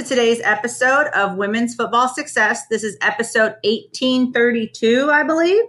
to 0.00 0.08
today's 0.08 0.40
episode 0.44 1.08
of 1.08 1.36
Women's 1.36 1.74
Football 1.74 2.08
Success. 2.08 2.66
This 2.68 2.84
is 2.84 2.96
episode 3.02 3.56
1832, 3.64 5.10
I 5.10 5.24
believe. 5.24 5.62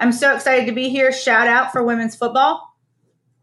I'm 0.00 0.10
so 0.10 0.34
excited 0.34 0.66
to 0.66 0.72
be 0.72 0.88
here. 0.88 1.12
Shout 1.12 1.46
out 1.46 1.70
for 1.70 1.84
women's 1.84 2.16
football. 2.16 2.60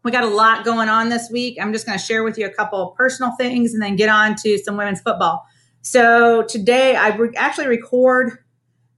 We 0.04 0.10
got 0.10 0.24
a 0.24 0.28
lot 0.28 0.64
going 0.64 0.90
on 0.90 1.08
this 1.08 1.30
week. 1.30 1.56
I'm 1.58 1.72
just 1.72 1.86
going 1.86 1.98
to 1.98 2.04
share 2.04 2.22
with 2.22 2.36
you 2.36 2.44
a 2.44 2.52
couple 2.52 2.94
personal 2.98 3.32
things 3.36 3.72
and 3.72 3.82
then 3.82 3.96
get 3.96 4.10
on 4.10 4.34
to 4.42 4.58
some 4.58 4.76
women's 4.76 5.00
football. 5.00 5.46
So, 5.80 6.42
today 6.42 6.96
I 6.96 7.16
re- 7.16 7.34
actually 7.36 7.68
record 7.68 8.36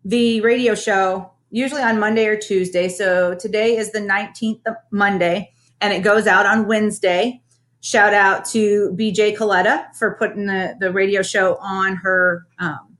the 0.05 0.41
radio 0.41 0.75
show 0.75 1.31
usually 1.51 1.83
on 1.83 2.01
Monday 2.01 2.27
or 2.27 2.37
Tuesday. 2.37 2.89
So, 2.89 3.37
today 3.37 3.77
is 3.77 3.93
the 3.93 4.01
19th 4.01 4.63
of 4.67 4.75
Monday 4.91 5.53
and 5.81 5.93
it 5.93 6.03
goes 6.03 6.27
out 6.27 6.47
on 6.47 6.67
Wednesday. 6.67 7.42
Shout 7.85 8.15
out 8.15 8.45
to 8.47 8.95
BJ 8.97 9.37
Coletta 9.37 9.93
for 9.97 10.15
putting 10.15 10.47
the, 10.47 10.77
the 10.79 10.93
radio 10.93 11.21
show 11.21 11.57
on 11.57 11.97
her 11.97 12.47
um, 12.61 12.97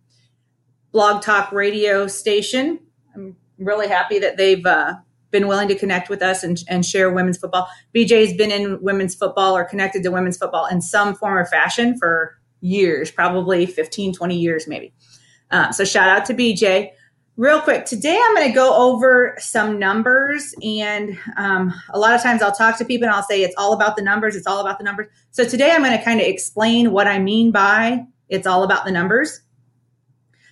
BlogTalkRadio 0.93 2.11
station. 2.11 2.81
I'm 3.15 3.37
really 3.59 3.87
happy 3.87 4.19
that 4.19 4.37
they've 4.37 4.67
uh, 4.67 4.95
been 5.31 5.47
willing 5.47 5.69
to 5.69 5.77
connect 5.77 6.11
with 6.11 6.21
us 6.21 6.43
and, 6.43 6.61
and 6.69 6.85
share 6.85 7.13
women's 7.13 7.39
football. 7.39 7.69
BJ's 7.95 8.37
been 8.37 8.51
in 8.51 8.83
women's 8.83 9.15
football 9.15 9.57
or 9.57 9.65
connected 9.65 10.03
to 10.03 10.11
women's 10.11 10.37
football 10.37 10.67
in 10.67 10.81
some 10.81 11.15
form 11.15 11.39
or 11.39 11.47
fashion 11.47 11.97
for 11.97 12.37
years, 12.61 13.09
probably 13.09 13.67
15, 13.67 14.13
20 14.13 14.37
years 14.37 14.67
maybe. 14.67 14.93
Uh, 15.53 15.71
so 15.71 15.85
shout 15.85 16.09
out 16.09 16.27
to 16.27 16.35
BJ. 16.35 16.91
Real 17.43 17.61
quick, 17.61 17.87
today 17.87 18.17
I'm 18.23 18.37
going 18.37 18.47
to 18.47 18.55
go 18.55 18.73
over 18.73 19.35
some 19.41 19.77
numbers. 19.77 20.55
And 20.63 21.19
um, 21.37 21.75
a 21.91 21.99
lot 21.99 22.15
of 22.15 22.23
times 22.23 22.41
I'll 22.41 22.53
talk 22.53 22.79
to 22.79 22.85
people 22.85 23.09
and 23.09 23.13
I'll 23.17 23.25
say 23.25 23.43
it's 23.43 23.57
all 23.59 23.73
about 23.73 23.97
the 23.97 24.03
numbers. 24.03 24.37
It's 24.37 24.47
all 24.47 24.61
about 24.61 24.79
the 24.79 24.85
numbers. 24.85 25.09
So 25.33 25.45
today 25.45 25.73
I'm 25.73 25.83
going 25.83 25.99
to 25.99 26.05
kind 26.05 26.21
of 26.21 26.27
explain 26.29 26.93
what 26.93 27.09
I 27.09 27.19
mean 27.19 27.51
by 27.51 28.07
it's 28.29 28.47
all 28.47 28.63
about 28.63 28.85
the 28.85 28.93
numbers. 28.93 29.41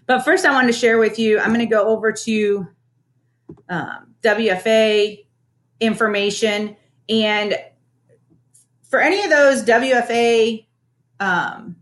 But 0.06 0.22
first, 0.24 0.44
I 0.44 0.50
want 0.50 0.66
to 0.66 0.72
share 0.72 0.98
with 0.98 1.16
you, 1.16 1.38
I'm 1.38 1.54
going 1.54 1.60
to 1.60 1.66
go 1.66 1.86
over 1.86 2.10
to 2.10 2.66
um, 3.68 4.12
WFA 4.24 5.24
information. 5.78 6.74
And 7.08 7.54
for 8.82 9.00
any 9.00 9.22
of 9.22 9.30
those 9.30 9.62
WFA 9.62 10.66
um, 11.20 11.76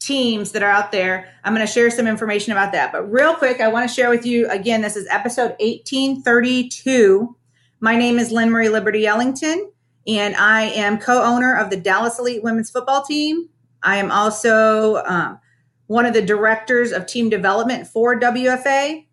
teams 0.00 0.52
that 0.52 0.62
are 0.62 0.70
out 0.70 0.92
there. 0.92 1.28
I'm 1.44 1.54
going 1.54 1.66
to 1.66 1.72
share 1.72 1.90
some 1.90 2.06
information 2.06 2.52
about 2.52 2.72
that. 2.72 2.90
But 2.90 3.10
real 3.10 3.34
quick, 3.34 3.60
I 3.60 3.68
want 3.68 3.88
to 3.88 3.94
share 3.94 4.10
with 4.10 4.26
you 4.26 4.48
again, 4.48 4.80
this 4.80 4.96
is 4.96 5.06
episode 5.10 5.50
1832. 5.60 7.36
My 7.80 7.96
name 7.96 8.18
is 8.18 8.32
LynMarie 8.32 8.72
Liberty-Ellington, 8.72 9.70
and 10.06 10.36
I 10.36 10.62
am 10.62 10.98
co 10.98 11.22
owner 11.22 11.54
of 11.54 11.70
the 11.70 11.76
Dallas 11.76 12.18
Elite 12.18 12.42
Women's 12.42 12.70
Football 12.70 13.04
Team. 13.04 13.48
I 13.82 13.96
am 13.96 14.10
also 14.10 14.96
um, 15.04 15.38
one 15.86 16.06
of 16.06 16.14
the 16.14 16.22
directors 16.22 16.92
of 16.92 17.06
team 17.06 17.30
development 17.30 17.86
for 17.86 18.18
WFA, 18.18 19.06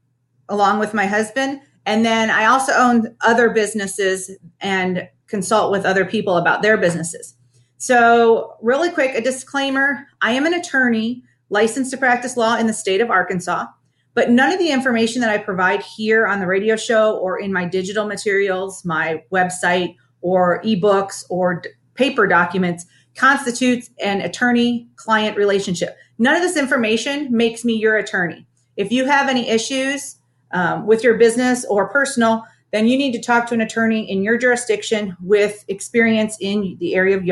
along 0.49 0.80
with 0.80 0.93
my 0.93 1.05
husband. 1.05 1.61
And 1.86 2.05
then 2.05 2.30
I 2.30 2.45
also 2.45 2.73
own 2.73 3.15
other 3.21 3.49
businesses 3.49 4.30
and 4.59 5.08
consult 5.27 5.71
with 5.71 5.86
other 5.86 6.05
people 6.05 6.36
about 6.37 6.61
their 6.61 6.77
businesses. 6.77 7.36
So, 7.77 8.55
really 8.61 8.89
quick, 8.89 9.15
a 9.15 9.21
disclaimer 9.21 10.08
I 10.21 10.32
am 10.32 10.45
an 10.45 10.54
attorney 10.54 11.23
licensed 11.49 11.92
to 11.92 11.98
practice 11.98 12.36
law 12.36 12.58
in 12.58 12.67
the 12.67 12.73
state 12.73 13.02
of 13.02 13.11
Arkansas, 13.11 13.67
but 14.14 14.32
none 14.32 14.52
of 14.52 14.60
the 14.60 14.71
information 14.71 15.21
that 15.21 15.30
I 15.30 15.38
provide 15.38 15.83
here 15.83 16.26
on 16.26 16.39
the 16.39 16.48
radio 16.48 16.76
show 16.76 17.17
or 17.17 17.39
in 17.39 17.54
my 17.54 17.66
digital 17.66 18.05
materials, 18.05 18.83
my 18.83 19.23
website, 19.32 19.95
or 20.21 20.61
ebooks 20.64 21.23
or 21.30 21.61
d- 21.61 21.70
paper 21.93 22.27
documents 22.27 22.86
constitutes 23.16 23.89
an 24.04 24.21
attorney 24.21 24.87
client 24.95 25.37
relationship. 25.37 25.95
None 26.17 26.36
of 26.36 26.42
this 26.42 26.58
information 26.58 27.27
makes 27.32 27.64
me 27.64 27.73
your 27.73 27.95
attorney. 27.95 28.48
If 28.76 28.92
you 28.92 29.05
have 29.05 29.30
any 29.30 29.49
issues 29.49 30.16
um, 30.52 30.87
with 30.87 31.04
your 31.04 31.17
business 31.17 31.66
or 31.66 31.89
personal, 31.89 32.43
then 32.71 32.87
you 32.87 32.98
need 32.98 33.11
to 33.14 33.21
talk 33.21 33.48
to 33.48 33.54
an 33.54 33.61
attorney 33.61 34.10
in 34.10 34.23
your 34.23 34.37
jurisdiction 34.37 35.16
with 35.21 35.64
experience 35.67 36.37
in 36.39 36.77
the 36.80 36.95
area 36.95 37.16
of 37.16 37.23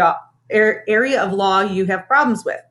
law, 0.52 0.72
area 0.88 1.22
of 1.22 1.34
law 1.34 1.62
you 1.62 1.86
have 1.86 2.08
problems 2.08 2.46
with. 2.46 2.62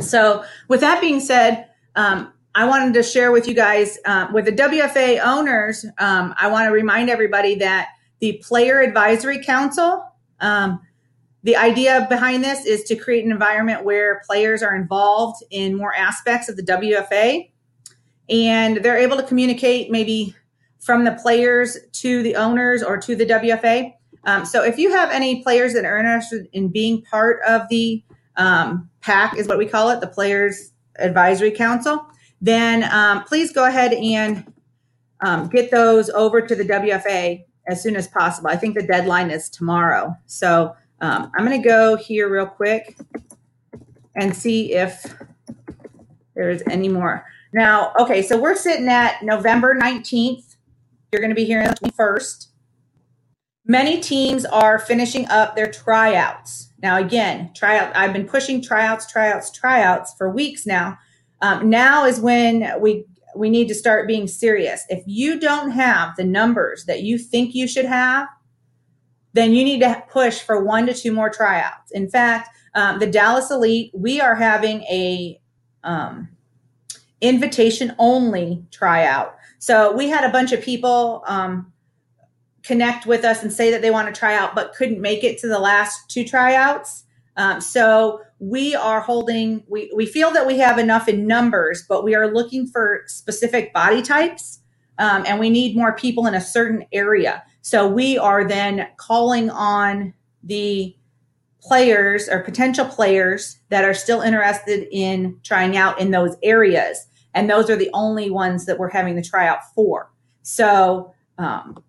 So, 0.00 0.44
with 0.68 0.80
that 0.80 1.00
being 1.00 1.20
said, 1.20 1.68
um, 1.94 2.32
I 2.54 2.64
wanted 2.66 2.94
to 2.94 3.02
share 3.02 3.32
with 3.32 3.46
you 3.46 3.54
guys, 3.54 3.98
uh, 4.04 4.28
with 4.32 4.46
the 4.46 4.52
WFA 4.52 5.20
owners, 5.22 5.84
um, 5.98 6.34
I 6.38 6.48
want 6.48 6.66
to 6.66 6.72
remind 6.72 7.10
everybody 7.10 7.54
that 7.56 7.88
the 8.20 8.42
Player 8.42 8.80
Advisory 8.80 9.44
Council, 9.44 10.02
um, 10.40 10.80
the 11.42 11.56
idea 11.56 12.06
behind 12.08 12.42
this 12.42 12.64
is 12.64 12.82
to 12.84 12.96
create 12.96 13.24
an 13.24 13.30
environment 13.30 13.84
where 13.84 14.22
players 14.26 14.62
are 14.62 14.74
involved 14.74 15.44
in 15.50 15.76
more 15.76 15.94
aspects 15.94 16.48
of 16.48 16.56
the 16.56 16.62
WFA 16.62 17.50
and 18.28 18.78
they're 18.78 18.98
able 18.98 19.16
to 19.16 19.22
communicate 19.22 19.90
maybe 19.90 20.34
from 20.80 21.04
the 21.04 21.12
players 21.12 21.76
to 21.92 22.22
the 22.22 22.36
owners 22.36 22.82
or 22.82 22.96
to 22.96 23.14
the 23.14 23.26
WFA. 23.26 23.92
Um, 24.26 24.44
so 24.44 24.62
if 24.62 24.76
you 24.76 24.90
have 24.90 25.10
any 25.10 25.42
players 25.42 25.72
that 25.72 25.84
are 25.84 25.98
interested 25.98 26.48
in 26.52 26.68
being 26.68 27.02
part 27.02 27.40
of 27.46 27.62
the 27.70 28.02
um, 28.36 28.90
PAC, 29.00 29.38
is 29.38 29.46
what 29.46 29.56
we 29.56 29.66
call 29.66 29.88
it, 29.90 30.00
the 30.00 30.06
Players 30.06 30.72
Advisory 30.98 31.52
Council, 31.52 32.06
then 32.40 32.84
um, 32.92 33.24
please 33.24 33.52
go 33.52 33.64
ahead 33.64 33.94
and 33.94 34.52
um, 35.24 35.48
get 35.48 35.70
those 35.70 36.10
over 36.10 36.42
to 36.42 36.54
the 36.54 36.64
WFA 36.64 37.44
as 37.68 37.82
soon 37.82 37.96
as 37.96 38.08
possible. 38.08 38.50
I 38.50 38.56
think 38.56 38.74
the 38.74 38.86
deadline 38.86 39.30
is 39.30 39.48
tomorrow. 39.48 40.14
So 40.26 40.74
um, 41.00 41.30
I'm 41.34 41.46
going 41.46 41.60
to 41.60 41.66
go 41.66 41.96
here 41.96 42.28
real 42.28 42.46
quick 42.46 42.96
and 44.16 44.34
see 44.34 44.74
if 44.74 45.14
there's 46.34 46.62
any 46.68 46.88
more. 46.88 47.24
Now, 47.52 47.92
okay, 47.98 48.22
so 48.22 48.38
we're 48.38 48.56
sitting 48.56 48.88
at 48.88 49.22
November 49.22 49.74
19th. 49.74 50.56
You're 51.12 51.20
going 51.20 51.30
to 51.30 51.36
be 51.36 51.44
here 51.44 51.62
on 51.62 51.68
the 51.68 51.90
21st. 51.90 52.48
Many 53.68 54.00
teams 54.00 54.44
are 54.44 54.78
finishing 54.78 55.26
up 55.28 55.56
their 55.56 55.70
tryouts. 55.70 56.72
Now, 56.82 56.98
again, 56.98 57.50
tryout. 57.54 57.96
I've 57.96 58.12
been 58.12 58.26
pushing 58.26 58.62
tryouts, 58.62 59.10
tryouts, 59.10 59.50
tryouts 59.50 60.14
for 60.16 60.30
weeks 60.30 60.66
now. 60.66 60.98
Um, 61.42 61.68
now 61.68 62.04
is 62.04 62.20
when 62.20 62.80
we 62.80 63.04
we 63.34 63.50
need 63.50 63.68
to 63.68 63.74
start 63.74 64.06
being 64.06 64.26
serious. 64.26 64.84
If 64.88 65.02
you 65.06 65.38
don't 65.38 65.70
have 65.72 66.16
the 66.16 66.24
numbers 66.24 66.86
that 66.86 67.02
you 67.02 67.18
think 67.18 67.54
you 67.54 67.68
should 67.68 67.84
have, 67.84 68.28
then 69.34 69.52
you 69.52 69.62
need 69.62 69.80
to 69.80 70.02
push 70.10 70.40
for 70.40 70.64
one 70.64 70.86
to 70.86 70.94
two 70.94 71.12
more 71.12 71.28
tryouts. 71.28 71.90
In 71.92 72.08
fact, 72.08 72.48
um, 72.74 72.98
the 72.98 73.06
Dallas 73.06 73.50
Elite, 73.50 73.90
we 73.94 74.20
are 74.20 74.34
having 74.34 74.82
a 74.84 75.38
um, 75.84 76.30
invitation 77.20 77.94
only 77.98 78.64
tryout. 78.70 79.36
So 79.58 79.94
we 79.94 80.08
had 80.08 80.24
a 80.24 80.32
bunch 80.32 80.52
of 80.52 80.62
people 80.62 81.22
um, 81.26 81.70
connect 82.66 83.06
with 83.06 83.24
us 83.24 83.42
and 83.42 83.52
say 83.52 83.70
that 83.70 83.80
they 83.80 83.90
want 83.90 84.12
to 84.12 84.18
try 84.18 84.34
out 84.34 84.54
but 84.54 84.74
couldn't 84.74 85.00
make 85.00 85.22
it 85.22 85.38
to 85.38 85.46
the 85.46 85.58
last 85.58 86.10
two 86.10 86.24
tryouts. 86.24 87.04
Um, 87.36 87.60
so 87.60 88.20
we 88.38 88.74
are 88.74 89.00
holding, 89.00 89.62
we, 89.68 89.90
we 89.94 90.06
feel 90.06 90.30
that 90.32 90.46
we 90.46 90.58
have 90.58 90.78
enough 90.78 91.06
in 91.06 91.26
numbers, 91.26 91.84
but 91.88 92.02
we 92.02 92.14
are 92.14 92.32
looking 92.32 92.66
for 92.66 93.02
specific 93.06 93.72
body 93.72 94.02
types 94.02 94.60
um, 94.98 95.24
and 95.26 95.38
we 95.38 95.50
need 95.50 95.76
more 95.76 95.94
people 95.94 96.26
in 96.26 96.34
a 96.34 96.40
certain 96.40 96.84
area. 96.92 97.44
So 97.62 97.86
we 97.86 98.18
are 98.18 98.44
then 98.44 98.88
calling 98.96 99.50
on 99.50 100.14
the 100.42 100.96
players 101.60 102.28
or 102.28 102.40
potential 102.40 102.86
players 102.86 103.58
that 103.68 103.84
are 103.84 103.94
still 103.94 104.20
interested 104.20 104.88
in 104.90 105.38
trying 105.42 105.76
out 105.76 106.00
in 106.00 106.10
those 106.10 106.36
areas. 106.42 107.06
And 107.34 107.50
those 107.50 107.68
are 107.68 107.76
the 107.76 107.90
only 107.92 108.30
ones 108.30 108.66
that 108.66 108.78
we're 108.78 108.90
having 108.90 109.16
the 109.16 109.22
tryout 109.22 109.58
for. 109.74 110.10
So 110.42 111.12
um, 111.38 111.82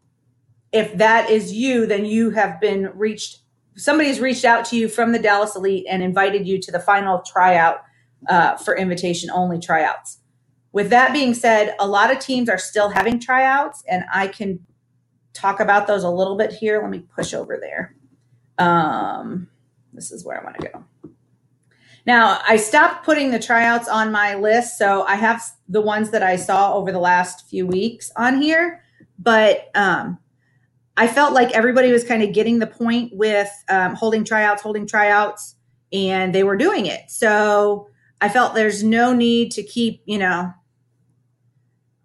if 0.72 0.98
that 0.98 1.30
is 1.30 1.54
you, 1.54 1.86
then 1.86 2.06
you 2.06 2.32
have 2.32 2.60
been 2.60 2.92
reached. 2.94 3.40
Somebody's 3.76 4.20
reached 4.20 4.46
out 4.46 4.66
to 4.66 4.76
you 4.76 4.88
from 4.88 5.12
the 5.12 5.20
Dallas 5.20 5.56
Elite 5.56 5.86
and 5.90 6.02
invited 6.02 6.48
you 6.48 6.60
to 6.62 6.72
the 6.72 6.80
final 6.80 7.22
tryout 7.22 7.84
uh, 8.28 8.58
for 8.58 8.76
invitation 8.76 9.30
only 9.30 9.60
tryouts. 9.60 10.20
With 10.72 10.90
that 10.90 11.14
being 11.14 11.34
said, 11.34 11.76
a 11.80 11.88
lot 11.88 12.12
of 12.12 12.20
teams 12.20 12.50
are 12.50 12.58
still 12.58 12.90
having 12.90 13.20
tryouts, 13.20 13.84
and 13.88 14.04
I 14.14 14.28
can 14.28 14.60
talk 15.34 15.60
about 15.60 15.88
those 15.88 16.04
a 16.04 16.10
little 16.10 16.36
bit 16.36 16.52
here. 16.52 16.82
Let 16.82 16.90
me 16.90 17.00
push 17.16 17.34
over 17.34 17.58
there. 17.60 17.96
Um, 18.58 19.48
this 19.94 20.12
is 20.12 20.26
where 20.26 20.40
I 20.40 20.44
want 20.44 20.60
to 20.60 20.70
go. 20.70 21.12
Now, 22.06 22.40
I 22.48 22.58
stopped 22.58 23.06
putting 23.06 23.32
the 23.32 23.40
tryouts 23.40 23.88
on 23.88 24.12
my 24.12 24.36
list, 24.36 24.78
so 24.78 25.04
I 25.04 25.16
have 25.16 25.44
the 25.68 25.82
ones 25.82 26.12
that 26.12 26.24
I 26.24 26.38
saw 26.38 26.74
over 26.74 26.92
the 26.92 27.00
last 27.00 27.50
few 27.50 27.68
weeks 27.68 28.12
on 28.16 28.42
here. 28.42 28.82
But 29.20 29.70
um, 29.76 30.18
I 30.98 31.08
felt 31.08 31.34
like 31.34 31.52
everybody 31.52 31.92
was 31.92 32.04
kind 32.04 32.24
of 32.24 32.34
getting 32.34 32.58
the 32.58 32.68
point 32.68 33.12
with 33.14 33.50
um, 33.70 33.94
holding 33.94 34.24
tryouts, 34.24 34.64
holding 34.64 34.88
tryouts, 34.88 35.56
and 35.94 36.34
they 36.34 36.44
were 36.44 36.58
doing 36.58 36.88
it. 36.88 37.10
So 37.10 37.88
I 38.20 38.30
felt 38.30 38.56
there's 38.56 38.84
no 38.84 39.14
need 39.14 39.52
to 39.52 39.64
keep, 39.64 40.02
you 40.06 40.18
know, 40.18 40.52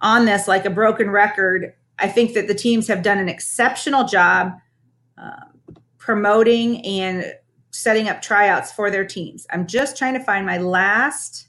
on 0.02 0.26
this 0.26 0.46
like 0.46 0.66
a 0.66 0.70
broken 0.70 1.10
record. 1.10 1.72
I 1.98 2.08
think 2.08 2.34
that 2.34 2.48
the 2.48 2.54
teams 2.54 2.86
have 2.88 3.02
done 3.02 3.18
an 3.18 3.30
exceptional 3.30 4.04
job 4.04 4.52
uh, 5.16 5.46
promoting 5.96 6.84
and 6.84 7.32
setting 7.70 8.08
up 8.08 8.20
tryouts 8.20 8.72
for 8.72 8.90
their 8.90 9.06
teams. 9.06 9.46
I'm 9.50 9.66
just 9.66 9.96
trying 9.96 10.14
to 10.14 10.20
find 10.20 10.44
my 10.44 10.58
last. 10.58 11.48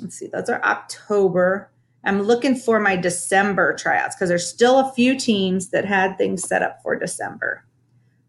Let's 0.00 0.16
see, 0.16 0.28
those 0.28 0.48
are 0.48 0.62
October. 0.62 1.71
I'm 2.04 2.22
looking 2.22 2.56
for 2.56 2.80
my 2.80 2.96
December 2.96 3.74
tryouts 3.74 4.16
because 4.16 4.28
there's 4.28 4.46
still 4.46 4.78
a 4.80 4.92
few 4.92 5.16
teams 5.16 5.70
that 5.70 5.84
had 5.84 6.18
things 6.18 6.46
set 6.46 6.62
up 6.62 6.82
for 6.82 6.98
December. 6.98 7.64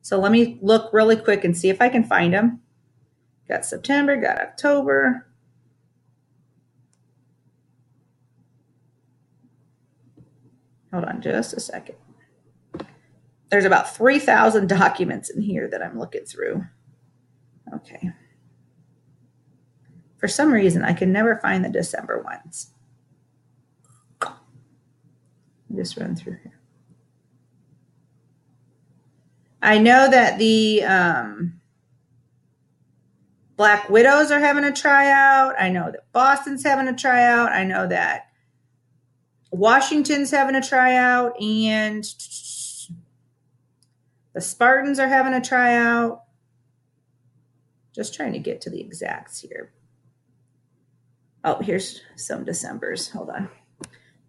So 0.01 0.19
let 0.19 0.31
me 0.31 0.59
look 0.61 0.91
really 0.93 1.15
quick 1.15 1.43
and 1.43 1.57
see 1.57 1.69
if 1.69 1.81
I 1.81 1.89
can 1.89 2.03
find 2.03 2.33
them. 2.33 2.61
Got 3.47 3.65
September, 3.65 4.15
got 4.17 4.39
October. 4.39 5.27
Hold 10.91 11.05
on 11.05 11.21
just 11.21 11.53
a 11.53 11.59
second. 11.59 11.95
There's 13.49 13.65
about 13.65 13.95
3,000 13.95 14.67
documents 14.67 15.29
in 15.29 15.41
here 15.41 15.67
that 15.67 15.81
I'm 15.81 15.97
looking 15.97 16.25
through. 16.25 16.65
Okay. 17.73 18.11
For 20.17 20.27
some 20.27 20.53
reason, 20.53 20.83
I 20.83 20.93
can 20.93 21.11
never 21.11 21.37
find 21.37 21.65
the 21.65 21.69
December 21.69 22.21
ones. 22.21 22.71
Just 25.75 25.97
run 25.97 26.15
through 26.15 26.37
here. 26.43 26.59
I 29.61 29.77
know 29.77 30.09
that 30.09 30.37
the 30.37 30.83
um, 30.83 31.61
Black 33.55 33.89
Widows 33.89 34.29
are 34.29 34.39
having 34.39 34.65
a 34.65 34.73
tryout. 34.73 35.55
I 35.57 35.69
know 35.69 35.91
that 35.91 36.11
Boston's 36.11 36.63
having 36.63 36.87
a 36.87 36.95
tryout. 36.95 37.51
I 37.51 37.63
know 37.63 37.87
that 37.87 38.27
Washington's 39.51 40.31
having 40.31 40.55
a 40.55 40.61
tryout, 40.61 41.41
and 41.41 42.03
the 44.33 44.41
Spartans 44.41 44.99
are 44.99 45.07
having 45.07 45.33
a 45.33 45.41
tryout. 45.41 46.23
Just 47.93 48.13
trying 48.13 48.33
to 48.33 48.39
get 48.39 48.59
to 48.61 48.69
the 48.69 48.81
exacts 48.81 49.39
here. 49.39 49.71
Oh, 51.43 51.61
here's 51.61 52.01
some 52.15 52.43
December's. 52.43 53.11
Hold 53.11 53.29
on. 53.29 53.49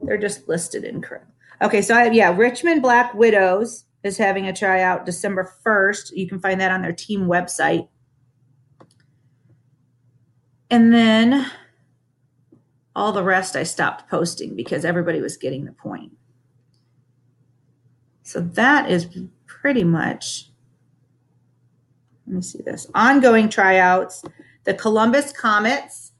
They're 0.00 0.19
just 0.19 0.49
listed 0.49 0.85
incorrect. 0.85 1.34
Okay, 1.64 1.81
so 1.81 1.94
I, 1.94 2.11
yeah, 2.11 2.37
Richmond 2.37 2.82
Black 2.82 3.14
Widows 3.14 3.87
is 4.02 4.19
having 4.19 4.46
a 4.46 4.52
tryout 4.52 5.06
December 5.06 5.50
1st. 5.64 6.11
You 6.14 6.28
can 6.28 6.38
find 6.38 6.61
that 6.61 6.70
on 6.70 6.82
their 6.82 6.93
team 6.93 7.22
website. 7.22 7.88
And 10.70 10.93
then 10.93 11.50
all 12.94 13.12
the 13.12 13.25
rest 13.25 13.56
I 13.56 13.62
stopped 13.62 14.11
posting 14.11 14.55
because 14.55 14.84
everybody 14.84 15.22
was 15.22 15.38
getting 15.38 15.64
the 15.64 15.72
point. 15.72 16.12
So 18.22 18.40
that 18.40 18.90
is 18.90 19.08
pretty 19.46 19.84
much, 19.84 20.50
let 22.26 22.37
me 22.37 22.43
see 22.43 22.62
this 22.62 22.90
ongoing 22.94 23.49
tryouts. 23.49 24.22
The 24.64 24.75
Columbus 24.75 25.32
Comets. 25.32 26.12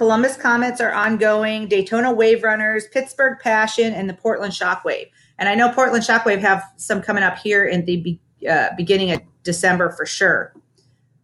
Columbus 0.00 0.38
Comets 0.38 0.80
are 0.80 0.94
ongoing. 0.94 1.68
Daytona 1.68 2.10
Wave 2.10 2.42
Runners, 2.42 2.86
Pittsburgh 2.88 3.38
Passion, 3.38 3.92
and 3.92 4.08
the 4.08 4.14
Portland 4.14 4.54
Shockwave. 4.54 5.10
And 5.38 5.46
I 5.46 5.54
know 5.54 5.70
Portland 5.70 6.04
Shockwave 6.04 6.40
have 6.40 6.64
some 6.76 7.02
coming 7.02 7.22
up 7.22 7.36
here 7.36 7.66
in 7.66 7.84
the 7.84 7.98
be, 7.98 8.20
uh, 8.48 8.68
beginning 8.78 9.12
of 9.12 9.20
December 9.42 9.90
for 9.90 10.06
sure 10.06 10.54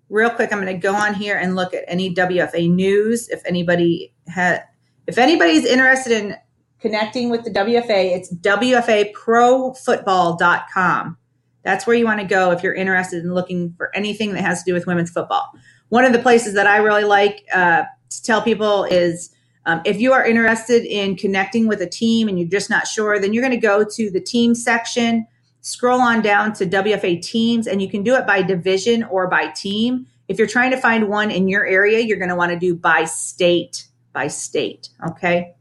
real 0.08 0.31
quick, 0.31 0.52
I'm 0.52 0.61
going 0.61 0.73
to 0.73 0.81
go 0.81 0.94
on 0.94 1.14
here 1.14 1.37
and 1.37 1.56
look 1.56 1.75
at 1.75 1.82
any 1.88 2.14
WFA 2.14 2.70
news. 2.70 3.28
If 3.28 3.43
anybody 3.44 4.14
had, 4.28 4.62
if 5.06 5.19
anybody's 5.19 5.64
interested 5.64 6.12
in 6.12 6.37
connecting 6.81 7.31
with 7.31 7.43
the 7.44 7.50
WFA, 7.50 8.17
it's 8.17 8.32
WFAProFootball.com. 8.34 11.17
That's 11.62 11.87
where 11.87 11.96
you 11.96 12.05
want 12.05 12.20
to 12.20 12.26
go 12.26 12.50
if 12.52 12.62
you're 12.62 12.75
interested 12.75 13.25
in 13.25 13.34
looking 13.34 13.75
for 13.76 13.94
anything 13.96 14.34
that 14.34 14.43
has 14.43 14.62
to 14.62 14.70
do 14.70 14.75
with 14.75 14.87
women's 14.87 15.11
football. 15.11 15.50
One 15.88 16.05
of 16.05 16.12
the 16.12 16.20
places 16.20 16.55
that 16.55 16.67
I 16.67 16.78
really 16.78 17.05
like 17.05 17.44
uh, 17.52 17.84
to 18.10 18.22
tell 18.22 18.42
people 18.42 18.84
is 18.84 19.30
um, 19.66 19.80
if 19.84 20.00
you 20.00 20.12
are 20.12 20.24
interested 20.24 20.84
in 20.84 21.16
connecting 21.16 21.66
with 21.66 21.80
a 21.82 21.88
team 21.88 22.28
and 22.28 22.38
you're 22.38 22.48
just 22.48 22.70
not 22.70 22.86
sure, 22.86 23.18
then 23.18 23.32
you're 23.32 23.42
going 23.42 23.58
to 23.58 23.66
go 23.66 23.84
to 23.84 24.10
the 24.10 24.20
team 24.20 24.54
section 24.54 25.26
scroll 25.66 26.00
on 26.00 26.22
down 26.22 26.52
to 26.52 26.64
WFA 26.64 27.20
teams 27.20 27.66
and 27.66 27.82
you 27.82 27.90
can 27.90 28.04
do 28.04 28.14
it 28.14 28.24
by 28.24 28.40
division 28.40 29.02
or 29.02 29.26
by 29.26 29.48
team. 29.48 30.06
If 30.28 30.38
you're 30.38 30.46
trying 30.46 30.70
to 30.70 30.76
find 30.76 31.08
one 31.08 31.32
in 31.32 31.48
your 31.48 31.66
area, 31.66 31.98
you're 31.98 32.18
going 32.18 32.28
to 32.28 32.36
want 32.36 32.52
to 32.52 32.58
do 32.58 32.76
by 32.76 33.04
state, 33.04 33.88
by 34.12 34.28
state. 34.28 34.90
Okay. 35.08 35.54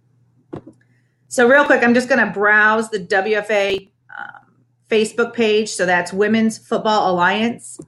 So, 1.28 1.50
real 1.50 1.66
quick, 1.66 1.84
I'm 1.84 1.96
just 1.96 2.08
going 2.08 2.24
to 2.24 2.32
browse 2.32 2.92
the 2.92 3.00
WFA 3.00 3.90
um, 4.16 4.54
Facebook 4.90 5.34
page. 5.34 5.70
So, 5.70 5.88
that's 5.88 6.14
Women's 6.14 6.60
Football 6.60 7.12
Alliance, 7.12 7.80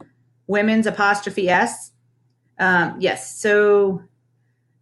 women's 0.48 0.88
apostrophe 0.88 1.50
S. 1.50 1.92
Um, 2.58 2.96
yes. 3.00 3.40
So, 3.40 4.02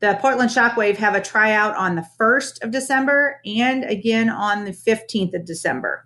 the 0.06 0.20
Portland 0.22 0.52
Shockwave 0.52 0.98
have 0.98 1.16
a 1.16 1.22
tryout 1.22 1.76
on 1.76 1.96
the 1.96 2.06
1st 2.20 2.64
of 2.64 2.70
December 2.70 3.42
and 3.44 3.84
again 3.84 4.30
on 4.30 4.64
the 4.64 4.72
15th 4.72 5.34
of 5.34 5.46
December. 5.46 6.06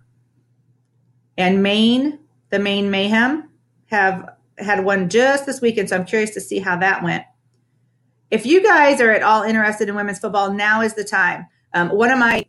And 1.36 1.62
Maine, 1.62 2.18
the 2.48 2.58
Maine 2.58 2.90
Mayhem, 2.90 3.50
have 3.86 4.26
had 4.56 4.86
one 4.86 5.10
just 5.10 5.44
this 5.44 5.60
weekend. 5.60 5.90
So 5.90 5.96
I'm 5.96 6.06
curious 6.06 6.30
to 6.30 6.40
see 6.40 6.60
how 6.60 6.78
that 6.78 7.02
went. 7.02 7.24
If 8.30 8.46
you 8.46 8.62
guys 8.62 9.02
are 9.02 9.10
at 9.10 9.22
all 9.22 9.42
interested 9.42 9.90
in 9.90 9.94
women's 9.94 10.18
football, 10.18 10.50
now 10.50 10.80
is 10.80 10.94
the 10.94 11.04
time. 11.04 11.46
Um, 11.74 11.90
one 11.90 12.10
of 12.10 12.18
my 12.18 12.46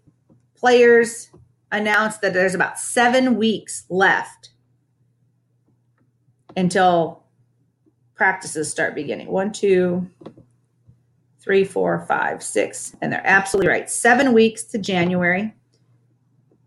players 0.56 1.32
announced 1.70 2.22
that 2.22 2.34
there's 2.34 2.56
about 2.56 2.80
seven 2.80 3.36
weeks 3.36 3.86
left 3.90 4.52
until 6.56 7.24
practices 8.16 8.72
start 8.72 8.96
beginning. 8.96 9.28
One, 9.28 9.52
two, 9.52 10.08
three, 11.42 11.64
four, 11.64 12.06
five, 12.08 12.44
six. 12.44 12.96
And 13.02 13.12
they're 13.12 13.26
absolutely 13.26 13.70
right. 13.70 13.90
Seven 13.90 14.34
weeks 14.34 14.64
to 14.66 14.78
January 14.78 15.54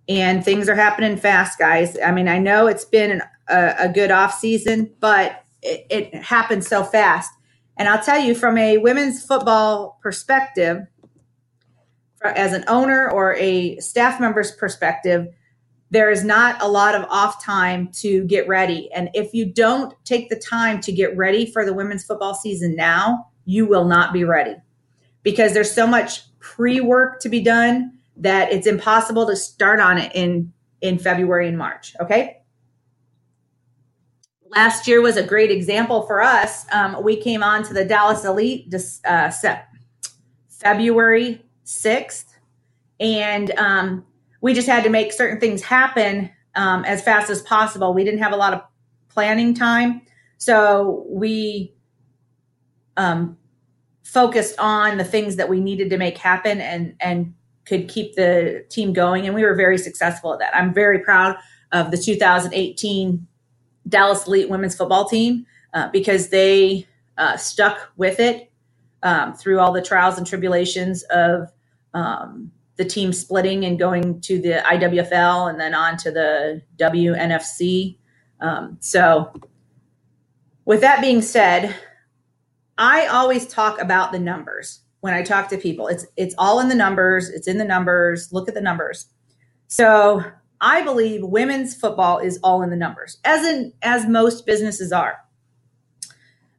and 0.09 0.45
things 0.45 0.69
are 0.69 0.75
happening 0.75 1.17
fast, 1.17 1.59
guys. 1.59 1.97
I 2.05 2.11
mean, 2.11 2.29
I 2.29 2.39
know 2.39 2.67
it's 2.67 2.85
been 2.85 3.11
an, 3.11 3.23
a, 3.49 3.75
a, 3.79 3.89
good 3.89 4.11
off 4.11 4.35
season, 4.35 4.91
but 5.01 5.45
it, 5.63 5.87
it 5.89 6.15
happened 6.15 6.65
so 6.65 6.83
fast. 6.83 7.31
And 7.77 7.89
I'll 7.89 8.03
tell 8.03 8.21
you, 8.21 8.35
from 8.35 8.59
a 8.59 8.79
women's 8.79 9.25
football 9.25 9.99
perspective, 10.03 10.83
as 12.23 12.53
an 12.53 12.65
owner 12.69 13.11
or 13.11 13.35
a 13.35 13.79
staff 13.79 14.21
member's 14.21 14.53
perspective, 14.53 15.29
there 15.91 16.11
is 16.11 16.25
not 16.25 16.61
a 16.63 16.69
lot 16.69 16.95
of 16.95 17.07
off 17.11 17.43
time 17.43 17.89
to 17.93 18.25
get 18.25 18.49
ready. 18.49 18.91
And 18.93 19.11
if 19.15 19.35
you 19.35 19.45
don't 19.45 19.95
take 20.05 20.29
the 20.29 20.37
time 20.37 20.81
to 20.83 20.93
get 20.93 21.17
ready 21.17 21.51
for 21.51 21.65
the 21.65 21.75
women's 21.75 22.05
football 22.05 22.35
season 22.35 22.75
now, 22.75 23.27
you 23.45 23.67
will 23.67 23.85
not 23.85 24.13
be 24.13 24.25
ready 24.25 24.57
because 25.23 25.55
there's 25.55 25.71
so 25.71 25.87
much 25.87 26.23
pre 26.39 26.81
work 26.81 27.21
to 27.21 27.29
be 27.29 27.41
done 27.41 27.99
that 28.17 28.53
it's 28.53 28.67
impossible 28.67 29.27
to 29.27 29.37
start 29.37 29.81
on 29.81 29.99
it 29.99 30.13
in 30.15 30.53
in 30.81 30.99
February 30.99 31.49
and 31.49 31.59
March. 31.59 31.97
Okay. 32.01 32.41
Last 34.51 34.87
year 34.87 35.01
was 35.01 35.17
a 35.17 35.23
great 35.23 35.51
example 35.51 36.03
for 36.03 36.23
us. 36.23 36.67
Um, 36.71 37.03
we 37.03 37.17
came 37.17 37.43
on 37.43 37.65
to 37.65 37.75
the 37.75 37.85
Dallas 37.85 38.25
Elite 38.25 38.73
uh, 39.05 39.33
February 40.49 41.43
6th, 41.65 42.27
and 43.01 43.51
um, 43.59 44.05
we 44.41 44.55
just 44.55 44.69
had 44.69 44.85
to 44.85 44.91
make 44.91 45.13
certain 45.13 45.41
things 45.41 45.63
happen 45.63 46.31
um, 46.55 46.85
as 46.85 47.03
fast 47.03 47.31
as 47.31 47.43
possible. 47.43 47.95
We 47.95 48.05
didn't 48.05 48.21
have 48.21 48.33
a 48.33 48.37
lot 48.37 48.53
of 48.53 48.61
planning 49.09 49.55
time. 49.55 50.03
So 50.39 51.05
we 51.09 51.74
um, 52.97 53.37
focused 54.03 54.55
on 54.59 54.99
the 54.99 55.05
things 55.05 55.37
that 55.37 55.49
we 55.49 55.61
needed 55.61 55.91
to 55.91 55.97
make 55.97 56.19
happen 56.19 56.61
and, 56.61 56.95
and 57.01 57.35
could 57.65 57.89
keep 57.89 58.15
the 58.15 58.65
team 58.69 58.93
going. 58.93 59.27
And 59.27 59.35
we 59.35 59.43
were 59.43 59.55
very 59.55 59.79
successful 59.79 60.33
at 60.33 60.39
that. 60.41 60.55
I'm 60.55 60.75
very 60.75 60.99
proud 60.99 61.37
of 61.73 61.91
the 61.91 61.99
2018 61.99 63.27
Dallas 63.89 64.27
Elite 64.27 64.49
women's 64.49 64.77
football 64.77 65.09
team 65.09 65.47
uh, 65.73 65.89
because 65.91 66.29
they 66.29 66.87
uh, 67.19 67.37
stuck 67.37 67.91
with 67.97 68.21
it 68.21 68.51
um, 69.03 69.35
through 69.35 69.59
all 69.61 69.73
the 69.73 69.83
trials 69.83 70.19
and 70.19 70.27
tribulations 70.27 71.03
of 71.11 71.51
um, 71.93 72.51
the 72.77 72.85
team 72.85 73.13
splitting 73.13 73.65
and 73.65 73.79
going 73.79 74.21
to 74.23 74.41
the 74.41 74.63
IWFL 74.65 75.51
and 75.51 75.61
then 75.61 75.75
on 75.75 75.97
to 75.99 76.11
the 76.11 76.63
WNFC. 76.79 77.97
Um, 78.41 78.77
so, 78.81 79.33
with 80.65 80.81
that 80.81 81.01
being 81.01 81.23
said, 81.23 81.75
I 82.77 83.07
always 83.07 83.47
talk 83.47 83.81
about 83.81 84.13
the 84.13 84.19
numbers 84.19 84.81
when 85.01 85.15
I 85.15 85.23
talk 85.23 85.49
to 85.51 85.59
people. 85.59 85.87
It's 85.89 86.07
it's 86.17 86.35
all 86.39 86.61
in 86.61 86.69
the 86.69 86.75
numbers. 86.75 87.29
It's 87.29 87.47
in 87.47 87.59
the 87.59 87.65
numbers. 87.65 88.33
Look 88.33 88.49
at 88.49 88.55
the 88.55 88.61
numbers. 88.61 89.07
So 89.69 90.25
I 90.61 90.83
believe 90.83 91.23
women's 91.23 91.75
football 91.75 92.19
is 92.19 92.39
all 92.43 92.63
in 92.63 92.71
the 92.71 92.77
numbers, 92.77 93.19
as 93.25 93.47
in 93.47 93.73
as 93.83 94.07
most 94.07 94.47
businesses 94.47 94.93
are. 94.93 95.19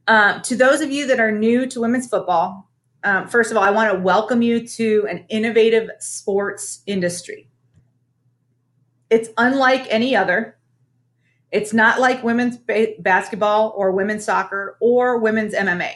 Um, 0.07 0.41
to 0.43 0.55
those 0.55 0.81
of 0.81 0.91
you 0.91 1.07
that 1.07 1.19
are 1.19 1.31
new 1.31 1.65
to 1.67 1.81
women's 1.81 2.07
football, 2.07 2.69
um, 3.03 3.27
first 3.27 3.51
of 3.51 3.57
all, 3.57 3.63
I 3.63 3.71
want 3.71 3.91
to 3.91 3.99
welcome 3.99 4.41
you 4.41 4.67
to 4.67 5.07
an 5.09 5.25
innovative 5.29 5.89
sports 5.99 6.81
industry. 6.85 7.49
It's 9.09 9.29
unlike 9.37 9.87
any 9.89 10.15
other. 10.15 10.57
It's 11.55 11.73
not 11.73 12.01
like 12.01 12.21
women's 12.21 12.57
ba- 12.57 12.95
basketball 12.99 13.73
or 13.77 13.91
women's 13.91 14.25
soccer 14.25 14.75
or 14.81 15.19
women's 15.19 15.53
MMA. 15.53 15.93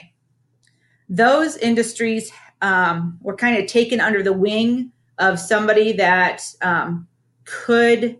Those 1.10 1.58
industries 1.58 2.32
um, 2.62 3.18
were 3.20 3.36
kind 3.36 3.58
of 3.58 3.68
taken 3.68 4.00
under 4.00 4.24
the 4.24 4.32
wing 4.32 4.94
of 5.18 5.38
somebody 5.38 5.92
that 5.92 6.42
um, 6.62 7.10
could 7.44 8.18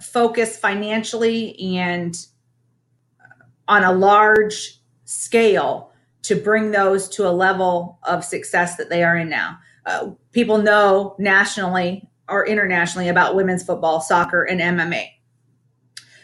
focus 0.00 0.56
financially 0.56 1.58
and 1.76 2.16
on 3.66 3.82
a 3.82 3.92
large 3.92 4.80
scale 5.06 5.90
to 6.22 6.36
bring 6.36 6.70
those 6.70 7.08
to 7.08 7.26
a 7.26 7.32
level 7.32 7.98
of 8.04 8.24
success 8.24 8.76
that 8.76 8.90
they 8.90 9.02
are 9.02 9.16
in 9.16 9.28
now. 9.28 9.58
Uh, 9.84 10.10
people 10.30 10.58
know 10.58 11.16
nationally 11.18 12.08
or 12.28 12.46
internationally 12.46 13.08
about 13.08 13.34
women's 13.34 13.64
football, 13.64 14.00
soccer, 14.00 14.44
and 14.44 14.60
MMA. 14.60 15.08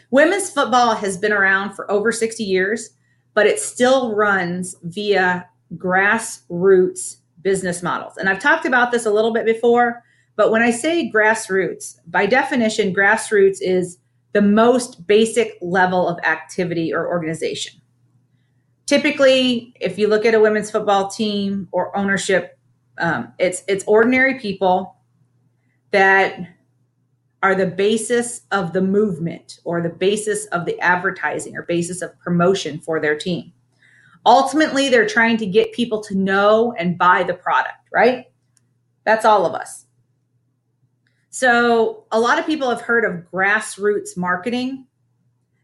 Women's 0.09 0.49
football 0.49 0.95
has 0.95 1.17
been 1.17 1.33
around 1.33 1.73
for 1.73 1.89
over 1.91 2.11
60 2.11 2.43
years, 2.43 2.91
but 3.33 3.45
it 3.45 3.59
still 3.59 4.15
runs 4.15 4.75
via 4.83 5.47
grassroots 5.75 7.17
business 7.41 7.83
models. 7.83 8.17
And 8.17 8.29
I've 8.29 8.39
talked 8.39 8.65
about 8.65 8.91
this 8.91 9.05
a 9.05 9.11
little 9.11 9.33
bit 9.33 9.45
before, 9.45 10.03
but 10.35 10.51
when 10.51 10.61
I 10.61 10.71
say 10.71 11.11
grassroots, 11.13 11.99
by 12.07 12.25
definition, 12.25 12.93
grassroots 12.93 13.57
is 13.61 13.97
the 14.33 14.41
most 14.41 15.07
basic 15.07 15.57
level 15.61 16.07
of 16.07 16.19
activity 16.23 16.93
or 16.93 17.07
organization. 17.07 17.81
Typically, 18.85 19.73
if 19.81 19.97
you 19.97 20.07
look 20.07 20.25
at 20.25 20.33
a 20.33 20.39
women's 20.39 20.71
football 20.71 21.09
team 21.09 21.67
or 21.71 21.95
ownership, 21.97 22.57
um, 22.99 23.33
it's 23.37 23.63
it's 23.67 23.83
ordinary 23.85 24.39
people 24.39 24.95
that 25.91 26.39
are 27.43 27.55
the 27.55 27.67
basis 27.67 28.41
of 28.51 28.73
the 28.73 28.81
movement 28.81 29.59
or 29.63 29.81
the 29.81 29.89
basis 29.89 30.45
of 30.47 30.65
the 30.65 30.79
advertising 30.79 31.55
or 31.55 31.63
basis 31.63 32.01
of 32.01 32.17
promotion 32.19 32.79
for 32.79 32.99
their 32.99 33.17
team. 33.17 33.53
Ultimately, 34.25 34.89
they're 34.89 35.07
trying 35.07 35.37
to 35.37 35.45
get 35.45 35.71
people 35.71 36.01
to 36.03 36.15
know 36.15 36.73
and 36.77 36.97
buy 36.97 37.23
the 37.23 37.33
product, 37.33 37.89
right? 37.93 38.25
That's 39.05 39.23
all 39.23 39.45
of 39.45 39.53
us. 39.53 39.85
So, 41.29 42.05
a 42.11 42.19
lot 42.19 42.39
of 42.39 42.45
people 42.45 42.69
have 42.69 42.81
heard 42.81 43.05
of 43.05 43.31
grassroots 43.31 44.17
marketing, 44.17 44.87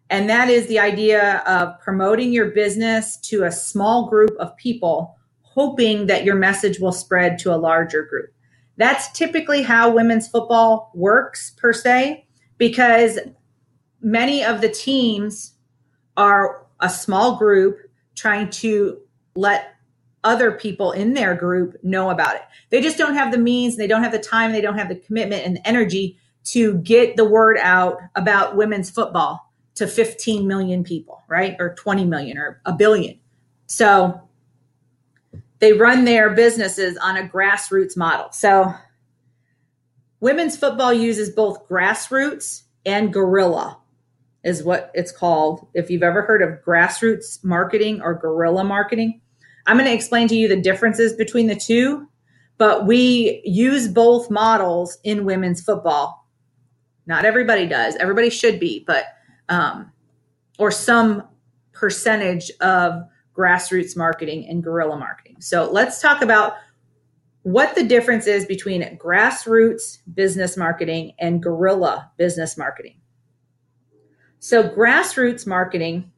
and 0.09 0.29
that 0.29 0.49
is 0.49 0.67
the 0.67 0.79
idea 0.79 1.37
of 1.39 1.79
promoting 1.79 2.31
your 2.31 2.51
business 2.51 3.17
to 3.17 3.43
a 3.43 3.51
small 3.51 4.07
group 4.07 4.31
of 4.39 4.55
people, 4.55 5.17
hoping 5.41 6.05
that 6.05 6.23
your 6.23 6.35
message 6.35 6.79
will 6.79 6.91
spread 6.91 7.39
to 7.39 7.53
a 7.53 7.57
larger 7.57 8.03
group. 8.03 8.31
That's 8.77 9.11
typically 9.11 9.61
how 9.61 9.91
women's 9.91 10.27
football 10.27 10.91
works, 10.93 11.51
per 11.51 11.73
se, 11.73 12.25
because 12.57 13.19
many 14.01 14.43
of 14.43 14.61
the 14.61 14.69
teams 14.69 15.53
are 16.17 16.65
a 16.79 16.89
small 16.89 17.37
group 17.37 17.79
trying 18.15 18.49
to 18.49 18.99
let 19.35 19.75
other 20.23 20.51
people 20.51 20.91
in 20.91 21.13
their 21.13 21.35
group 21.35 21.75
know 21.83 22.09
about 22.09 22.35
it. 22.35 22.41
They 22.69 22.81
just 22.81 22.97
don't 22.97 23.15
have 23.15 23.31
the 23.31 23.37
means, 23.37 23.77
they 23.77 23.87
don't 23.87 24.03
have 24.03 24.11
the 24.11 24.19
time, 24.19 24.51
they 24.51 24.61
don't 24.61 24.77
have 24.77 24.89
the 24.89 24.95
commitment 24.95 25.45
and 25.45 25.57
the 25.57 25.67
energy 25.67 26.17
to 26.45 26.77
get 26.79 27.15
the 27.15 27.25
word 27.25 27.57
out 27.61 27.97
about 28.15 28.55
women's 28.55 28.89
football 28.89 29.51
to 29.75 29.87
15 29.87 30.47
million 30.47 30.83
people, 30.83 31.23
right? 31.27 31.55
Or 31.59 31.73
20 31.75 32.05
million 32.05 32.37
or 32.37 32.61
a 32.65 32.73
billion. 32.73 33.19
So 33.65 34.21
they 35.63 35.71
run 35.71 36.03
their 36.03 36.29
businesses 36.31 36.97
on 36.97 37.15
a 37.15 37.25
grassroots 37.25 37.95
model. 37.95 38.29
So 38.33 38.73
women's 40.19 40.57
football 40.57 40.91
uses 40.91 41.29
both 41.29 41.69
grassroots 41.69 42.63
and 42.85 43.13
guerrilla 43.13 43.79
is 44.43 44.61
what 44.61 44.91
it's 44.93 45.13
called. 45.13 45.65
If 45.73 45.89
you've 45.89 46.03
ever 46.03 46.23
heard 46.23 46.41
of 46.41 46.61
grassroots 46.65 47.41
marketing 47.45 48.01
or 48.01 48.13
guerrilla 48.13 48.65
marketing, 48.65 49.21
I'm 49.65 49.77
going 49.77 49.89
to 49.89 49.95
explain 49.95 50.27
to 50.27 50.35
you 50.35 50.49
the 50.49 50.59
differences 50.59 51.13
between 51.13 51.47
the 51.47 51.55
two, 51.55 52.09
but 52.57 52.85
we 52.85 53.41
use 53.45 53.87
both 53.87 54.29
models 54.29 54.97
in 55.05 55.23
women's 55.23 55.61
football. 55.61 56.27
Not 57.05 57.23
everybody 57.23 57.67
does. 57.67 57.95
Everybody 57.95 58.29
should 58.29 58.59
be, 58.59 58.83
but 58.85 59.05
um, 59.47 59.93
or 60.59 60.71
some 60.71 61.23
percentage 61.71 62.51
of 62.59 63.03
grassroots 63.33 63.95
marketing 63.95 64.45
and 64.49 64.61
guerrilla 64.61 64.97
marketing. 64.97 65.22
So 65.43 65.69
let's 65.69 66.01
talk 66.01 66.21
about 66.21 66.53
what 67.41 67.75
the 67.75 67.83
difference 67.83 68.27
is 68.27 68.45
between 68.45 68.81
grassroots 68.97 69.97
business 70.13 70.55
marketing 70.55 71.13
and 71.19 71.43
guerrilla 71.43 72.09
business 72.17 72.57
marketing. 72.57 72.95
So, 74.39 74.67
grassroots 74.67 75.45
marketing 75.45 76.11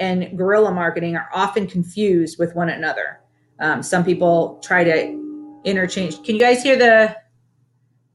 and 0.00 0.36
guerrilla 0.36 0.72
marketing 0.72 1.16
are 1.16 1.28
often 1.32 1.66
confused 1.66 2.38
with 2.38 2.54
one 2.54 2.68
another. 2.68 3.20
Um, 3.60 3.82
some 3.82 4.04
people 4.04 4.60
try 4.62 4.84
to 4.84 5.60
interchange. 5.64 6.22
Can 6.24 6.34
you 6.34 6.40
guys 6.40 6.62
hear 6.62 6.76
the? 6.76 7.16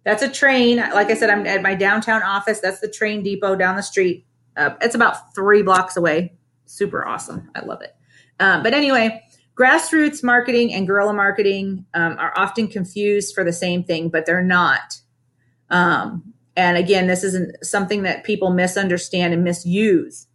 That's 0.04 0.24
a 0.24 0.30
train. 0.30 0.78
Like 0.78 1.10
I 1.10 1.14
said, 1.14 1.30
I'm 1.30 1.48
at 1.48 1.62
my 1.62 1.76
downtown 1.76 2.22
office. 2.22 2.60
That's 2.60 2.82
the 2.82 2.90
train 2.90 3.24
depot 3.24 3.56
down 3.56 3.78
the 3.78 3.84
street. 3.84 4.26
Uh, 4.58 4.72
it's 4.82 4.96
about 4.96 5.34
three 5.34 5.62
blocks 5.62 5.96
away. 5.96 6.34
Super 6.66 7.06
awesome. 7.06 7.50
I 7.56 7.64
love 7.64 7.82
it. 7.82 7.96
Um, 8.42 8.64
but 8.64 8.74
anyway, 8.74 9.24
grassroots 9.56 10.24
marketing 10.24 10.74
and 10.74 10.88
guerrilla 10.88 11.14
marketing 11.14 11.86
um, 11.94 12.18
are 12.18 12.34
often 12.36 12.68
confused 12.68 13.34
for 13.36 13.44
the 13.44 13.54
same 13.54 13.84
thing, 13.84 14.10
but 14.10 14.26
they're 14.26 14.44
not. 14.44 15.00
Um, 15.70 16.34
and 16.56 16.78
again, 16.78 17.08
this 17.08 17.24
isn't 17.24 17.66
something 17.66 18.04
that 18.04 18.24
people 18.24 18.52
misunderstand 18.52 19.34
and 19.34 19.44
misuse. 19.44 20.28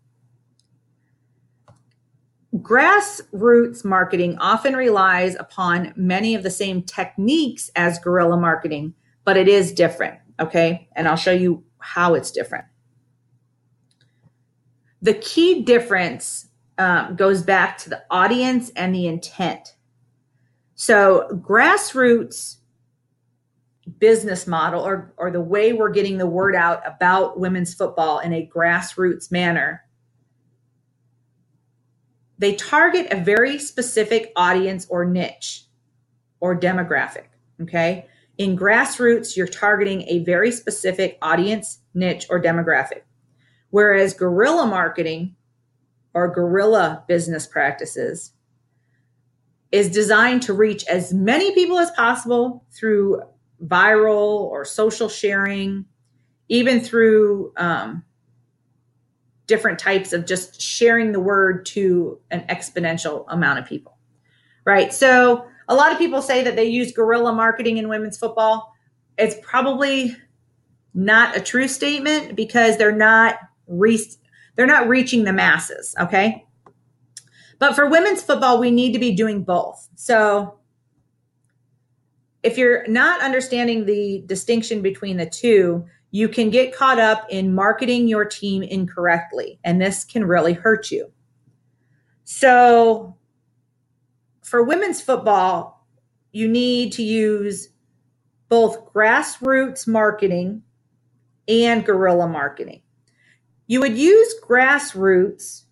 Grassroots 2.56 3.84
marketing 3.84 4.37
often 4.38 4.75
relies 4.75 5.37
upon 5.37 5.92
many 5.96 6.34
of 6.34 6.42
the 6.42 6.50
same 6.50 6.82
techniques 6.82 7.70
as 7.76 7.98
guerrilla 7.98 8.37
marketing, 8.37 8.94
but 9.25 9.37
it 9.37 9.48
is 9.48 9.72
different. 9.72 10.18
Okay. 10.40 10.88
And 10.96 11.06
I'll 11.06 11.16
show 11.16 11.32
you 11.32 11.64
how 11.78 12.14
it's 12.14 12.30
different. 12.30 12.64
The 15.02 15.14
key 15.14 15.62
difference 15.62 16.47
um, 16.78 17.16
goes 17.16 17.42
back 17.42 17.78
to 17.78 17.90
the 17.90 18.02
audience 18.11 18.70
and 18.76 18.94
the 18.94 19.06
intent. 19.06 19.75
So, 20.75 21.28
grassroots 21.32 22.58
business 23.99 24.47
model 24.47 24.82
or, 24.82 25.12
or 25.16 25.30
the 25.30 25.40
way 25.40 25.73
we're 25.73 25.90
getting 25.90 26.18
the 26.18 26.26
word 26.26 26.54
out 26.54 26.82
about 26.87 27.40
women's 27.40 27.75
football 27.75 28.18
in 28.18 28.32
a 28.32 28.47
grassroots 28.54 29.30
manner, 29.32 29.82
they 32.38 32.54
target 32.54 33.08
a 33.11 33.16
very 33.16 33.58
specific 33.58 34.32
audience 34.37 34.87
or 34.90 35.04
niche 35.04 35.64
or 36.40 36.58
demographic. 36.58 37.25
Okay. 37.62 38.06
In 38.37 38.56
grassroots, 38.56 39.37
you're 39.37 39.49
targeting 39.49 40.02
a 40.02 40.20
very 40.20 40.52
specific 40.52 41.18
audience, 41.20 41.80
niche, 41.94 42.26
or 42.30 42.40
demographic. 42.40 43.02
Whereas 43.70 44.14
guerrilla 44.14 44.66
marketing, 44.66 45.35
or 46.14 46.28
guerrilla 46.28 47.04
business 47.06 47.46
practices 47.46 48.32
is 49.70 49.90
designed 49.90 50.42
to 50.42 50.52
reach 50.52 50.84
as 50.86 51.12
many 51.12 51.54
people 51.54 51.78
as 51.78 51.90
possible 51.90 52.64
through 52.70 53.20
viral 53.64 54.40
or 54.40 54.64
social 54.64 55.08
sharing, 55.08 55.84
even 56.48 56.80
through 56.80 57.52
um, 57.56 58.02
different 59.46 59.78
types 59.78 60.12
of 60.12 60.26
just 60.26 60.60
sharing 60.60 61.12
the 61.12 61.20
word 61.20 61.66
to 61.66 62.18
an 62.30 62.44
exponential 62.48 63.24
amount 63.28 63.58
of 63.58 63.66
people. 63.66 63.96
Right. 64.64 64.92
So 64.92 65.46
a 65.68 65.74
lot 65.74 65.92
of 65.92 65.98
people 65.98 66.22
say 66.22 66.44
that 66.44 66.56
they 66.56 66.64
use 66.64 66.92
guerrilla 66.92 67.32
marketing 67.32 67.78
in 67.78 67.88
women's 67.88 68.18
football. 68.18 68.72
It's 69.16 69.36
probably 69.42 70.16
not 70.94 71.36
a 71.36 71.40
true 71.40 71.68
statement 71.68 72.36
because 72.36 72.76
they're 72.76 72.92
not 72.92 73.36
re- 73.66 74.10
they're 74.58 74.66
not 74.66 74.88
reaching 74.88 75.22
the 75.22 75.32
masses, 75.32 75.94
okay? 76.00 76.44
But 77.60 77.76
for 77.76 77.88
women's 77.88 78.22
football, 78.22 78.58
we 78.58 78.72
need 78.72 78.92
to 78.92 78.98
be 78.98 79.14
doing 79.14 79.44
both. 79.44 79.88
So 79.94 80.58
if 82.42 82.58
you're 82.58 82.84
not 82.88 83.22
understanding 83.22 83.86
the 83.86 84.24
distinction 84.26 84.82
between 84.82 85.16
the 85.16 85.26
two, 85.26 85.86
you 86.10 86.28
can 86.28 86.50
get 86.50 86.74
caught 86.74 86.98
up 86.98 87.24
in 87.30 87.54
marketing 87.54 88.08
your 88.08 88.24
team 88.24 88.64
incorrectly, 88.64 89.60
and 89.62 89.80
this 89.80 90.04
can 90.04 90.24
really 90.24 90.54
hurt 90.54 90.90
you. 90.90 91.12
So 92.24 93.16
for 94.42 94.64
women's 94.64 95.00
football, 95.00 95.86
you 96.32 96.48
need 96.48 96.92
to 96.94 97.04
use 97.04 97.68
both 98.48 98.92
grassroots 98.92 99.86
marketing 99.86 100.62
and 101.46 101.86
guerrilla 101.86 102.26
marketing. 102.26 102.82
You 103.68 103.80
would 103.80 103.96
use 103.96 104.34
grassroots 104.42 105.62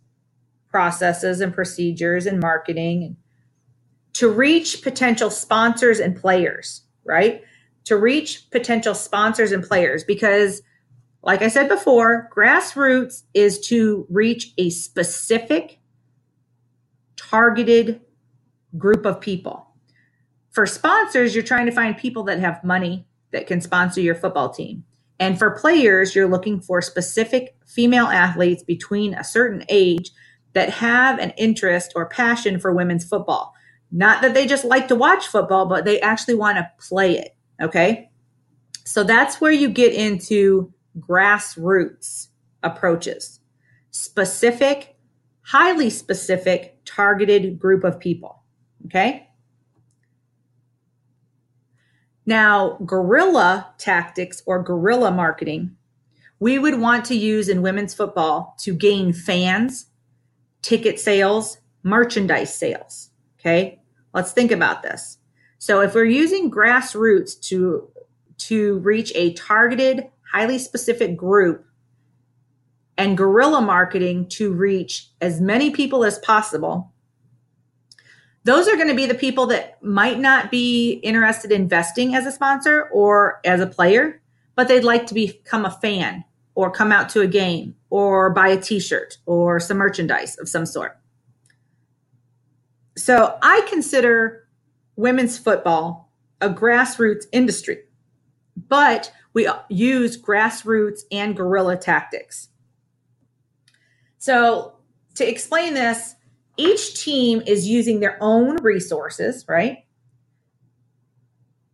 processes 0.69 1.41
and 1.41 1.53
procedures 1.53 2.27
and 2.27 2.39
marketing 2.39 3.17
to 4.13 4.31
reach 4.31 4.83
potential 4.83 5.31
sponsors 5.31 5.99
and 5.99 6.15
players, 6.15 6.83
right? 7.05 7.43
To 7.87 7.97
reach 7.97 8.51
potential 8.51 8.95
sponsors 8.95 9.51
and 9.51 9.65
players 9.65 10.05
because 10.05 10.63
like 11.23 11.43
I 11.43 11.49
said 11.49 11.69
before, 11.69 12.31
grassroots 12.35 13.25
is 13.35 13.59
to 13.67 14.07
reach 14.09 14.53
a 14.59 14.71
specific 14.71 15.81
targeted 17.17 18.01
group 18.79 19.05
of 19.05 19.21
people. 19.21 19.67
For 20.51 20.67
sponsors, 20.67 21.35
you're 21.35 21.43
trying 21.43 21.67
to 21.67 21.73
find 21.73 21.97
people 21.97 22.23
that 22.25 22.39
have 22.39 22.63
money 22.63 23.09
that 23.33 23.49
can 23.49 23.61
sponsor 23.61 24.01
your 24.01 24.15
football 24.15 24.51
team. 24.51 24.85
And 25.19 25.39
for 25.39 25.51
players, 25.51 26.15
you're 26.15 26.29
looking 26.29 26.61
for 26.61 26.83
specific 26.83 27.57
female 27.67 28.07
athletes 28.07 28.63
between 28.63 29.15
a 29.15 29.25
certain 29.25 29.65
age 29.69 30.11
that 30.53 30.71
have 30.71 31.19
an 31.19 31.31
interest 31.37 31.93
or 31.97 32.07
passion 32.07 32.59
for 32.59 32.73
women's 32.73 33.05
football. 33.05 33.55
Not 33.93 34.23
that 34.23 34.35
they 34.35 34.47
just 34.47 34.65
like 34.65 34.89
to 34.89 34.95
watch 34.95 35.27
football, 35.27 35.67
but 35.67 35.85
they 35.85 36.01
actually 36.01 36.35
want 36.35 36.59
to 36.59 36.71
play 36.79 37.19
it. 37.19 37.37
Okay. 37.61 38.11
So 38.85 39.05
that's 39.05 39.41
where 39.41 39.53
you 39.53 39.69
get 39.69 39.93
into 39.93 40.73
grassroots 40.99 42.29
approaches, 42.63 43.41
specific, 43.91 44.97
highly 45.43 45.91
specific, 45.91 46.79
targeted 46.85 47.59
group 47.59 47.85
of 47.85 47.99
people. 47.99 48.43
Okay. 48.87 49.26
Now, 52.27 52.79
guerrilla 52.85 53.73
tactics 53.79 54.43
or 54.47 54.63
guerrilla 54.63 55.13
marketing, 55.13 55.77
we 56.41 56.59
would 56.59 56.81
want 56.81 57.05
to 57.07 57.17
use 57.17 57.49
in 57.49 57.63
women's 57.63 57.95
football 57.95 58.57
to 58.61 58.75
gain 58.75 59.13
fans, 59.13 59.87
ticket 60.61 60.99
sales, 61.01 61.59
merchandise 61.83 62.55
sales. 62.55 63.11
Okay. 63.39 63.81
Let's 64.13 64.33
think 64.33 64.51
about 64.51 64.83
this. 64.83 65.19
So 65.59 65.81
if 65.81 65.95
we're 65.95 66.05
using 66.05 66.51
grassroots 66.51 67.41
to 67.49 67.89
to 68.39 68.79
reach 68.81 69.13
a 69.15 69.33
targeted, 69.33 70.11
highly 70.31 70.59
specific 70.59 71.17
group 71.17 71.65
and 72.99 73.17
guerrilla 73.17 73.63
marketing 73.63 74.29
to 74.29 74.53
reach 74.53 75.09
as 75.21 75.41
many 75.41 75.71
people 75.71 76.05
as 76.05 76.19
possible, 76.19 76.93
those 78.47 78.69
are 78.69 78.77
going 78.77 78.87
to 78.87 78.95
be 78.95 79.07
the 79.07 79.15
people 79.15 79.47
that 79.47 79.83
might 79.83 80.21
not 80.21 80.53
be 80.53 80.93
interested 81.03 81.51
in 81.51 81.63
investing 81.63 82.15
as 82.15 82.27
a 82.27 82.31
sponsor 82.31 82.89
or 82.93 83.41
as 83.45 83.61
a 83.61 83.67
player, 83.67 84.23
but 84.55 84.69
they'd 84.69 84.85
like 84.85 85.05
to 85.09 85.15
become 85.15 85.65
a 85.65 85.71
fan 85.71 86.25
or 86.55 86.71
come 86.71 86.93
out 86.93 87.09
to 87.09 87.23
a 87.23 87.27
game 87.27 87.75
or 87.91 88.31
buy 88.31 88.47
a 88.47 88.61
t-shirt 88.61 89.19
or 89.27 89.59
some 89.59 89.79
merchandise 89.79 90.39
of 90.39 90.49
some 90.49 90.65
sort. 90.65 90.97
So 92.97 93.37
I 93.43 93.67
consider 93.69 94.47
women's 94.95 95.37
football 95.37 96.13
a 96.41 96.49
grassroots 96.49 97.27
industry, 97.33 97.81
but 98.69 99.11
we 99.33 99.49
use 99.69 100.21
grassroots 100.21 101.01
and 101.11 101.37
guerrilla 101.37 101.77
tactics. 101.77 102.49
So 104.19 104.77
to 105.17 105.29
explain 105.29 105.75
this, 105.75 106.16
each 106.57 107.03
team 107.03 107.43
is 107.47 107.69
using 107.69 108.01
their 108.01 108.19
own 108.21 108.57
resources, 108.63 109.45
right? 109.49 109.85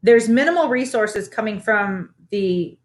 There's 0.02 0.28
minimal 0.28 0.68
resources 0.68 1.28
coming 1.28 1.60
from 1.60 2.14
the 2.30 2.76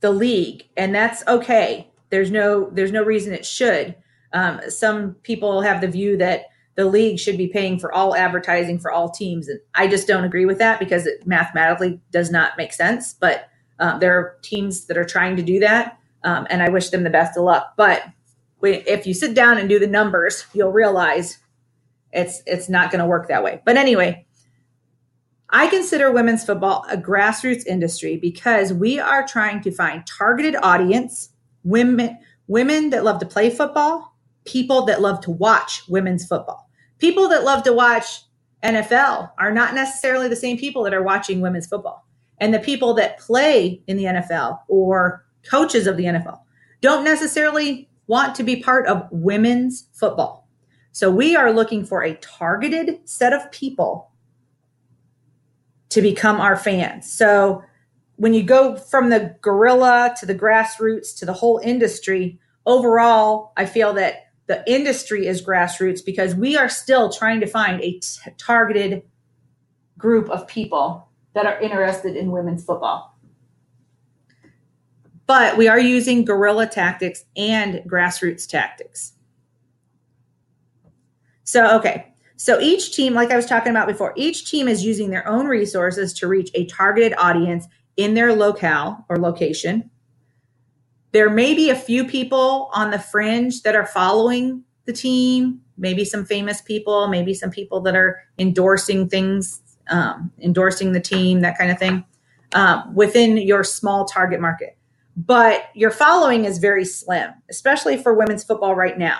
the 0.00 0.10
league, 0.10 0.68
and 0.76 0.94
that's 0.94 1.26
okay. 1.26 1.90
There's 2.10 2.30
no 2.30 2.70
there's 2.70 2.92
no 2.92 3.02
reason 3.02 3.32
it 3.32 3.46
should. 3.46 3.96
Um, 4.32 4.60
some 4.68 5.14
people 5.22 5.62
have 5.62 5.80
the 5.80 5.88
view 5.88 6.16
that 6.18 6.46
the 6.76 6.84
league 6.84 7.18
should 7.18 7.38
be 7.38 7.46
paying 7.48 7.78
for 7.78 7.92
all 7.92 8.14
advertising 8.14 8.78
for 8.78 8.92
all 8.92 9.10
teams, 9.10 9.48
and 9.48 9.58
I 9.74 9.88
just 9.88 10.06
don't 10.06 10.24
agree 10.24 10.46
with 10.46 10.58
that 10.58 10.78
because 10.78 11.06
it 11.06 11.26
mathematically 11.26 12.00
does 12.10 12.30
not 12.30 12.56
make 12.56 12.72
sense. 12.72 13.14
But 13.14 13.48
um, 13.80 13.98
there 13.98 14.16
are 14.16 14.36
teams 14.42 14.86
that 14.86 14.98
are 14.98 15.04
trying 15.04 15.36
to 15.36 15.42
do 15.42 15.58
that, 15.60 15.98
um, 16.22 16.46
and 16.50 16.62
I 16.62 16.68
wish 16.68 16.90
them 16.90 17.02
the 17.02 17.10
best 17.10 17.36
of 17.36 17.44
luck. 17.44 17.72
But 17.76 18.02
if 18.72 19.06
you 19.06 19.14
sit 19.14 19.34
down 19.34 19.58
and 19.58 19.68
do 19.68 19.78
the 19.78 19.86
numbers, 19.86 20.46
you'll 20.52 20.72
realize 20.72 21.38
it's 22.12 22.42
it's 22.46 22.68
not 22.68 22.90
going 22.90 23.00
to 23.00 23.06
work 23.06 23.28
that 23.28 23.42
way. 23.42 23.60
But 23.64 23.76
anyway, 23.76 24.26
I 25.50 25.66
consider 25.66 26.10
women's 26.10 26.44
football 26.44 26.84
a 26.88 26.96
grassroots 26.96 27.66
industry 27.66 28.16
because 28.16 28.72
we 28.72 28.98
are 28.98 29.26
trying 29.26 29.60
to 29.62 29.70
find 29.70 30.06
targeted 30.06 30.56
audience, 30.62 31.30
women 31.62 32.18
women 32.46 32.90
that 32.90 33.04
love 33.04 33.18
to 33.20 33.26
play 33.26 33.50
football, 33.50 34.14
people 34.44 34.84
that 34.84 35.00
love 35.00 35.20
to 35.22 35.30
watch 35.30 35.82
women's 35.88 36.26
football. 36.26 36.68
People 36.98 37.28
that 37.28 37.44
love 37.44 37.62
to 37.64 37.72
watch 37.72 38.22
NFL 38.62 39.30
are 39.38 39.52
not 39.52 39.74
necessarily 39.74 40.28
the 40.28 40.36
same 40.36 40.58
people 40.58 40.82
that 40.84 40.94
are 40.94 41.02
watching 41.02 41.40
women's 41.40 41.66
football. 41.66 42.06
And 42.38 42.52
the 42.52 42.58
people 42.58 42.94
that 42.94 43.18
play 43.18 43.82
in 43.86 43.96
the 43.96 44.04
NFL 44.04 44.60
or 44.68 45.24
coaches 45.48 45.86
of 45.86 45.96
the 45.96 46.04
NFL 46.04 46.40
don't 46.80 47.04
necessarily 47.04 47.88
want 48.06 48.34
to 48.36 48.42
be 48.42 48.56
part 48.56 48.86
of 48.86 49.08
women's 49.10 49.88
football. 49.92 50.48
So 50.92 51.10
we 51.10 51.34
are 51.34 51.52
looking 51.52 51.84
for 51.84 52.02
a 52.02 52.14
targeted 52.14 53.08
set 53.08 53.32
of 53.32 53.50
people 53.50 54.10
to 55.88 56.02
become 56.02 56.40
our 56.40 56.56
fans. 56.56 57.10
So 57.10 57.62
when 58.16 58.34
you 58.34 58.42
go 58.42 58.76
from 58.76 59.10
the 59.10 59.36
guerrilla 59.40 60.14
to 60.20 60.26
the 60.26 60.34
grassroots 60.34 61.16
to 61.18 61.26
the 61.26 61.32
whole 61.32 61.60
industry, 61.62 62.38
overall, 62.66 63.52
I 63.56 63.66
feel 63.66 63.92
that 63.94 64.26
the 64.46 64.62
industry 64.70 65.26
is 65.26 65.44
grassroots 65.44 66.04
because 66.04 66.34
we 66.34 66.56
are 66.56 66.68
still 66.68 67.10
trying 67.10 67.40
to 67.40 67.46
find 67.46 67.80
a 67.80 67.98
t- 67.98 68.30
targeted 68.38 69.02
group 69.96 70.28
of 70.28 70.46
people 70.46 71.08
that 71.34 71.46
are 71.46 71.58
interested 71.60 72.14
in 72.16 72.30
women's 72.30 72.64
football 72.64 73.13
but 75.26 75.56
we 75.56 75.68
are 75.68 75.80
using 75.80 76.24
guerrilla 76.24 76.66
tactics 76.66 77.24
and 77.36 77.76
grassroots 77.86 78.46
tactics. 78.46 79.12
So, 81.44 81.76
okay. 81.78 82.12
So 82.36 82.60
each 82.60 82.94
team, 82.94 83.14
like 83.14 83.30
I 83.30 83.36
was 83.36 83.46
talking 83.46 83.70
about 83.70 83.86
before, 83.86 84.12
each 84.16 84.50
team 84.50 84.68
is 84.68 84.84
using 84.84 85.10
their 85.10 85.26
own 85.28 85.46
resources 85.46 86.12
to 86.14 86.26
reach 86.26 86.50
a 86.54 86.66
targeted 86.66 87.14
audience 87.16 87.66
in 87.96 88.14
their 88.14 88.34
locale 88.34 89.04
or 89.08 89.18
location. 89.18 89.90
There 91.12 91.30
may 91.30 91.54
be 91.54 91.70
a 91.70 91.76
few 91.76 92.04
people 92.04 92.70
on 92.74 92.90
the 92.90 92.98
fringe 92.98 93.62
that 93.62 93.76
are 93.76 93.86
following 93.86 94.64
the 94.84 94.92
team, 94.92 95.60
maybe 95.78 96.04
some 96.04 96.24
famous 96.24 96.60
people, 96.60 97.06
maybe 97.08 97.34
some 97.34 97.50
people 97.50 97.80
that 97.82 97.94
are 97.94 98.20
endorsing 98.38 99.08
things, 99.08 99.62
um, 99.88 100.32
endorsing 100.40 100.92
the 100.92 101.00
team, 101.00 101.40
that 101.40 101.56
kind 101.56 101.70
of 101.70 101.78
thing, 101.78 102.04
um, 102.54 102.92
within 102.94 103.36
your 103.36 103.62
small 103.62 104.04
target 104.04 104.40
market 104.40 104.76
but 105.16 105.64
your 105.74 105.90
following 105.90 106.44
is 106.44 106.58
very 106.58 106.84
slim, 106.84 107.30
especially 107.50 107.96
for 107.96 108.14
women's 108.14 108.44
football 108.44 108.74
right 108.74 108.98
now. 108.98 109.18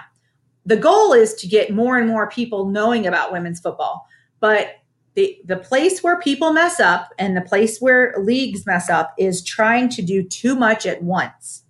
The 0.67 0.77
goal 0.77 1.13
is 1.13 1.35
to 1.35 1.47
get 1.47 1.73
more 1.73 1.99
and 1.99 2.09
more 2.09 2.29
people 2.29 2.69
knowing 2.69 3.07
about 3.07 3.33
women's 3.33 3.61
football, 3.61 4.07
but 4.41 4.77
the, 5.15 5.39
the 5.45 5.57
place 5.57 6.03
where 6.03 6.19
people 6.19 6.53
mess 6.53 6.81
up 6.81 7.13
and 7.19 7.37
the 7.37 7.43
place 7.43 7.79
where 7.79 8.15
leagues 8.19 8.67
mess 8.67 8.91
up 8.91 9.15
is 9.19 9.43
trying 9.43 9.89
to 9.91 10.03
do 10.03 10.23
too 10.23 10.57
much 10.57 10.87
at 10.87 11.03
once 11.03 11.63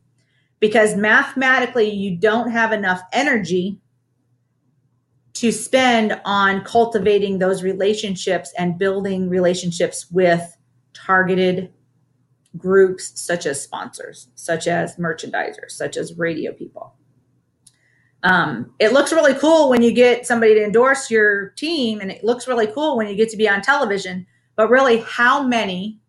because 0.61 0.97
mathematically 0.97 1.91
you 1.91 2.17
don't 2.17 2.51
have 2.51 2.73
enough 2.73 3.03
energy 3.13 3.79
to 5.35 5.53
spend 5.53 6.19
on 6.25 6.63
cultivating 6.65 7.39
those 7.39 7.63
relationships 7.63 8.53
and 8.57 8.79
building 8.79 9.29
relationships 9.29 10.07
with 10.11 10.57
targeted 10.95 11.71
groups 12.57 13.21
such 13.21 13.47
as 13.47 13.63
sponsors, 13.63 14.29
such 14.35 14.67
as 14.67 14.97
merchandisers, 14.97 15.71
such 15.71 15.97
as 15.97 16.17
radio 16.17 16.53
people. 16.53 16.95
Um, 18.23 18.73
it 18.79 18.93
looks 18.93 19.13
really 19.13 19.35
cool 19.35 19.69
when 19.69 19.83
you 19.83 19.93
get 19.93 20.27
somebody 20.27 20.55
to 20.55 20.65
endorse 20.65 21.11
your 21.11 21.51
team, 21.51 22.01
and 22.01 22.11
it 22.11 22.25
looks 22.25 22.49
really 22.49 22.67
cool 22.67 22.97
when 22.97 23.07
you 23.07 23.17
get 23.17 23.29
to 23.31 23.37
be 23.37 23.49
on 23.49 23.61
television. 23.61 24.27
But 24.57 24.71
really, 24.71 25.01
how 25.01 25.43
many 25.43 26.01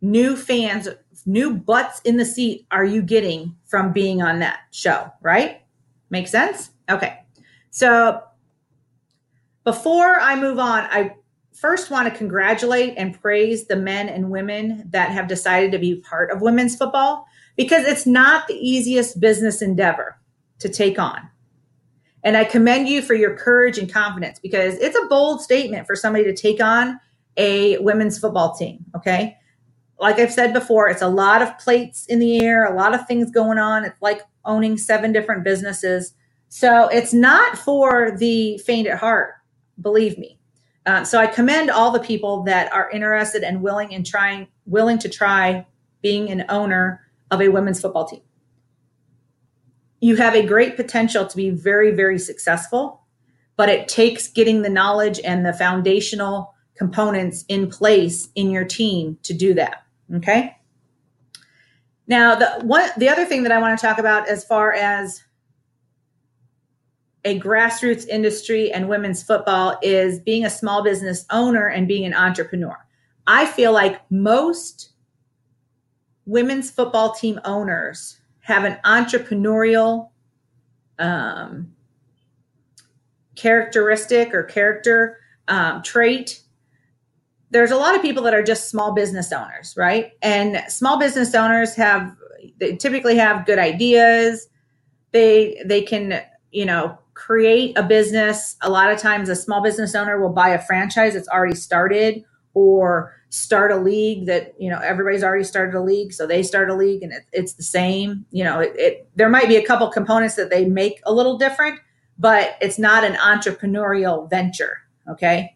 new 0.00 0.36
fans, 0.36 0.88
new 1.24 1.54
butts 1.54 2.00
in 2.04 2.16
the 2.16 2.24
seat 2.24 2.66
are 2.70 2.84
you 2.84 3.02
getting 3.02 3.56
from 3.64 3.92
being 3.92 4.22
on 4.22 4.38
that 4.40 4.60
show? 4.70 5.10
Right? 5.22 5.62
Make 6.10 6.28
sense? 6.28 6.70
Okay. 6.88 7.18
So 7.70 8.22
before 9.64 10.20
I 10.20 10.38
move 10.38 10.60
on, 10.60 10.84
I 10.84 11.16
first 11.56 11.90
want 11.90 12.12
to 12.12 12.16
congratulate 12.16 12.94
and 12.96 13.20
praise 13.20 13.66
the 13.66 13.76
men 13.76 14.08
and 14.08 14.30
women 14.30 14.84
that 14.90 15.10
have 15.10 15.26
decided 15.26 15.72
to 15.72 15.78
be 15.78 15.96
part 15.96 16.30
of 16.30 16.42
women's 16.42 16.76
football 16.76 17.26
because 17.56 17.86
it's 17.86 18.06
not 18.06 18.46
the 18.46 18.54
easiest 18.54 19.18
business 19.18 19.62
endeavor 19.62 20.18
to 20.58 20.68
take 20.68 20.98
on. 20.98 21.28
And 22.22 22.36
I 22.36 22.44
commend 22.44 22.88
you 22.88 23.02
for 23.02 23.14
your 23.14 23.36
courage 23.36 23.78
and 23.78 23.90
confidence 23.90 24.38
because 24.38 24.74
it's 24.78 24.96
a 24.96 25.06
bold 25.06 25.40
statement 25.40 25.86
for 25.86 25.96
somebody 25.96 26.24
to 26.24 26.34
take 26.34 26.60
on 26.60 27.00
a 27.36 27.78
women's 27.78 28.18
football 28.18 28.54
team. 28.54 28.84
Okay. 28.94 29.36
Like 29.98 30.18
I've 30.18 30.32
said 30.32 30.52
before, 30.52 30.88
it's 30.88 31.02
a 31.02 31.08
lot 31.08 31.40
of 31.40 31.56
plates 31.58 32.04
in 32.06 32.18
the 32.18 32.42
air, 32.44 32.64
a 32.66 32.76
lot 32.76 32.94
of 32.94 33.06
things 33.06 33.30
going 33.30 33.58
on. 33.58 33.84
It's 33.84 34.00
like 34.02 34.22
owning 34.44 34.76
seven 34.76 35.12
different 35.12 35.44
businesses. 35.44 36.12
So 36.48 36.88
it's 36.88 37.14
not 37.14 37.56
for 37.56 38.16
the 38.18 38.58
faint 38.58 38.88
at 38.88 38.98
heart, 38.98 39.34
believe 39.80 40.18
me. 40.18 40.38
Uh, 40.86 41.02
so 41.04 41.18
I 41.18 41.26
commend 41.26 41.68
all 41.68 41.90
the 41.90 42.00
people 42.00 42.44
that 42.44 42.72
are 42.72 42.88
interested 42.90 43.42
and 43.42 43.60
willing 43.60 43.92
and 43.92 44.06
trying, 44.06 44.46
willing 44.66 44.98
to 45.00 45.08
try 45.08 45.66
being 46.00 46.30
an 46.30 46.44
owner 46.48 47.00
of 47.32 47.40
a 47.40 47.48
women's 47.48 47.80
football 47.80 48.06
team. 48.06 48.20
You 50.00 50.16
have 50.16 50.36
a 50.36 50.46
great 50.46 50.76
potential 50.76 51.26
to 51.26 51.36
be 51.36 51.50
very, 51.50 51.90
very 51.90 52.18
successful, 52.18 53.02
but 53.56 53.68
it 53.68 53.88
takes 53.88 54.28
getting 54.28 54.62
the 54.62 54.68
knowledge 54.68 55.18
and 55.24 55.44
the 55.44 55.52
foundational 55.52 56.54
components 56.76 57.44
in 57.48 57.68
place 57.68 58.28
in 58.36 58.50
your 58.50 58.64
team 58.64 59.18
to 59.24 59.34
do 59.34 59.54
that. 59.54 59.84
Okay. 60.14 60.56
Now, 62.06 62.36
the 62.36 62.60
one 62.62 62.88
the 62.96 63.08
other 63.08 63.24
thing 63.24 63.42
that 63.42 63.50
I 63.50 63.58
want 63.58 63.76
to 63.76 63.84
talk 63.84 63.98
about 63.98 64.28
as 64.28 64.44
far 64.44 64.72
as 64.72 65.24
a 67.26 67.40
grassroots 67.40 68.06
industry 68.06 68.72
and 68.72 68.88
women's 68.88 69.20
football 69.20 69.76
is 69.82 70.20
being 70.20 70.44
a 70.44 70.50
small 70.50 70.84
business 70.84 71.26
owner 71.30 71.66
and 71.66 71.88
being 71.88 72.04
an 72.04 72.14
entrepreneur. 72.14 72.78
I 73.26 73.46
feel 73.46 73.72
like 73.72 74.00
most 74.12 74.92
women's 76.24 76.70
football 76.70 77.12
team 77.12 77.40
owners 77.44 78.20
have 78.42 78.62
an 78.62 78.78
entrepreneurial 78.84 80.10
um, 81.00 81.72
characteristic 83.34 84.32
or 84.32 84.44
character 84.44 85.18
um, 85.48 85.82
trait. 85.82 86.42
There's 87.50 87.72
a 87.72 87.76
lot 87.76 87.96
of 87.96 88.02
people 88.02 88.22
that 88.22 88.34
are 88.34 88.42
just 88.44 88.70
small 88.70 88.94
business 88.94 89.32
owners, 89.32 89.74
right? 89.76 90.12
And 90.22 90.62
small 90.68 90.96
business 90.96 91.34
owners 91.34 91.74
have 91.74 92.16
they 92.58 92.76
typically 92.76 93.16
have 93.16 93.46
good 93.46 93.58
ideas. 93.58 94.48
They 95.10 95.60
they 95.66 95.82
can 95.82 96.22
you 96.52 96.64
know 96.64 96.98
create 97.16 97.76
a 97.76 97.82
business. 97.82 98.56
A 98.60 98.70
lot 98.70 98.92
of 98.92 98.98
times, 98.98 99.28
a 99.28 99.34
small 99.34 99.62
business 99.62 99.94
owner 99.94 100.20
will 100.20 100.32
buy 100.32 100.50
a 100.50 100.62
franchise 100.62 101.14
that's 101.14 101.28
already 101.28 101.56
started 101.56 102.22
or 102.52 103.14
start 103.30 103.72
a 103.72 103.76
league 103.76 104.26
that 104.26 104.54
you 104.58 104.70
know 104.70 104.78
everybody's 104.78 105.24
already 105.24 105.42
started 105.42 105.74
a 105.74 105.82
league 105.82 106.12
so 106.12 106.26
they 106.26 106.42
start 106.42 106.70
a 106.70 106.74
league 106.74 107.02
and 107.02 107.12
it, 107.12 107.24
it's 107.32 107.54
the 107.54 107.62
same 107.62 108.24
you 108.30 108.44
know 108.44 108.60
it, 108.60 108.72
it, 108.76 109.08
there 109.16 109.28
might 109.28 109.48
be 109.48 109.56
a 109.56 109.66
couple 109.66 109.88
components 109.88 110.36
that 110.36 110.48
they 110.48 110.64
make 110.64 111.00
a 111.04 111.12
little 111.12 111.36
different 111.36 111.80
but 112.18 112.56
it's 112.60 112.78
not 112.78 113.02
an 113.02 113.14
entrepreneurial 113.14 114.30
venture 114.30 114.78
okay 115.10 115.54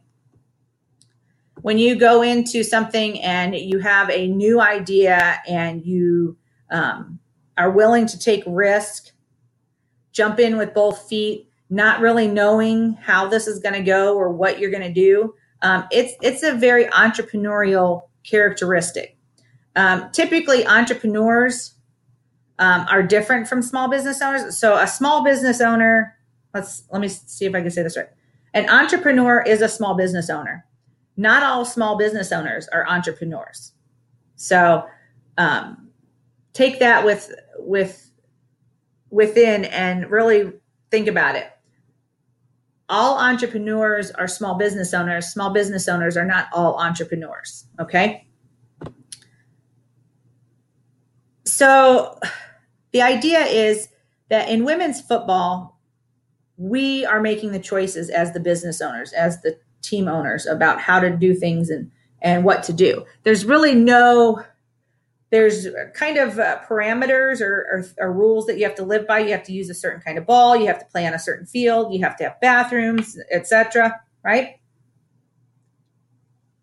when 1.62 1.78
you 1.78 1.94
go 1.94 2.22
into 2.22 2.64
something 2.64 3.20
and 3.22 3.54
you 3.54 3.78
have 3.78 4.10
a 4.10 4.26
new 4.26 4.60
idea 4.60 5.40
and 5.48 5.86
you 5.86 6.36
um, 6.70 7.18
are 7.56 7.70
willing 7.70 8.04
to 8.04 8.18
take 8.18 8.42
risk 8.46 9.12
jump 10.12 10.40
in 10.40 10.58
with 10.58 10.74
both 10.74 11.08
feet 11.08 11.49
not 11.70 12.00
really 12.00 12.26
knowing 12.26 12.94
how 12.94 13.28
this 13.28 13.46
is 13.46 13.60
going 13.60 13.74
to 13.74 13.82
go 13.82 14.16
or 14.16 14.28
what 14.28 14.58
you're 14.58 14.72
going 14.72 14.82
to 14.82 14.92
do. 14.92 15.34
Um, 15.62 15.86
it's 15.92 16.14
it's 16.20 16.42
a 16.42 16.52
very 16.52 16.86
entrepreneurial 16.86 18.02
characteristic. 18.24 19.16
Um, 19.76 20.10
typically, 20.10 20.66
entrepreneurs 20.66 21.74
um, 22.58 22.86
are 22.90 23.02
different 23.02 23.48
from 23.48 23.62
small 23.62 23.88
business 23.88 24.20
owners. 24.20 24.58
So, 24.58 24.76
a 24.76 24.86
small 24.86 25.22
business 25.22 25.60
owner, 25.60 26.16
let's 26.52 26.84
let 26.90 27.00
me 27.00 27.08
see 27.08 27.46
if 27.46 27.54
I 27.54 27.60
can 27.60 27.70
say 27.70 27.82
this 27.82 27.96
right. 27.96 28.08
An 28.52 28.68
entrepreneur 28.68 29.40
is 29.42 29.62
a 29.62 29.68
small 29.68 29.94
business 29.94 30.28
owner. 30.28 30.66
Not 31.16 31.42
all 31.42 31.64
small 31.64 31.96
business 31.96 32.32
owners 32.32 32.66
are 32.68 32.86
entrepreneurs. 32.88 33.72
So, 34.34 34.84
um, 35.38 35.90
take 36.52 36.80
that 36.80 37.04
with 37.04 37.32
with 37.58 38.10
within 39.10 39.66
and 39.66 40.10
really 40.10 40.52
think 40.90 41.06
about 41.06 41.36
it 41.36 41.50
all 42.90 43.18
entrepreneurs 43.18 44.10
are 44.10 44.28
small 44.28 44.56
business 44.56 44.92
owners. 44.92 45.26
Small 45.26 45.50
business 45.50 45.88
owners 45.88 46.16
are 46.16 46.24
not 46.24 46.48
all 46.52 46.76
entrepreneurs. 46.78 47.64
Okay. 47.78 48.26
So 51.44 52.18
the 52.92 53.00
idea 53.00 53.40
is 53.40 53.88
that 54.28 54.48
in 54.48 54.64
women's 54.64 55.00
football, 55.00 55.78
we 56.56 57.06
are 57.06 57.20
making 57.20 57.52
the 57.52 57.58
choices 57.58 58.10
as 58.10 58.32
the 58.32 58.40
business 58.40 58.80
owners, 58.80 59.12
as 59.12 59.40
the 59.42 59.58
team 59.82 60.08
owners 60.08 60.44
about 60.46 60.80
how 60.80 61.00
to 61.00 61.10
do 61.10 61.34
things 61.34 61.70
and 61.70 61.90
and 62.22 62.44
what 62.44 62.62
to 62.64 62.72
do. 62.72 63.06
There's 63.22 63.46
really 63.46 63.74
no 63.74 64.44
there's 65.30 65.68
kind 65.94 66.18
of 66.18 66.38
uh, 66.38 66.58
parameters 66.68 67.40
or, 67.40 67.86
or, 67.98 68.08
or, 68.08 68.12
rules 68.12 68.46
that 68.46 68.58
you 68.58 68.64
have 68.64 68.74
to 68.74 68.84
live 68.84 69.06
by. 69.06 69.20
You 69.20 69.30
have 69.30 69.44
to 69.44 69.52
use 69.52 69.70
a 69.70 69.74
certain 69.74 70.00
kind 70.00 70.18
of 70.18 70.26
ball. 70.26 70.56
You 70.56 70.66
have 70.66 70.80
to 70.80 70.84
play 70.86 71.06
on 71.06 71.14
a 71.14 71.20
certain 71.20 71.46
field. 71.46 71.94
You 71.94 72.00
have 72.02 72.16
to 72.16 72.24
have 72.24 72.40
bathrooms, 72.40 73.16
etc. 73.30 74.00
Right? 74.24 74.56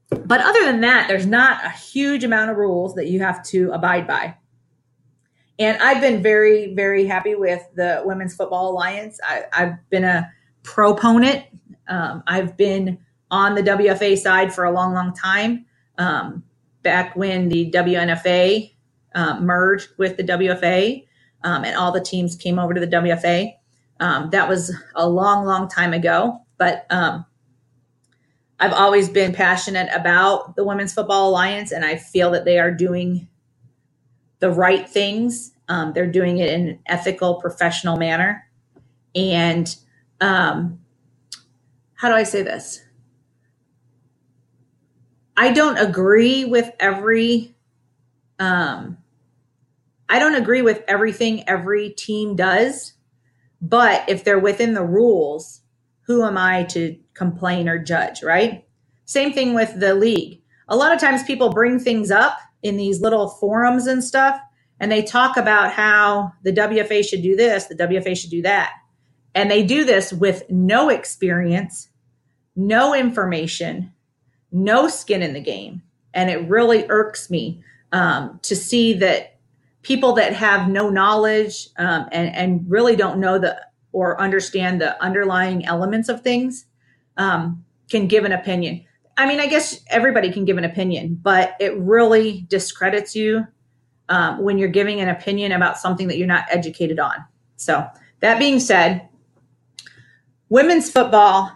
But 0.10 0.42
other 0.42 0.66
than 0.66 0.82
that, 0.82 1.08
there's 1.08 1.26
not 1.26 1.66
a 1.66 1.70
huge 1.70 2.24
amount 2.24 2.52
of 2.52 2.58
rules 2.58 2.96
that 2.96 3.08
you 3.08 3.22
have 3.22 3.44
to 3.48 3.72
abide 3.72 4.06
by. 4.06 4.36
And 5.60 5.82
I've 5.82 6.02
been 6.02 6.22
very, 6.22 6.74
very 6.76 7.06
happy 7.06 7.36
with 7.36 7.64
the 7.76 8.02
Women's 8.06 8.36
Football 8.36 8.72
Alliance. 8.72 9.20
I, 9.28 9.46
have 9.52 9.78
been 9.90 10.04
a 10.04 10.32
proponent. 10.64 11.46
Um, 11.88 12.22
I've 12.28 12.56
been 12.56 13.00
on 13.32 13.56
the 13.56 13.64
WFA 13.64 14.18
side 14.18 14.54
for 14.54 14.66
a 14.66 14.72
long, 14.72 14.94
long 14.94 15.14
time. 15.14 15.66
Um, 15.98 16.44
back 16.88 17.18
when 17.18 17.50
the 17.50 17.70
WNFA 17.70 18.74
uh, 19.14 19.38
merged 19.42 19.90
with 19.98 20.16
the 20.16 20.24
WFA 20.24 21.06
um, 21.44 21.66
and 21.66 21.76
all 21.76 21.92
the 21.92 22.00
teams 22.00 22.38
came 22.38 22.58
over 22.58 22.74
to 22.74 22.80
the 22.80 22.88
WFA. 22.88 23.52
Um, 24.00 24.30
that 24.30 24.48
was 24.48 24.74
a 24.96 25.10
long, 25.10 25.44
long 25.44 25.68
time 25.68 25.92
ago, 25.92 26.40
but 26.58 26.86
um, 26.90 27.26
I've 28.62 28.72
always 28.72 29.10
been 29.10 29.34
passionate 29.34 29.90
about 29.94 30.56
the 30.56 30.64
Women's 30.64 30.94
Football 30.94 31.28
Alliance, 31.28 31.74
and 31.74 31.84
I 31.84 31.98
feel 31.98 32.32
that 32.32 32.46
they 32.46 32.58
are 32.58 32.72
doing 32.72 33.28
the 34.40 34.50
right 34.50 34.88
things. 34.88 35.52
Um, 35.68 35.92
they're 35.92 36.10
doing 36.10 36.38
it 36.38 36.48
in 36.54 36.70
an 36.70 36.80
ethical, 36.86 37.36
professional 37.42 37.98
manner. 37.98 38.48
And 39.14 39.76
um, 40.22 40.80
how 41.96 42.08
do 42.08 42.16
I 42.16 42.24
say 42.24 42.44
this? 42.44 42.80
I 45.38 45.54
don't 45.54 45.78
agree 45.78 46.46
with 46.46 46.72
every 46.80 47.56
um 48.40 48.98
I 50.10 50.20
don't 50.20 50.36
agree 50.36 50.62
with 50.62 50.84
everything 50.88 51.48
every 51.48 51.92
team 51.92 52.36
does, 52.36 52.94
but 53.62 54.08
if 54.08 54.24
they're 54.24 54.40
within 54.40 54.74
the 54.74 54.84
rules, 54.84 55.62
who 56.04 56.24
am 56.24 56.38
I 56.38 56.64
to 56.66 56.98
complain 57.14 57.68
or 57.68 57.78
judge, 57.78 58.24
right? 58.24 58.66
Same 59.06 59.34
thing 59.34 59.54
with 59.54 59.80
the 59.80 59.94
league. 59.94 60.42
A 60.70 60.76
lot 60.76 60.94
of 60.94 61.00
times 61.00 61.24
people 61.24 61.50
bring 61.50 61.80
things 61.80 62.10
up 62.10 62.38
in 62.64 62.78
these 62.78 63.02
little 63.02 63.30
forums 63.30 63.86
and 63.86 64.04
stuff, 64.04 64.40
and 64.80 64.92
they 64.92 65.04
talk 65.04 65.36
about 65.36 65.74
how 65.74 66.32
the 66.44 66.54
WFA 66.54 67.08
should 67.08 67.22
do 67.22 67.36
this, 67.36 67.66
the 67.66 67.76
WFA 67.76 68.18
should 68.18 68.32
do 68.32 68.42
that. 68.44 68.72
And 69.36 69.52
they 69.52 69.64
do 69.64 69.84
this 69.84 70.14
with 70.14 70.50
no 70.50 70.90
experience, 70.90 71.90
no 72.56 72.96
information, 72.96 73.92
no 74.52 74.88
skin 74.88 75.22
in 75.22 75.34
the 75.34 75.40
game. 75.40 75.82
And 76.14 76.30
it 76.30 76.48
really 76.48 76.86
irks 76.90 77.30
me 77.30 77.62
um, 77.92 78.40
to 78.44 78.56
see 78.56 78.94
that 78.94 79.38
people 79.82 80.14
that 80.14 80.34
have 80.34 80.70
no 80.70 80.90
knowledge 80.90 81.70
um, 81.78 82.08
and, 82.12 82.36
and 82.36 82.66
really 82.70 82.96
don't 82.96 83.20
know 83.20 83.38
the 83.38 83.60
or 83.94 84.20
understand 84.20 84.82
the 84.82 85.02
underlying 85.02 85.66
elements 85.66 86.10
of 86.10 86.22
things 86.22 86.66
um, 87.18 87.64
can 87.90 88.08
give 88.08 88.26
an 88.26 88.32
opinion. 88.32 88.84
I 89.18 89.28
mean, 89.28 89.40
I 89.40 89.48
guess 89.48 89.80
everybody 89.88 90.32
can 90.32 90.46
give 90.46 90.58
an 90.58 90.64
opinion, 90.64 91.20
but 91.22 91.56
it 91.60 91.76
really 91.78 92.46
discredits 92.50 93.16
you 93.16 93.48
um, 94.10 94.40
when 94.44 94.58
you're 94.58 94.70
giving 94.70 95.02
an 95.02 95.10
opinion 95.10 95.52
about 95.52 95.78
something 95.78 96.08
that 96.08 96.18
you're 96.18 96.28
not 96.28 96.46
educated 96.50 97.00
on. 97.00 97.16
So, 97.56 97.88
that 98.20 98.40
being 98.40 98.60
said, 98.60 99.08
women's 100.50 100.92
football 100.92 101.52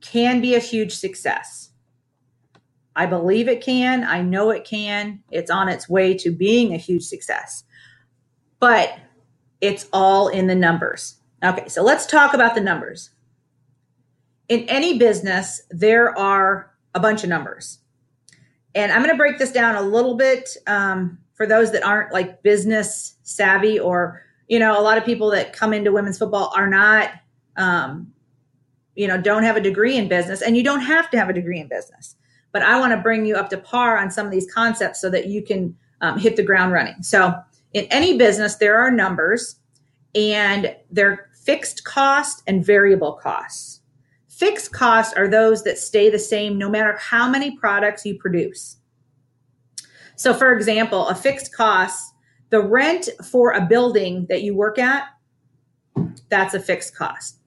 can 0.00 0.40
be 0.40 0.54
a 0.54 0.58
huge 0.58 0.94
success. 0.94 1.59
I 3.00 3.06
believe 3.06 3.48
it 3.48 3.62
can. 3.62 4.04
I 4.04 4.20
know 4.20 4.50
it 4.50 4.66
can. 4.66 5.22
It's 5.30 5.50
on 5.50 5.70
its 5.70 5.88
way 5.88 6.12
to 6.18 6.30
being 6.30 6.74
a 6.74 6.76
huge 6.76 7.04
success. 7.04 7.64
But 8.58 8.94
it's 9.62 9.88
all 9.90 10.28
in 10.28 10.48
the 10.48 10.54
numbers. 10.54 11.16
Okay, 11.42 11.66
so 11.68 11.82
let's 11.82 12.04
talk 12.04 12.34
about 12.34 12.54
the 12.54 12.60
numbers. 12.60 13.08
In 14.50 14.68
any 14.68 14.98
business, 14.98 15.62
there 15.70 16.14
are 16.18 16.74
a 16.94 17.00
bunch 17.00 17.22
of 17.22 17.30
numbers. 17.30 17.78
And 18.74 18.92
I'm 18.92 18.98
going 18.98 19.14
to 19.14 19.16
break 19.16 19.38
this 19.38 19.50
down 19.50 19.76
a 19.76 19.82
little 19.82 20.18
bit 20.18 20.50
um, 20.66 21.16
for 21.32 21.46
those 21.46 21.72
that 21.72 21.82
aren't 21.82 22.12
like 22.12 22.42
business 22.42 23.14
savvy 23.22 23.80
or, 23.80 24.22
you 24.46 24.58
know, 24.58 24.78
a 24.78 24.82
lot 24.82 24.98
of 24.98 25.06
people 25.06 25.30
that 25.30 25.54
come 25.54 25.72
into 25.72 25.90
women's 25.90 26.18
football 26.18 26.52
are 26.54 26.68
not, 26.68 27.12
um, 27.56 28.12
you 28.94 29.08
know, 29.08 29.18
don't 29.18 29.44
have 29.44 29.56
a 29.56 29.60
degree 29.62 29.96
in 29.96 30.06
business. 30.06 30.42
And 30.42 30.54
you 30.54 30.62
don't 30.62 30.82
have 30.82 31.10
to 31.12 31.18
have 31.18 31.30
a 31.30 31.32
degree 31.32 31.60
in 31.60 31.66
business 31.66 32.16
but 32.52 32.62
I 32.62 32.78
want 32.78 32.92
to 32.92 32.98
bring 32.98 33.24
you 33.24 33.36
up 33.36 33.48
to 33.50 33.58
par 33.58 33.98
on 33.98 34.10
some 34.10 34.26
of 34.26 34.32
these 34.32 34.52
concepts 34.52 35.00
so 35.00 35.10
that 35.10 35.26
you 35.26 35.42
can 35.42 35.76
um, 36.00 36.18
hit 36.18 36.36
the 36.36 36.42
ground 36.42 36.72
running. 36.72 37.02
So, 37.02 37.34
in 37.72 37.84
any 37.84 38.18
business, 38.18 38.56
there 38.56 38.76
are 38.78 38.90
numbers 38.90 39.56
and 40.14 40.74
they're 40.90 41.30
fixed 41.44 41.84
cost 41.84 42.42
and 42.46 42.64
variable 42.64 43.12
costs. 43.12 43.80
Fixed 44.28 44.72
costs 44.72 45.14
are 45.14 45.28
those 45.28 45.62
that 45.64 45.78
stay 45.78 46.10
the 46.10 46.18
same 46.18 46.58
no 46.58 46.68
matter 46.68 46.96
how 46.98 47.28
many 47.28 47.56
products 47.56 48.04
you 48.04 48.18
produce. 48.18 48.78
So, 50.16 50.34
for 50.34 50.52
example, 50.52 51.08
a 51.08 51.14
fixed 51.14 51.54
cost, 51.54 52.14
the 52.50 52.60
rent 52.60 53.08
for 53.30 53.52
a 53.52 53.64
building 53.64 54.26
that 54.28 54.42
you 54.42 54.56
work 54.56 54.78
at, 54.78 55.04
that's 56.28 56.54
a 56.54 56.60
fixed 56.60 56.96
cost. 56.96 57.38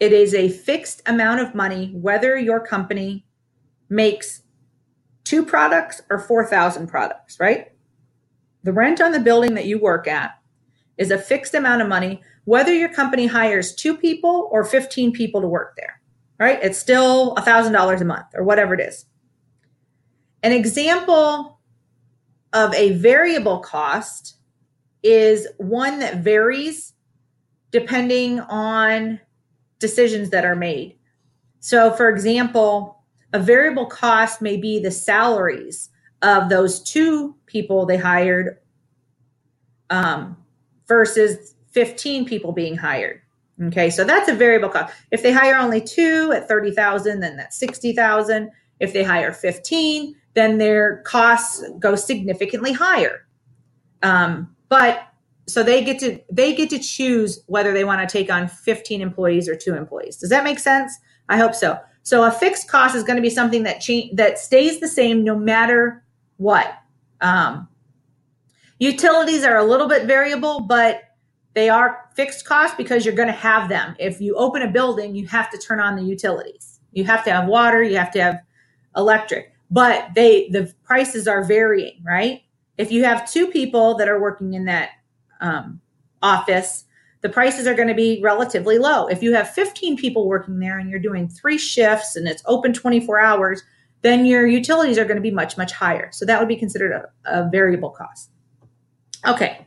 It 0.00 0.12
is 0.12 0.34
a 0.34 0.48
fixed 0.48 1.02
amount 1.06 1.40
of 1.40 1.54
money, 1.54 1.92
whether 1.94 2.38
your 2.38 2.60
company 2.60 3.24
makes 3.90 4.42
two 5.24 5.44
products 5.44 6.00
or 6.08 6.18
4,000 6.18 6.86
products, 6.86 7.38
right? 7.38 7.72
The 8.62 8.72
rent 8.72 9.00
on 9.00 9.12
the 9.12 9.20
building 9.20 9.54
that 9.54 9.66
you 9.66 9.78
work 9.78 10.06
at 10.06 10.32
is 10.96 11.10
a 11.10 11.18
fixed 11.18 11.54
amount 11.54 11.82
of 11.82 11.88
money, 11.88 12.22
whether 12.44 12.72
your 12.74 12.92
company 12.92 13.26
hires 13.26 13.74
two 13.74 13.96
people 13.96 14.48
or 14.52 14.64
15 14.64 15.12
people 15.12 15.40
to 15.40 15.48
work 15.48 15.74
there, 15.76 16.00
right? 16.38 16.58
It's 16.62 16.78
still 16.78 17.34
$1,000 17.36 18.00
a 18.00 18.04
month 18.04 18.26
or 18.34 18.44
whatever 18.44 18.74
it 18.74 18.80
is. 18.80 19.06
An 20.42 20.52
example 20.52 21.58
of 22.52 22.74
a 22.74 22.92
variable 22.92 23.60
cost 23.60 24.36
is 25.02 25.46
one 25.58 25.98
that 26.00 26.18
varies 26.18 26.92
depending 27.70 28.40
on 28.40 29.20
decisions 29.78 30.30
that 30.30 30.44
are 30.44 30.56
made. 30.56 30.98
So, 31.60 31.92
for 31.92 32.08
example, 32.08 32.99
a 33.32 33.38
variable 33.38 33.86
cost 33.86 34.42
may 34.42 34.56
be 34.56 34.80
the 34.80 34.90
salaries 34.90 35.90
of 36.22 36.48
those 36.48 36.82
two 36.82 37.34
people 37.46 37.86
they 37.86 37.96
hired 37.96 38.58
um, 39.88 40.36
versus 40.86 41.54
15 41.72 42.24
people 42.24 42.52
being 42.52 42.76
hired. 42.76 43.20
Okay, 43.62 43.90
so 43.90 44.04
that's 44.04 44.28
a 44.28 44.34
variable 44.34 44.70
cost. 44.70 44.94
If 45.10 45.22
they 45.22 45.32
hire 45.32 45.56
only 45.56 45.80
two 45.80 46.32
at 46.34 46.48
30,000, 46.48 47.20
then 47.20 47.36
that's 47.36 47.58
60,000. 47.58 48.50
If 48.80 48.92
they 48.92 49.04
hire 49.04 49.32
15, 49.32 50.16
then 50.34 50.58
their 50.58 50.98
costs 51.02 51.62
go 51.78 51.94
significantly 51.94 52.72
higher. 52.72 53.26
Um, 54.02 54.54
but 54.68 55.06
so 55.46 55.62
they 55.62 55.84
get 55.84 55.98
to 55.98 56.20
they 56.30 56.54
get 56.54 56.70
to 56.70 56.78
choose 56.78 57.42
whether 57.46 57.72
they 57.72 57.84
want 57.84 58.08
to 58.08 58.10
take 58.10 58.30
on 58.30 58.48
15 58.48 59.00
employees 59.00 59.48
or 59.48 59.56
two 59.56 59.74
employees. 59.74 60.16
Does 60.16 60.30
that 60.30 60.44
make 60.44 60.58
sense? 60.58 60.96
I 61.28 61.36
hope 61.36 61.54
so. 61.54 61.78
So 62.02 62.24
a 62.24 62.30
fixed 62.30 62.68
cost 62.68 62.94
is 62.94 63.02
going 63.04 63.16
to 63.16 63.22
be 63.22 63.30
something 63.30 63.62
that 63.64 63.82
that 64.14 64.38
stays 64.38 64.80
the 64.80 64.88
same 64.88 65.24
no 65.24 65.36
matter 65.36 66.04
what. 66.38 66.74
Um, 67.20 67.68
utilities 68.78 69.44
are 69.44 69.58
a 69.58 69.64
little 69.64 69.88
bit 69.88 70.06
variable, 70.06 70.60
but 70.60 71.02
they 71.54 71.68
are 71.68 72.08
fixed 72.14 72.44
costs 72.44 72.76
because 72.76 73.04
you're 73.04 73.14
going 73.14 73.28
to 73.28 73.32
have 73.32 73.68
them. 73.68 73.94
If 73.98 74.20
you 74.20 74.34
open 74.36 74.62
a 74.62 74.70
building, 74.70 75.14
you 75.14 75.26
have 75.26 75.50
to 75.50 75.58
turn 75.58 75.80
on 75.80 75.96
the 75.96 76.02
utilities. 76.02 76.80
You 76.92 77.04
have 77.04 77.24
to 77.24 77.32
have 77.32 77.48
water, 77.48 77.82
you 77.82 77.96
have 77.96 78.10
to 78.12 78.22
have 78.22 78.40
electric, 78.96 79.52
but 79.70 80.08
they 80.14 80.48
the 80.48 80.72
prices 80.82 81.28
are 81.28 81.44
varying, 81.44 82.02
right? 82.04 82.42
If 82.78 82.90
you 82.90 83.04
have 83.04 83.30
two 83.30 83.46
people 83.48 83.94
that 83.96 84.08
are 84.08 84.20
working 84.20 84.54
in 84.54 84.64
that 84.64 84.90
um, 85.40 85.80
office, 86.22 86.84
the 87.22 87.28
prices 87.28 87.66
are 87.66 87.74
going 87.74 87.88
to 87.88 87.94
be 87.94 88.20
relatively 88.22 88.78
low. 88.78 89.06
If 89.06 89.22
you 89.22 89.34
have 89.34 89.50
15 89.50 89.96
people 89.96 90.26
working 90.26 90.58
there 90.58 90.78
and 90.78 90.88
you're 90.88 90.98
doing 90.98 91.28
three 91.28 91.58
shifts 91.58 92.16
and 92.16 92.26
it's 92.26 92.42
open 92.46 92.72
24 92.72 93.20
hours, 93.20 93.62
then 94.02 94.24
your 94.24 94.46
utilities 94.46 94.98
are 94.98 95.04
going 95.04 95.16
to 95.16 95.22
be 95.22 95.30
much, 95.30 95.58
much 95.58 95.72
higher. 95.72 96.10
So 96.12 96.24
that 96.24 96.38
would 96.38 96.48
be 96.48 96.56
considered 96.56 96.92
a, 96.92 97.08
a 97.26 97.50
variable 97.50 97.90
cost. 97.90 98.30
Okay. 99.26 99.66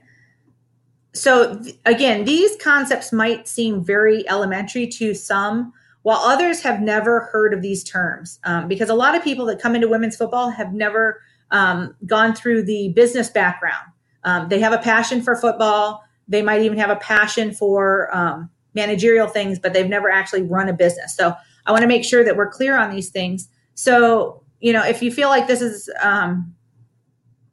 So 1.13 1.59
th- 1.59 1.75
again, 1.85 2.25
these 2.25 2.55
concepts 2.57 3.11
might 3.11 3.47
seem 3.47 3.83
very 3.83 4.27
elementary 4.27 4.87
to 4.87 5.13
some, 5.13 5.73
while 6.01 6.17
others 6.17 6.61
have 6.61 6.81
never 6.81 7.29
heard 7.31 7.53
of 7.53 7.61
these 7.61 7.83
terms. 7.83 8.39
Um, 8.43 8.67
because 8.67 8.89
a 8.89 8.95
lot 8.95 9.15
of 9.15 9.23
people 9.23 9.45
that 9.45 9.61
come 9.61 9.75
into 9.75 9.87
women's 9.87 10.15
football 10.15 10.49
have 10.49 10.73
never 10.73 11.21
um, 11.51 11.95
gone 12.07 12.33
through 12.33 12.63
the 12.63 12.89
business 12.89 13.29
background. 13.29 13.85
Um, 14.23 14.49
they 14.49 14.59
have 14.59 14.73
a 14.73 14.79
passion 14.79 15.21
for 15.21 15.35
football. 15.35 16.03
They 16.27 16.41
might 16.41 16.61
even 16.61 16.77
have 16.77 16.89
a 16.89 16.95
passion 16.95 17.53
for 17.53 18.15
um, 18.15 18.49
managerial 18.73 19.27
things, 19.27 19.59
but 19.59 19.73
they've 19.73 19.87
never 19.87 20.09
actually 20.09 20.43
run 20.43 20.69
a 20.69 20.73
business. 20.73 21.15
So 21.15 21.35
I 21.65 21.71
want 21.71 21.81
to 21.81 21.87
make 21.87 22.03
sure 22.03 22.23
that 22.23 22.35
we're 22.35 22.49
clear 22.49 22.77
on 22.77 22.91
these 22.91 23.09
things. 23.09 23.49
So, 23.75 24.43
you 24.59 24.73
know, 24.73 24.83
if 24.83 25.01
you 25.01 25.11
feel 25.11 25.29
like 25.29 25.47
this 25.47 25.61
is 25.61 25.89
um, 26.01 26.53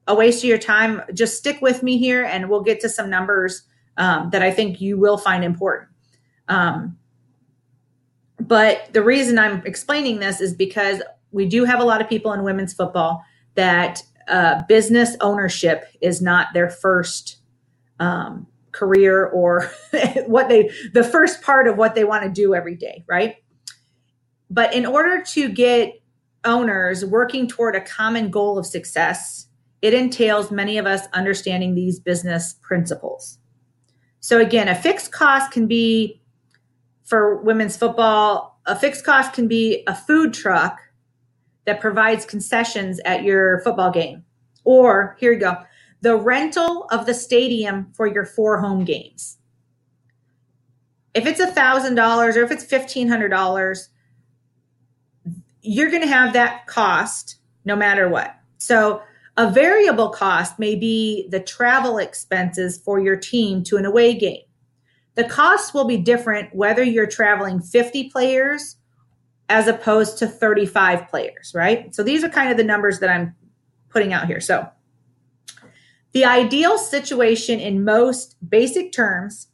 a 0.06 0.14
waste 0.14 0.42
of 0.42 0.48
your 0.48 0.58
time, 0.58 1.02
just 1.14 1.38
stick 1.38 1.60
with 1.60 1.82
me 1.82 1.98
here 1.98 2.24
and 2.24 2.48
we'll 2.48 2.62
get 2.62 2.80
to 2.80 2.88
some 2.88 3.10
numbers 3.10 3.62
um, 3.96 4.30
that 4.30 4.42
I 4.42 4.50
think 4.50 4.80
you 4.80 4.98
will 4.98 5.18
find 5.18 5.44
important. 5.44 5.88
Um, 6.48 6.98
but 8.40 8.92
the 8.92 9.02
reason 9.02 9.38
I'm 9.38 9.62
explaining 9.66 10.18
this 10.18 10.40
is 10.40 10.54
because 10.54 11.02
we 11.30 11.46
do 11.46 11.64
have 11.64 11.80
a 11.80 11.84
lot 11.84 12.00
of 12.00 12.08
people 12.08 12.32
in 12.32 12.42
women's 12.42 12.72
football 12.72 13.22
that 13.54 14.02
uh, 14.28 14.62
business 14.68 15.16
ownership 15.20 15.84
is 16.00 16.22
not 16.22 16.48
their 16.54 16.70
first 16.70 17.36
um, 17.98 18.46
career 18.72 19.26
or 19.26 19.70
what 20.26 20.48
they 20.48 20.70
the 20.92 21.04
first 21.04 21.42
part 21.42 21.66
of 21.66 21.76
what 21.76 21.94
they 21.94 22.04
want 22.04 22.24
to 22.24 22.30
do 22.30 22.54
every 22.54 22.76
day 22.76 23.04
right? 23.08 23.36
But 24.48 24.74
in 24.74 24.84
order 24.84 25.22
to 25.22 25.48
get 25.48 26.00
owners 26.44 27.04
working 27.04 27.46
toward 27.46 27.76
a 27.76 27.80
common 27.80 28.30
goal 28.30 28.58
of 28.58 28.66
success 28.66 29.46
it 29.82 29.94
entails 29.94 30.50
many 30.50 30.76
of 30.76 30.86
us 30.86 31.06
understanding 31.14 31.74
these 31.74 31.98
business 31.98 32.54
principles. 32.62 33.38
So 34.20 34.40
again 34.40 34.68
a 34.68 34.74
fixed 34.74 35.12
cost 35.12 35.52
can 35.52 35.66
be 35.66 36.20
for 37.04 37.42
women's 37.42 37.76
football 37.76 38.60
a 38.66 38.76
fixed 38.76 39.04
cost 39.04 39.32
can 39.32 39.48
be 39.48 39.82
a 39.86 39.94
food 39.94 40.32
truck 40.34 40.80
that 41.64 41.80
provides 41.80 42.24
concessions 42.24 43.00
at 43.04 43.22
your 43.22 43.60
football 43.60 43.90
game. 43.90 44.24
Or 44.64 45.16
here 45.18 45.32
you 45.32 45.38
go 45.38 45.56
the 46.02 46.16
rental 46.16 46.86
of 46.90 47.06
the 47.06 47.14
stadium 47.14 47.92
for 47.94 48.06
your 48.06 48.24
four 48.24 48.60
home 48.60 48.84
games. 48.84 49.38
If 51.14 51.26
it's 51.26 51.40
a 51.40 51.46
thousand 51.46 51.96
dollars 51.96 52.36
or 52.36 52.44
if 52.44 52.50
it's 52.50 52.64
fifteen 52.64 53.08
hundred 53.08 53.28
dollars, 53.28 53.90
you're 55.62 55.90
going 55.90 56.02
to 56.02 56.08
have 56.08 56.32
that 56.32 56.66
cost 56.66 57.36
no 57.64 57.76
matter 57.76 58.08
what. 58.08 58.34
So 58.58 59.02
a 59.36 59.50
variable 59.50 60.10
cost 60.10 60.58
may 60.58 60.74
be 60.74 61.28
the 61.30 61.40
travel 61.40 61.98
expenses 61.98 62.78
for 62.78 62.98
your 62.98 63.16
team 63.16 63.62
to 63.64 63.76
an 63.76 63.84
away 63.84 64.14
game. 64.14 64.42
The 65.14 65.24
costs 65.24 65.74
will 65.74 65.84
be 65.84 65.96
different 65.96 66.54
whether 66.54 66.82
you're 66.82 67.06
traveling 67.06 67.60
50 67.60 68.10
players 68.10 68.76
as 69.48 69.66
opposed 69.66 70.18
to 70.18 70.26
35 70.26 71.08
players, 71.08 71.52
right? 71.54 71.94
So 71.94 72.02
these 72.02 72.22
are 72.22 72.28
kind 72.28 72.50
of 72.50 72.56
the 72.56 72.64
numbers 72.64 73.00
that 73.00 73.10
I'm 73.10 73.34
putting 73.88 74.12
out 74.12 74.26
here. 74.26 74.40
So 74.40 74.68
the 76.12 76.24
ideal 76.24 76.76
situation 76.78 77.60
in 77.60 77.84
most 77.84 78.36
basic 78.48 78.92
terms 78.92 79.48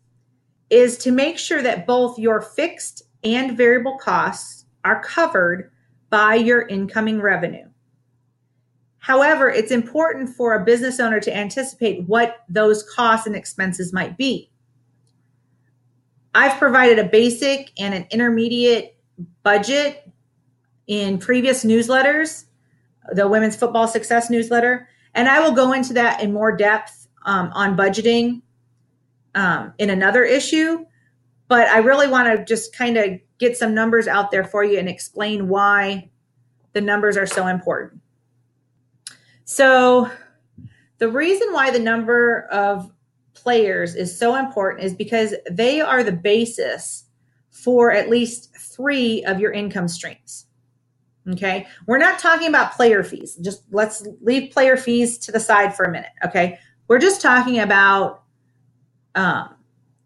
is 0.71 0.99
to 0.99 1.11
make 1.11 1.39
sure 1.39 1.63
that 1.63 1.87
both 1.87 2.19
your 2.19 2.41
fixed 2.41 3.03
and 3.23 3.57
variable 3.57 3.99
costs 3.99 4.65
are 4.85 5.03
covered 5.03 5.71
by 6.11 6.35
your 6.35 6.67
incoming 6.67 7.21
revenue. 7.21 7.69
However, 8.99 9.49
it's 9.49 9.71
important 9.71 10.31
for 10.31 10.55
a 10.55 10.65
business 10.65 10.99
owner 10.99 11.21
to 11.21 11.37
anticipate 11.37 12.09
what 12.09 12.39
those 12.49 12.83
costs 12.83 13.27
and 13.27 13.37
expenses 13.37 13.93
might 13.93 14.17
be. 14.17 14.51
I've 16.35 16.59
provided 16.59 16.99
a 16.99 17.05
basic 17.05 17.73
and 17.79 17.95
an 17.95 18.07
intermediate 18.11 18.97
budget 19.43 20.11
in 20.87 21.19
previous 21.19 21.65
newsletters, 21.65 22.45
the 23.13 23.29
Women's 23.29 23.57
Football 23.57 23.89
Success 23.89 24.29
newsletter. 24.29 24.89
And 25.17 25.29
I 25.29 25.41
will 25.41 25.53
go 25.53 25.73
into 25.73 25.95
that 25.95 26.23
in 26.23 26.33
more 26.33 26.55
depth 26.55 27.09
um, 27.25 27.51
on 27.55 27.77
budgeting 27.77 28.43
um, 29.35 29.73
in 29.79 29.91
another 29.91 30.23
issue. 30.23 30.85
But 31.49 31.69
I 31.69 31.79
really 31.79 32.07
want 32.07 32.29
to 32.29 32.45
just 32.45 32.77
kind 32.77 32.99
of 32.99 33.19
get 33.39 33.57
some 33.57 33.75
numbers 33.75 34.07
out 34.07 34.31
there 34.31 34.45
for 34.45 34.63
you 34.63 34.79
and 34.79 34.89
explain 34.89 35.49
why 35.49 36.11
the 36.75 36.81
numbers 36.83 37.17
are 37.17 37.27
so 37.27 37.47
important. 37.47 38.03
So, 39.45 40.11
the 40.99 41.09
reason 41.09 41.53
why 41.53 41.71
the 41.71 41.79
number 41.79 42.47
of 42.51 42.91
players 43.35 43.95
is 43.95 44.17
so 44.17 44.35
important 44.37 44.85
is 44.85 44.95
because 44.95 45.35
they 45.51 45.81
are 45.81 46.03
the 46.03 46.13
basis 46.13 47.05
for 47.51 47.93
at 47.93 48.11
least 48.11 48.55
three 48.57 49.25
of 49.25 49.39
your 49.39 49.53
income 49.53 49.89
streams. 49.89 50.46
Okay. 51.33 51.67
We're 51.87 51.99
not 51.99 52.19
talking 52.19 52.49
about 52.49 52.73
player 52.73 53.03
fees. 53.03 53.37
Just 53.37 53.63
let's 53.71 54.07
leave 54.21 54.53
player 54.53 54.77
fees 54.77 55.19
to 55.19 55.33
the 55.33 55.41
side 55.41 55.75
for 55.75 55.85
a 55.85 55.91
minute. 55.91 56.13
Okay. 56.25 56.59
We're 56.89 57.01
just 57.01 57.21
talking 57.21 57.59
about 57.59 58.23
um, 59.15 59.57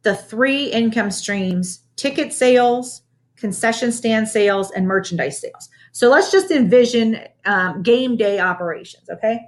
the 0.02 0.14
three 0.14 0.66
income 0.66 1.11
streams 1.11 1.80
ticket 1.96 2.33
sales, 2.33 3.02
concession 3.37 3.92
stand 3.92 4.28
sales, 4.28 4.70
and 4.70 4.87
merchandise 4.87 5.40
sales. 5.40 5.68
So 5.92 6.09
let's 6.09 6.30
just 6.30 6.50
envision 6.50 7.20
um, 7.44 7.83
game 7.83 8.16
day 8.16 8.38
operations. 8.38 9.09
Okay. 9.11 9.40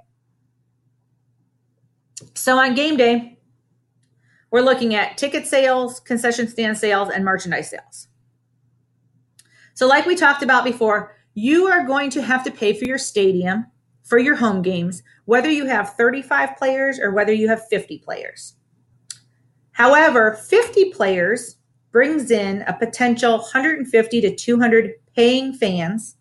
So 2.35 2.57
on 2.57 2.75
game 2.75 2.97
day, 2.97 3.39
we're 4.51 4.61
looking 4.61 4.93
at 4.93 5.17
ticket 5.17 5.47
sales, 5.47 5.99
concession 5.99 6.47
stand 6.47 6.77
sales, 6.77 7.09
and 7.09 7.25
merchandise 7.25 7.71
sales. 7.71 8.07
So, 9.73 9.87
like 9.87 10.05
we 10.05 10.15
talked 10.15 10.43
about 10.43 10.63
before, 10.63 11.15
you 11.33 11.67
are 11.67 11.85
going 11.85 12.09
to 12.11 12.21
have 12.21 12.43
to 12.43 12.51
pay 12.51 12.73
for 12.73 12.85
your 12.85 12.97
stadium 12.97 13.65
for 14.03 14.17
your 14.19 14.35
home 14.35 14.61
games, 14.61 15.01
whether 15.25 15.49
you 15.49 15.65
have 15.65 15.95
35 15.95 16.57
players 16.57 16.99
or 16.99 17.11
whether 17.11 17.31
you 17.31 17.47
have 17.47 17.67
50 17.69 17.99
players. 17.99 18.55
However, 19.71 20.33
50 20.33 20.91
players 20.91 21.57
brings 21.91 22.29
in 22.29 22.63
a 22.63 22.73
potential 22.73 23.37
150 23.37 24.21
to 24.21 24.35
200 24.35 24.91
paying 25.15 25.53
fans, 25.53 26.17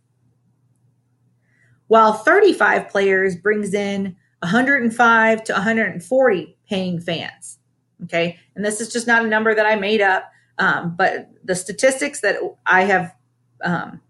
while 1.88 2.12
35 2.12 2.88
players 2.88 3.36
brings 3.36 3.74
in 3.74 4.16
105 4.40 5.44
to 5.44 5.52
140 5.52 6.56
paying 6.68 7.00
fans. 7.00 7.58
Okay. 8.04 8.38
And 8.56 8.64
this 8.64 8.80
is 8.80 8.92
just 8.92 9.06
not 9.06 9.24
a 9.24 9.28
number 9.28 9.54
that 9.54 9.66
I 9.66 9.76
made 9.76 10.00
up, 10.00 10.30
um, 10.58 10.94
but 10.96 11.30
the 11.44 11.54
statistics 11.54 12.20
that 12.20 12.36
I 12.66 12.84
have 12.84 13.14
um, 13.62 14.00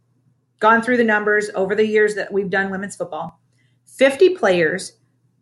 gone 0.62 0.80
through 0.80 0.96
the 0.96 1.04
numbers 1.04 1.50
over 1.56 1.74
the 1.74 1.86
years 1.86 2.14
that 2.14 2.32
we've 2.32 2.48
done 2.48 2.70
women's 2.70 2.96
football 2.96 3.40
50 3.84 4.36
players, 4.36 4.92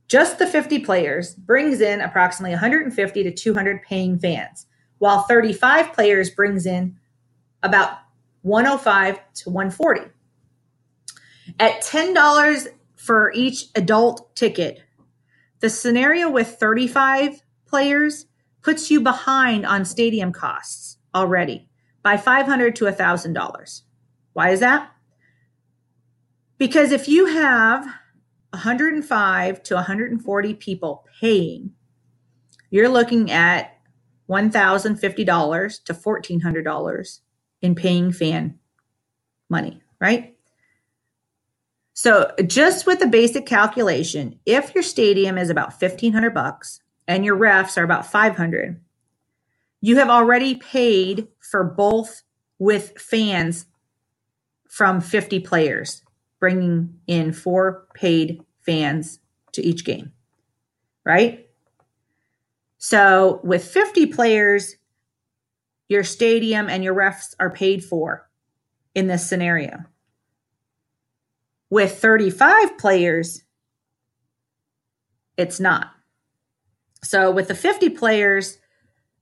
just 0.08 0.38
the 0.38 0.46
50 0.46 0.80
players, 0.80 1.34
brings 1.34 1.80
in 1.80 2.00
approximately 2.00 2.50
150 2.50 3.22
to 3.22 3.30
200 3.30 3.82
paying 3.82 4.18
fans, 4.18 4.66
while 4.98 5.22
35 5.22 5.92
players 5.92 6.30
brings 6.30 6.66
in 6.66 6.96
about 7.62 7.98
105 8.42 9.20
to 9.34 9.50
140. 9.50 10.10
At 11.60 11.82
$10 11.82 12.68
for 12.96 13.30
each 13.34 13.66
adult 13.76 14.34
ticket, 14.34 14.80
the 15.60 15.70
scenario 15.70 16.30
with 16.30 16.56
35 16.58 17.42
players 17.66 18.26
puts 18.62 18.90
you 18.90 19.00
behind 19.00 19.66
on 19.66 19.84
stadium 19.84 20.32
costs 20.32 20.96
already 21.14 21.68
by 22.02 22.16
500 22.16 22.74
to 22.76 22.86
$1,000. 22.86 23.82
Why 24.32 24.50
is 24.50 24.60
that? 24.60 24.90
Because 26.60 26.92
if 26.92 27.08
you 27.08 27.24
have 27.24 27.86
105 28.50 29.62
to 29.62 29.74
140 29.76 30.54
people 30.54 31.06
paying, 31.18 31.72
you're 32.68 32.90
looking 32.90 33.30
at 33.30 33.78
$1,050 34.28 35.84
to 35.84 35.94
$1,400 35.94 37.20
in 37.62 37.74
paying 37.74 38.12
fan 38.12 38.58
money, 39.48 39.80
right? 40.02 40.36
So 41.94 42.30
just 42.46 42.86
with 42.86 43.00
the 43.00 43.06
basic 43.06 43.46
calculation, 43.46 44.38
if 44.44 44.74
your 44.74 44.82
stadium 44.82 45.38
is 45.38 45.48
about 45.48 45.72
1500 45.80 46.34
bucks 46.34 46.82
and 47.08 47.24
your 47.24 47.38
refs 47.38 47.78
are 47.78 47.84
about 47.84 48.04
500, 48.04 48.78
you 49.80 49.96
have 49.96 50.10
already 50.10 50.56
paid 50.56 51.28
for 51.40 51.64
both 51.64 52.22
with 52.58 52.98
fans 52.98 53.64
from 54.68 55.00
50 55.00 55.40
players 55.40 56.02
bringing 56.40 56.98
in 57.06 57.32
four 57.32 57.86
paid 57.94 58.42
fans 58.60 59.20
to 59.52 59.62
each 59.62 59.84
game, 59.84 60.12
right? 61.04 61.46
So 62.78 63.40
with 63.44 63.64
50 63.64 64.06
players, 64.06 64.76
your 65.88 66.02
stadium 66.02 66.68
and 66.68 66.82
your 66.82 66.94
refs 66.94 67.34
are 67.38 67.50
paid 67.50 67.84
for 67.84 68.28
in 68.94 69.06
this 69.06 69.28
scenario. 69.28 69.84
With 71.68 71.98
35 71.98 72.78
players, 72.78 73.44
it's 75.36 75.60
not. 75.60 75.88
So 77.02 77.30
with 77.30 77.48
the 77.48 77.54
50 77.54 77.90
players, 77.90 78.58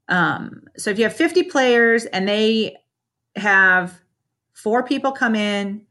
um, 0.09 0.63
so 0.77 0.91
if 0.91 0.99
you 0.99 1.05
have 1.05 1.15
50 1.15 1.45
players 1.45 2.07
and 2.07 2.29
they 2.29 2.77
have 3.37 4.01
four 4.53 4.83
people 4.83 5.13
come 5.13 5.35
in 5.35 5.87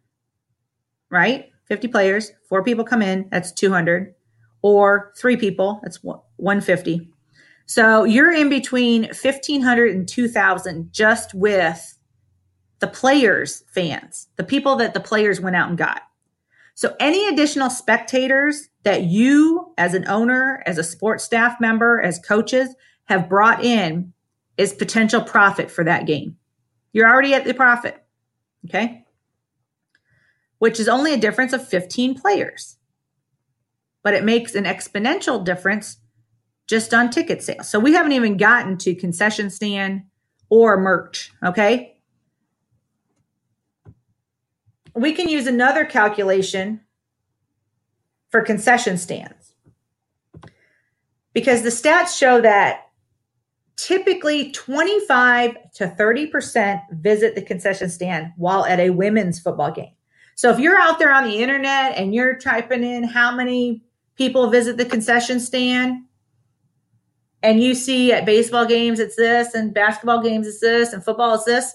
right? 1.09 1.51
50 1.67 1.87
players, 1.89 2.31
four 2.47 2.63
people 2.63 2.85
come 2.85 3.01
in, 3.01 3.27
that's 3.29 3.51
200, 3.51 4.13
or 4.61 5.13
three 5.17 5.37
people, 5.37 5.79
that's 5.83 5.99
150. 6.01 7.09
So 7.65 8.05
you're 8.05 8.33
in 8.33 8.49
between 8.49 9.03
1500 9.03 9.95
and 9.95 10.07
2000 10.07 10.93
just 10.93 11.33
with 11.33 11.97
the 12.79 12.87
players' 12.87 13.63
fans, 13.67 14.27
the 14.37 14.43
people 14.43 14.77
that 14.77 14.93
the 14.93 14.99
players 14.99 15.41
went 15.41 15.55
out 15.55 15.69
and 15.69 15.77
got. 15.77 16.03
So 16.75 16.95
any 16.99 17.27
additional 17.27 17.69
spectators 17.69 18.69
that 18.83 19.03
you 19.03 19.73
as 19.77 19.93
an 19.93 20.07
owner, 20.07 20.63
as 20.65 20.77
a 20.77 20.83
sports 20.83 21.23
staff 21.23 21.59
member, 21.59 21.99
as 21.99 22.19
coaches 22.19 22.73
have 23.05 23.27
brought 23.27 23.63
in 23.63 24.13
is 24.57 24.73
potential 24.73 25.21
profit 25.21 25.71
for 25.71 25.83
that 25.83 26.05
game. 26.05 26.37
You're 26.93 27.09
already 27.09 27.33
at 27.33 27.45
the 27.45 27.53
profit. 27.53 28.01
Okay 28.65 29.06
which 30.59 30.79
is 30.79 30.87
only 30.87 31.13
a 31.13 31.17
difference 31.17 31.53
of 31.53 31.67
15 31.67 32.19
players. 32.19 32.77
But 34.03 34.13
it 34.13 34.23
makes 34.23 34.55
an 34.55 34.63
exponential 34.63 35.43
difference 35.43 35.97
just 36.67 36.93
on 36.93 37.09
ticket 37.09 37.41
sales. 37.41 37.69
So 37.69 37.79
we 37.79 37.93
haven't 37.93 38.11
even 38.13 38.37
gotten 38.37 38.77
to 38.79 38.95
concession 38.95 39.49
stand 39.49 40.03
or 40.49 40.77
merch, 40.77 41.31
okay? 41.43 41.97
We 44.93 45.13
can 45.13 45.29
use 45.29 45.47
another 45.47 45.85
calculation 45.85 46.81
for 48.29 48.41
concession 48.41 48.97
stands 48.97 49.53
because 51.33 51.61
the 51.61 51.69
stats 51.69 52.17
show 52.17 52.41
that 52.41 52.87
typically 53.75 54.51
25 54.51 55.71
to 55.75 55.87
30% 55.87 56.81
visit 56.91 57.35
the 57.35 57.41
concession 57.41 57.89
stand 57.89 58.33
while 58.35 58.65
at 58.65 58.79
a 58.79 58.89
women's 58.89 59.39
football 59.39 59.71
game. 59.71 59.93
So 60.37 60.51
if 60.51 60.59
you're 60.59 60.77
out 60.77 60.99
there 60.99 61.11
on 61.11 61.23
the 61.23 61.41
internet 61.41 61.97
and 61.97 62.13
you're 62.13 62.37
typing 62.37 62.83
in 62.83 63.03
how 63.03 63.35
many 63.35 63.81
people 64.15 64.51
visit 64.51 64.77
the 64.77 64.85
concession 64.85 65.39
stand, 65.39 66.03
and 67.41 67.59
you 67.59 67.73
see 67.73 68.13
at 68.13 68.23
baseball 68.23 68.67
games 68.67 68.99
it's 68.99 69.15
this, 69.15 69.55
and 69.55 69.73
basketball 69.73 70.21
games 70.21 70.45
it's 70.45 70.59
this, 70.59 70.93
and 70.93 71.03
football 71.03 71.33
it's 71.33 71.45
this, 71.45 71.73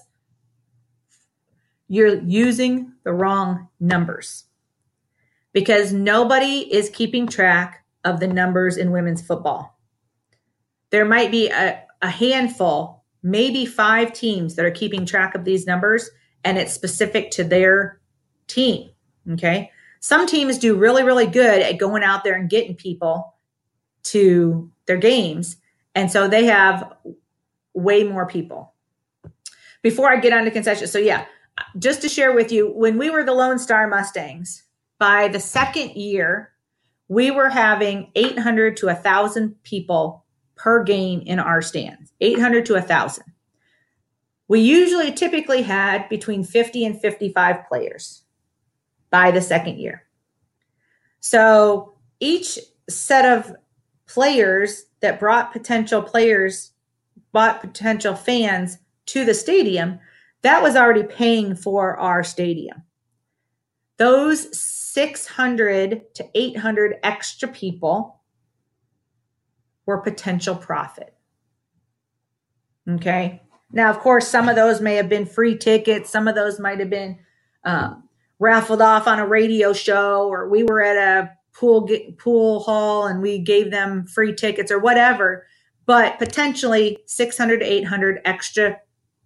you're 1.89 2.21
using 2.21 2.93
the 3.03 3.11
wrong 3.11 3.67
numbers 3.81 4.45
because 5.51 5.91
nobody 5.91 6.59
is 6.73 6.89
keeping 6.89 7.27
track 7.27 7.85
of 8.05 8.21
the 8.21 8.27
numbers 8.27 8.77
in 8.77 8.91
women's 8.91 9.21
football. 9.21 9.77
There 10.89 11.05
might 11.05 11.31
be 11.31 11.49
a, 11.49 11.83
a 12.01 12.09
handful, 12.09 13.03
maybe 13.21 13.65
five 13.65 14.13
teams 14.13 14.55
that 14.55 14.65
are 14.65 14.71
keeping 14.71 15.05
track 15.05 15.35
of 15.35 15.43
these 15.43 15.67
numbers, 15.67 16.09
and 16.45 16.57
it's 16.57 16.71
specific 16.71 17.29
to 17.31 17.43
their 17.43 17.99
team. 18.47 18.89
Okay. 19.31 19.71
Some 19.99 20.27
teams 20.27 20.57
do 20.57 20.75
really, 20.75 21.03
really 21.03 21.27
good 21.27 21.61
at 21.61 21.77
going 21.77 22.03
out 22.03 22.23
there 22.23 22.35
and 22.35 22.49
getting 22.49 22.75
people 22.75 23.35
to 24.03 24.69
their 24.85 24.97
games. 24.97 25.57
And 25.95 26.11
so 26.11 26.27
they 26.27 26.45
have 26.45 26.91
way 27.73 28.03
more 28.03 28.27
people. 28.27 28.73
Before 29.81 30.09
I 30.09 30.17
get 30.17 30.33
on 30.33 30.43
to 30.45 30.51
concessions, 30.51 30.91
so 30.91 30.99
yeah, 30.99 31.25
just 31.77 32.01
to 32.01 32.09
share 32.09 32.33
with 32.33 32.51
you, 32.51 32.71
when 32.73 32.97
we 32.97 33.09
were 33.09 33.23
the 33.23 33.33
Lone 33.33 33.59
Star 33.59 33.87
Mustangs, 33.87 34.63
by 34.99 35.27
the 35.27 35.39
second 35.39 35.91
year, 35.91 36.51
we 37.07 37.31
were 37.31 37.49
having 37.49 38.11
800 38.15 38.77
to 38.77 38.87
1,000 38.87 39.61
people 39.63 40.25
per 40.55 40.83
game 40.83 41.21
in 41.21 41.39
our 41.39 41.61
stands, 41.61 42.11
800 42.21 42.65
to 42.67 42.73
1,000. 42.73 43.23
We 44.47 44.59
usually 44.59 45.11
typically 45.11 45.61
had 45.61 46.09
between 46.09 46.43
50 46.43 46.85
and 46.85 46.99
55 46.99 47.67
players 47.67 48.23
by 49.13 49.29
the 49.29 49.41
second 49.41 49.77
year. 49.77 50.03
So 51.19 51.93
each 52.19 52.57
set 52.89 53.25
of 53.25 53.55
players 54.07 54.85
that 55.01 55.19
brought 55.19 55.53
potential 55.53 56.01
players, 56.01 56.71
bought 57.31 57.61
potential 57.61 58.15
fans 58.15 58.79
to 59.05 59.23
the 59.23 59.35
stadium, 59.35 59.99
that 60.41 60.63
was 60.63 60.75
already 60.75 61.03
paying 61.03 61.55
for 61.55 61.95
our 61.99 62.23
stadium. 62.23 62.81
Those 63.97 64.59
600 64.59 66.15
to 66.15 66.25
800 66.33 66.95
extra 67.03 67.47
people 67.47 68.19
were 69.85 69.99
potential 69.99 70.55
profit. 70.55 71.13
Okay. 72.89 73.43
Now, 73.71 73.91
of 73.91 73.99
course, 73.99 74.27
some 74.27 74.49
of 74.49 74.55
those 74.55 74.81
may 74.81 74.95
have 74.95 75.07
been 75.07 75.27
free 75.27 75.55
tickets. 75.55 76.09
Some 76.09 76.27
of 76.27 76.33
those 76.33 76.59
might 76.59 76.79
have 76.79 76.89
been 76.89 77.19
um, 77.63 78.02
raffled 78.43 78.81
off 78.81 79.07
on 79.07 79.19
a 79.19 79.25
radio 79.25 79.73
show 79.73 80.27
or 80.27 80.49
we 80.49 80.63
were 80.63 80.81
at 80.81 80.97
a 80.97 81.31
pool 81.53 81.89
pool 82.17 82.59
hall 82.59 83.07
and 83.07 83.21
we 83.21 83.39
gave 83.39 83.71
them 83.71 84.05
free 84.05 84.35
tickets 84.35 84.71
or 84.71 84.79
whatever. 84.79 85.45
But 85.85 86.17
potentially 86.17 86.99
600 87.07 87.59
to 87.59 87.65
800 87.65 88.21
extra 88.25 88.77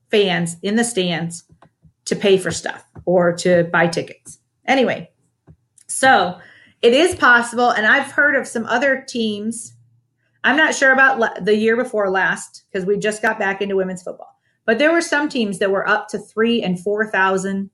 fans 0.09 0.55
in 0.61 0.75
the 0.75 0.83
stands 0.83 1.43
to 2.05 2.15
pay 2.15 2.37
for 2.37 2.51
stuff 2.51 2.83
or 3.05 3.33
to 3.37 3.65
buy 3.65 3.87
tickets. 3.87 4.39
Anyway 4.65 5.09
so 5.87 6.37
it 6.81 6.93
is 6.93 7.15
possible 7.15 7.71
and 7.71 7.85
i've 7.85 8.11
heard 8.11 8.35
of 8.35 8.47
some 8.47 8.65
other 8.65 9.03
teams. 9.07 9.73
I'm 10.43 10.57
not 10.57 10.75
sure 10.75 10.93
about 10.93 11.43
the 11.43 11.55
year 11.55 11.75
before 11.75 12.09
last 12.09 12.63
because 12.71 12.85
we 12.85 12.97
just 12.97 13.21
got 13.21 13.39
back 13.39 13.61
into 13.61 13.75
women's 13.75 14.03
football. 14.03 14.33
But 14.65 14.77
there 14.77 14.93
were 14.93 15.01
some 15.01 15.27
teams 15.27 15.59
that 15.59 15.71
were 15.71 15.87
up 15.87 16.07
to 16.09 16.19
three 16.19 16.61
and 16.61 16.79
four 16.79 17.09
thousand 17.09 17.69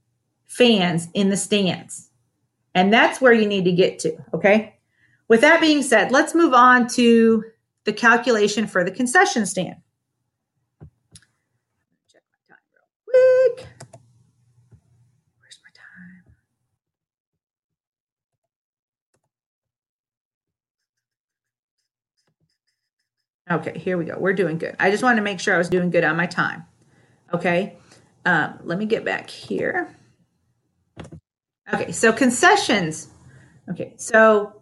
fans 0.54 1.08
in 1.14 1.30
the 1.30 1.38
stands. 1.38 2.10
And 2.76 2.93
that's 2.93 3.20
where 3.20 3.34
you 3.34 3.47
need 3.47 3.66
to 3.66 3.72
get 3.72 3.99
to. 3.99 4.18
Okay. 4.34 4.76
With 5.28 5.41
that 5.41 5.62
being 5.62 5.82
said, 5.84 6.12
let's 6.12 6.36
move 6.36 6.54
on 6.54 6.88
to 6.89 7.43
the 7.86 7.93
calculation 7.93 8.68
for 8.68 8.84
the 8.84 8.91
concession 8.91 9.45
stand. 9.45 9.76
Check 12.12 12.22
my 12.32 12.56
time 12.56 12.60
real 12.74 13.56
quick. 13.56 13.68
Where's 15.39 15.60
my 15.64 15.72
time? 23.49 23.60
Okay, 23.60 23.80
here 23.80 23.97
we 23.97 24.06
go. 24.06 24.18
We're 24.18 24.34
doing 24.34 24.58
good. 24.58 24.76
I 24.80 24.91
just 24.91 25.04
wanted 25.04 25.18
to 25.18 25.24
make 25.24 25.39
sure 25.39 25.56
I 25.56 25.58
was 25.58 25.70
doing 25.70 25.89
good 25.89 26.04
on 26.04 26.16
my 26.16 26.28
time. 26.28 26.66
Okay, 27.34 27.78
um, 28.26 28.60
let 28.64 28.78
me 28.78 28.86
get 28.86 29.04
back 29.04 29.30
here. 29.30 29.95
Okay, 31.74 31.91
so 31.91 32.12
concessions. 32.12 33.08
Okay, 33.70 33.94
so 33.98 34.62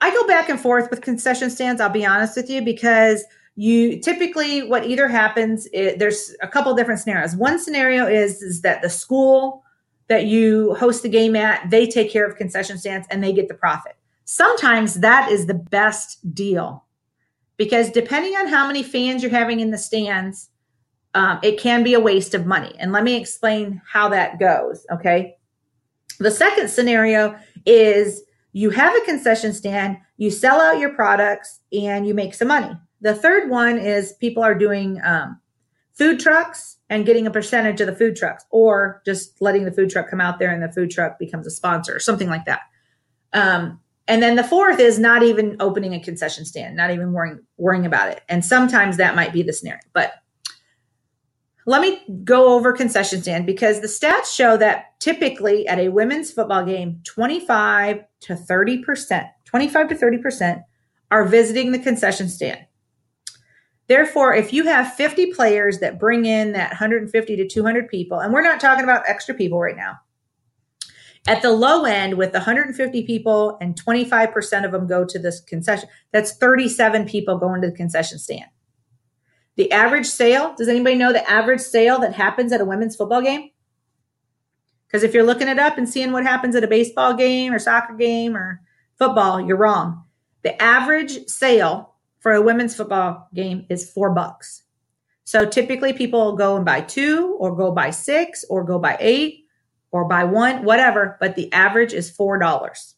I 0.00 0.10
go 0.10 0.26
back 0.26 0.48
and 0.48 0.60
forth 0.60 0.90
with 0.90 1.00
concession 1.00 1.50
stands, 1.50 1.80
I'll 1.80 1.88
be 1.88 2.04
honest 2.04 2.36
with 2.36 2.50
you, 2.50 2.62
because 2.62 3.24
you 3.54 4.00
typically 4.00 4.62
what 4.62 4.86
either 4.86 5.08
happens 5.08 5.66
is, 5.66 5.96
there's 5.98 6.34
a 6.42 6.48
couple 6.48 6.74
different 6.74 7.00
scenarios. 7.00 7.34
One 7.34 7.58
scenario 7.58 8.06
is 8.06 8.42
is 8.42 8.60
that 8.62 8.82
the 8.82 8.90
school 8.90 9.64
that 10.08 10.26
you 10.26 10.74
host 10.74 11.02
the 11.02 11.08
game 11.08 11.34
at, 11.34 11.70
they 11.70 11.86
take 11.86 12.10
care 12.12 12.26
of 12.26 12.36
concession 12.36 12.78
stands 12.78 13.06
and 13.10 13.24
they 13.24 13.32
get 13.32 13.48
the 13.48 13.54
profit. 13.54 13.96
Sometimes 14.24 14.94
that 14.94 15.30
is 15.30 15.46
the 15.46 15.54
best 15.54 16.34
deal 16.34 16.84
because 17.56 17.90
depending 17.90 18.34
on 18.36 18.48
how 18.48 18.66
many 18.66 18.82
fans 18.82 19.22
you're 19.22 19.30
having 19.30 19.60
in 19.60 19.70
the 19.70 19.78
stands, 19.78 20.50
um, 21.14 21.38
it 21.42 21.58
can 21.58 21.82
be 21.82 21.94
a 21.94 22.00
waste 22.00 22.34
of 22.34 22.44
money. 22.44 22.74
And 22.78 22.92
let 22.92 23.04
me 23.04 23.16
explain 23.16 23.80
how 23.90 24.10
that 24.10 24.38
goes. 24.38 24.86
Okay. 24.92 25.35
The 26.18 26.30
second 26.30 26.68
scenario 26.68 27.38
is 27.64 28.22
you 28.52 28.70
have 28.70 28.96
a 28.96 29.04
concession 29.04 29.52
stand, 29.52 29.98
you 30.16 30.30
sell 30.30 30.60
out 30.60 30.78
your 30.78 30.94
products, 30.94 31.60
and 31.72 32.06
you 32.06 32.14
make 32.14 32.34
some 32.34 32.48
money. 32.48 32.76
The 33.00 33.14
third 33.14 33.50
one 33.50 33.78
is 33.78 34.14
people 34.14 34.42
are 34.42 34.54
doing 34.54 35.00
um, 35.04 35.40
food 35.92 36.20
trucks 36.20 36.78
and 36.88 37.04
getting 37.04 37.26
a 37.26 37.30
percentage 37.30 37.80
of 37.80 37.86
the 37.86 37.94
food 37.94 38.16
trucks, 38.16 38.44
or 38.50 39.02
just 39.04 39.40
letting 39.42 39.64
the 39.64 39.72
food 39.72 39.90
truck 39.90 40.08
come 40.08 40.20
out 40.20 40.38
there 40.38 40.50
and 40.50 40.62
the 40.62 40.72
food 40.72 40.90
truck 40.90 41.18
becomes 41.18 41.46
a 41.46 41.50
sponsor 41.50 41.94
or 41.94 42.00
something 42.00 42.28
like 42.28 42.44
that. 42.46 42.60
Um, 43.32 43.80
and 44.08 44.22
then 44.22 44.36
the 44.36 44.44
fourth 44.44 44.78
is 44.78 44.98
not 44.98 45.22
even 45.22 45.56
opening 45.60 45.92
a 45.92 46.00
concession 46.00 46.44
stand, 46.44 46.76
not 46.76 46.90
even 46.90 47.12
worrying 47.12 47.40
worrying 47.58 47.86
about 47.86 48.08
it. 48.08 48.22
And 48.28 48.44
sometimes 48.44 48.96
that 48.96 49.16
might 49.16 49.32
be 49.32 49.42
the 49.42 49.52
scenario. 49.52 49.80
But 49.92 50.12
let 51.66 51.80
me 51.80 52.00
go 52.22 52.54
over 52.54 52.72
concession 52.72 53.20
stand 53.20 53.44
because 53.44 53.80
the 53.80 53.88
stats 53.88 54.32
show 54.32 54.56
that 54.56 54.98
typically 55.00 55.66
at 55.66 55.80
a 55.80 55.88
women's 55.88 56.30
football 56.30 56.64
game, 56.64 57.00
25 57.04 58.04
to 58.20 58.34
30%, 58.34 59.28
25 59.44 59.88
to 59.88 59.94
30% 59.94 60.62
are 61.10 61.24
visiting 61.24 61.72
the 61.72 61.78
concession 61.78 62.28
stand. 62.28 62.60
Therefore, 63.88 64.34
if 64.34 64.52
you 64.52 64.64
have 64.64 64.94
50 64.94 65.32
players 65.32 65.80
that 65.80 65.98
bring 65.98 66.24
in 66.24 66.52
that 66.52 66.70
150 66.70 67.36
to 67.36 67.48
200 67.48 67.88
people, 67.88 68.20
and 68.20 68.32
we're 68.32 68.42
not 68.42 68.60
talking 68.60 68.84
about 68.84 69.08
extra 69.08 69.34
people 69.34 69.60
right 69.60 69.76
now, 69.76 69.98
at 71.28 71.42
the 71.42 71.50
low 71.50 71.84
end 71.84 72.14
with 72.16 72.32
150 72.32 73.04
people 73.04 73.58
and 73.60 73.80
25% 73.80 74.64
of 74.64 74.70
them 74.70 74.86
go 74.86 75.04
to 75.04 75.18
this 75.18 75.40
concession, 75.40 75.88
that's 76.12 76.36
37 76.36 77.06
people 77.06 77.38
going 77.38 77.60
to 77.62 77.70
the 77.70 77.76
concession 77.76 78.18
stand. 78.18 78.46
The 79.56 79.72
average 79.72 80.06
sale, 80.06 80.54
does 80.56 80.68
anybody 80.68 80.96
know 80.96 81.12
the 81.12 81.28
average 81.28 81.60
sale 81.60 81.98
that 82.00 82.14
happens 82.14 82.52
at 82.52 82.60
a 82.60 82.64
women's 82.64 82.94
football 82.94 83.22
game? 83.22 83.50
Because 84.86 85.02
if 85.02 85.14
you're 85.14 85.24
looking 85.24 85.48
it 85.48 85.58
up 85.58 85.78
and 85.78 85.88
seeing 85.88 86.12
what 86.12 86.24
happens 86.24 86.54
at 86.54 86.62
a 86.62 86.68
baseball 86.68 87.14
game 87.14 87.52
or 87.52 87.58
soccer 87.58 87.94
game 87.94 88.36
or 88.36 88.60
football, 88.98 89.40
you're 89.40 89.56
wrong. 89.56 90.04
The 90.42 90.62
average 90.62 91.26
sale 91.26 91.94
for 92.20 92.32
a 92.32 92.42
women's 92.42 92.76
football 92.76 93.28
game 93.34 93.66
is 93.68 93.90
four 93.90 94.10
bucks. 94.10 94.62
So 95.24 95.44
typically 95.44 95.92
people 95.92 96.36
go 96.36 96.54
and 96.54 96.64
buy 96.64 96.82
two 96.82 97.36
or 97.40 97.56
go 97.56 97.72
buy 97.72 97.90
six 97.90 98.44
or 98.48 98.62
go 98.62 98.78
buy 98.78 98.96
eight 99.00 99.46
or 99.90 100.06
buy 100.06 100.24
one, 100.24 100.64
whatever, 100.64 101.16
but 101.18 101.34
the 101.34 101.52
average 101.52 101.92
is 101.92 102.10
four 102.10 102.38
dollars. 102.38 102.94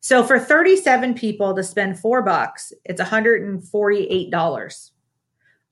So 0.00 0.22
for 0.22 0.38
37 0.38 1.14
people 1.14 1.54
to 1.54 1.64
spend 1.64 1.98
four 1.98 2.22
bucks, 2.22 2.72
it's 2.84 3.00
$148. 3.00 4.90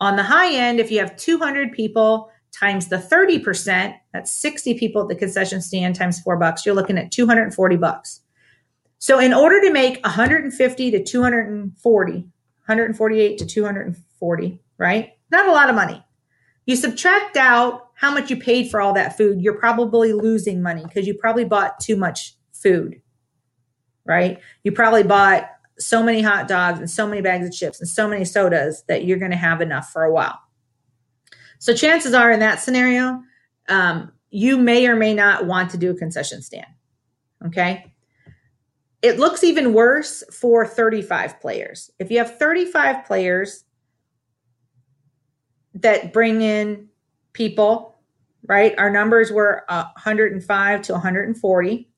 On 0.05 0.17
the 0.17 0.23
high 0.23 0.55
end, 0.55 0.81
if 0.81 0.91
you 0.91 0.99
have 0.99 1.17
200 1.17 1.73
people 1.73 2.31
times 2.53 2.89
the 2.89 2.99
30%, 2.99 3.95
that's 4.13 4.31
60 4.31 4.75
people 4.75 5.01
at 5.01 5.09
the 5.09 5.15
concession 5.15 5.63
stand 5.63 5.97
times 5.97 6.21
four 6.21 6.37
bucks, 6.37 6.67
you're 6.67 6.75
looking 6.75 6.99
at 6.99 7.11
240 7.11 7.77
bucks. 7.77 8.21
So 8.99 9.19
in 9.19 9.33
order 9.33 9.63
to 9.63 9.73
make 9.73 10.05
150 10.05 10.91
to 10.91 11.03
240, 11.03 12.13
148 12.13 13.39
to 13.39 13.47
240, 13.47 14.61
right? 14.77 15.13
Not 15.31 15.49
a 15.49 15.53
lot 15.53 15.71
of 15.71 15.75
money. 15.75 16.05
You 16.67 16.77
subtract 16.77 17.39
out 17.39 17.89
how 17.95 18.13
much 18.13 18.29
you 18.29 18.37
paid 18.37 18.71
for 18.71 18.83
all 18.83 18.93
that 18.93 19.17
food, 19.17 19.41
you're 19.41 19.59
probably 19.59 20.13
losing 20.13 20.61
money 20.61 20.83
because 20.83 21.07
you 21.07 21.15
probably 21.15 21.47
bought 21.47 21.81
too 21.81 21.97
much 21.97 22.37
food, 22.53 23.01
right? 24.05 24.39
You 24.65 24.73
probably 24.73 25.03
bought 25.03 25.49
so 25.79 26.03
many 26.03 26.23
hot 26.23 26.49
dogs 26.49 26.79
and 26.79 26.91
so 26.91 27.07
many 27.07 27.21
bags 27.21 27.47
of 27.47 27.53
chips 27.53 27.81
and 27.81 27.89
so 27.89 28.07
many 28.09 28.25
sodas 28.25 28.85
that 28.89 29.05
you're 29.05 29.19
going 29.19 29.31
to 29.31 29.37
have 29.37 29.61
enough 29.61 29.91
for 29.91 30.05
a 30.05 30.13
while. 30.13 30.39
So 31.59 31.75
chances 31.75 32.15
are 32.15 32.31
in 32.31 32.41
that 32.41 32.61
scenario, 32.61 33.23
um, 33.69 34.13
you 34.31 34.57
may 34.57 34.87
or 34.87 34.97
may 34.97 35.15
not 35.15 35.47
want 35.47 35.71
to 35.71 35.79
do 35.79 35.91
a 35.91 35.95
concession 35.95 36.43
stand. 36.43 36.67
Okay. 37.47 37.93
It 39.03 39.19
looks 39.19 39.45
even 39.45 39.75
worse 39.75 40.25
for 40.33 40.67
35 40.67 41.41
players. 41.41 41.91
If 41.99 42.11
you 42.11 42.19
have 42.19 42.39
35 42.39 43.05
players 43.05 43.65
that 45.75 46.13
bring 46.13 46.41
in 46.41 46.89
people, 47.33 47.97
right? 48.47 48.75
Our 48.79 48.91
numbers 48.91 49.31
were 49.31 49.65
105 49.69 50.83
to 50.83 50.93
140. 50.93 51.91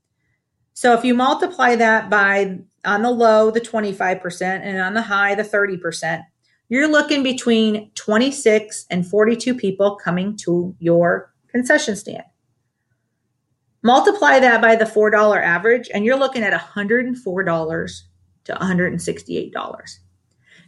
So 0.74 0.94
if 0.94 1.04
you 1.04 1.14
multiply 1.14 1.76
that 1.76 2.10
by 2.10 2.58
on 2.86 3.02
the 3.02 3.10
low, 3.10 3.50
the 3.50 3.60
25%, 3.60 4.42
and 4.42 4.80
on 4.80 4.94
the 4.94 5.02
high, 5.02 5.34
the 5.34 5.42
30%, 5.42 6.22
you're 6.68 6.88
looking 6.88 7.22
between 7.22 7.90
26 7.94 8.86
and 8.90 9.06
42 9.06 9.54
people 9.54 9.96
coming 9.96 10.36
to 10.38 10.74
your 10.78 11.32
concession 11.48 11.96
stand. 11.96 12.24
Multiply 13.82 14.40
that 14.40 14.60
by 14.60 14.74
the 14.74 14.84
$4 14.84 15.42
average, 15.42 15.88
and 15.92 16.04
you're 16.04 16.18
looking 16.18 16.42
at 16.42 16.52
$104 16.52 18.02
to 18.44 18.54
$168. 18.54 19.98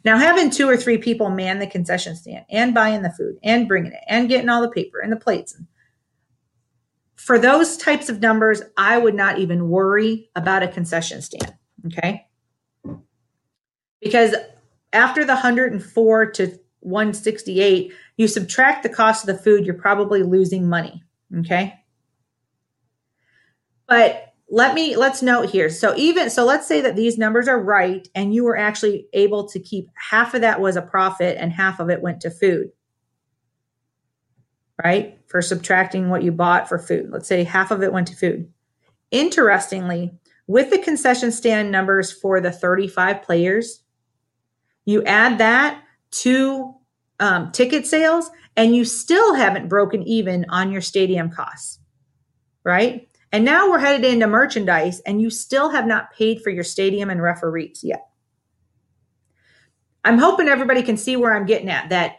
Now, 0.05 0.17
having 0.17 0.51
two 0.51 0.69
or 0.69 0.77
three 0.77 0.99
people 0.99 1.29
man 1.29 1.59
the 1.59 1.67
concession 1.67 2.15
stand 2.15 2.45
and 2.51 2.73
buying 2.73 3.03
the 3.03 3.11
food 3.11 3.37
and 3.43 3.67
bringing 3.67 3.93
it 3.93 4.05
and 4.07 4.29
getting 4.29 4.49
all 4.49 4.63
the 4.63 4.71
paper 4.71 5.01
and 5.01 5.11
the 5.11 5.17
plates. 5.17 5.61
For 7.17 7.39
those 7.39 7.77
types 7.77 8.09
of 8.09 8.21
numbers, 8.21 8.63
I 8.77 8.99
would 8.99 9.17
not 9.17 9.39
even 9.39 9.69
worry 9.69 10.31
about 10.37 10.63
a 10.63 10.69
concession 10.69 11.21
stand. 11.21 11.58
Okay. 11.89 12.27
Because 14.01 14.35
after 14.93 15.25
the 15.25 15.35
104 15.35 16.31
to 16.33 16.59
168, 16.81 17.93
you 18.17 18.29
subtract 18.29 18.83
the 18.83 18.89
cost 18.89 19.29
of 19.29 19.35
the 19.35 19.43
food, 19.43 19.65
you're 19.65 19.75
probably 19.75 20.23
losing 20.23 20.69
money. 20.69 21.03
Okay. 21.39 21.75
But 23.87 24.35
let 24.51 24.75
me 24.75 24.97
let's 24.97 25.23
note 25.23 25.51
here. 25.51 25.69
So 25.69 25.95
even 25.97 26.31
so 26.31 26.45
let's 26.45 26.67
say 26.67 26.81
that 26.81 26.97
these 26.97 27.19
numbers 27.19 27.49
are 27.49 27.61
right 27.61 28.07
and 28.15 28.35
you 28.35 28.45
were 28.45 28.57
actually 28.57 29.07
able 29.13 29.49
to 29.49 29.59
keep 29.61 29.89
half 29.95 30.35
of 30.35 30.41
that 30.41 30.61
was 30.61 30.77
a 30.77 30.83
profit 30.83 31.37
and 31.39 31.53
half 31.53 31.81
of 31.81 31.91
it 31.91 32.01
went 32.01 32.21
to 32.23 32.31
food. 32.31 32.71
Right? 34.83 35.19
For 35.27 35.43
subtracting 35.43 36.09
what 36.09 36.23
you 36.23 36.33
bought 36.33 36.69
for 36.69 36.79
food. 36.79 37.11
Let's 37.11 37.29
say 37.29 37.45
half 37.45 37.71
of 37.71 37.83
it 37.83 37.93
went 37.93 38.09
to 38.09 38.17
food. 38.17 38.51
Interestingly, 39.11 40.13
with 40.49 40.71
the 40.71 40.79
concession 40.79 41.31
stand 41.31 41.71
numbers 41.71 42.11
for 42.11 42.41
the 42.41 42.51
35 42.51 43.23
players, 43.23 43.83
you 44.87 45.05
add 45.05 45.39
that 45.39 45.85
to 46.11 46.75
um, 47.21 47.53
ticket 47.53 47.87
sales, 47.87 48.31
and 48.57 48.75
you 48.75 48.85
still 48.85 49.35
haven't 49.35 49.69
broken 49.69 50.03
even 50.05 50.47
on 50.49 50.73
your 50.73 50.81
stadium 50.81 51.31
costs, 51.31 51.79
right? 52.65 53.09
And 53.31 53.45
now 53.45 53.71
we're 53.71 53.79
headed 53.79 54.05
into 54.11 54.27
merchandise, 54.27 55.01
and 55.01 55.21
you 55.21 55.29
still 55.29 55.69
have 55.69 55.87
not 55.87 56.15
paid 56.15 56.41
for 56.41 56.49
your 56.49 56.65
stadium 56.65 57.11
and 57.11 57.23
referees 57.23 57.85
yet. 57.85 58.09
I'm 60.05 60.17
hoping 60.17 60.49
everybody 60.49 60.83
can 60.83 60.97
see 60.97 61.17
where 61.17 61.35
I'm 61.35 61.45
getting 61.45 61.69
at 61.69 61.91
that 61.91 62.17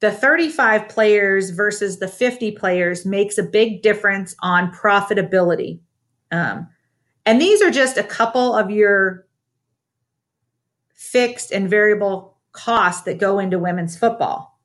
the 0.00 0.10
35 0.10 0.90
players 0.90 1.48
versus 1.48 1.98
the 1.98 2.08
50 2.08 2.52
players 2.52 3.06
makes 3.06 3.38
a 3.38 3.42
big 3.42 3.80
difference 3.80 4.36
on 4.42 4.70
profitability. 4.70 5.80
Um, 6.30 6.68
and 7.26 7.40
these 7.40 7.62
are 7.62 7.70
just 7.70 7.96
a 7.96 8.02
couple 8.02 8.54
of 8.54 8.70
your 8.70 9.26
fixed 10.92 11.52
and 11.52 11.68
variable 11.68 12.36
costs 12.52 13.02
that 13.02 13.18
go 13.18 13.38
into 13.38 13.58
women's 13.58 13.96
football. 13.96 14.58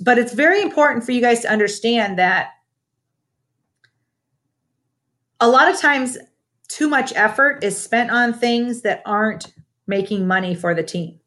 But 0.00 0.18
it's 0.18 0.32
very 0.32 0.62
important 0.62 1.04
for 1.04 1.12
you 1.12 1.20
guys 1.20 1.40
to 1.40 1.50
understand 1.50 2.18
that 2.18 2.50
a 5.40 5.48
lot 5.48 5.72
of 5.72 5.80
times 5.80 6.18
too 6.68 6.88
much 6.88 7.12
effort 7.14 7.64
is 7.64 7.80
spent 7.80 8.10
on 8.10 8.32
things 8.32 8.82
that 8.82 9.02
aren't 9.06 9.52
making 9.86 10.26
money 10.26 10.54
for 10.54 10.74
the 10.74 10.82
team. 10.82 11.18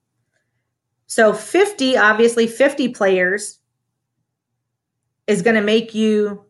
So 1.07 1.33
50, 1.33 1.97
obviously 1.97 2.47
50 2.47 2.89
players 2.89 3.59
is 5.27 5.41
going 5.41 5.55
to 5.55 5.61
make 5.61 5.93
you 5.93 6.45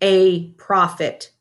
a 0.00 0.50
profit 0.52 1.33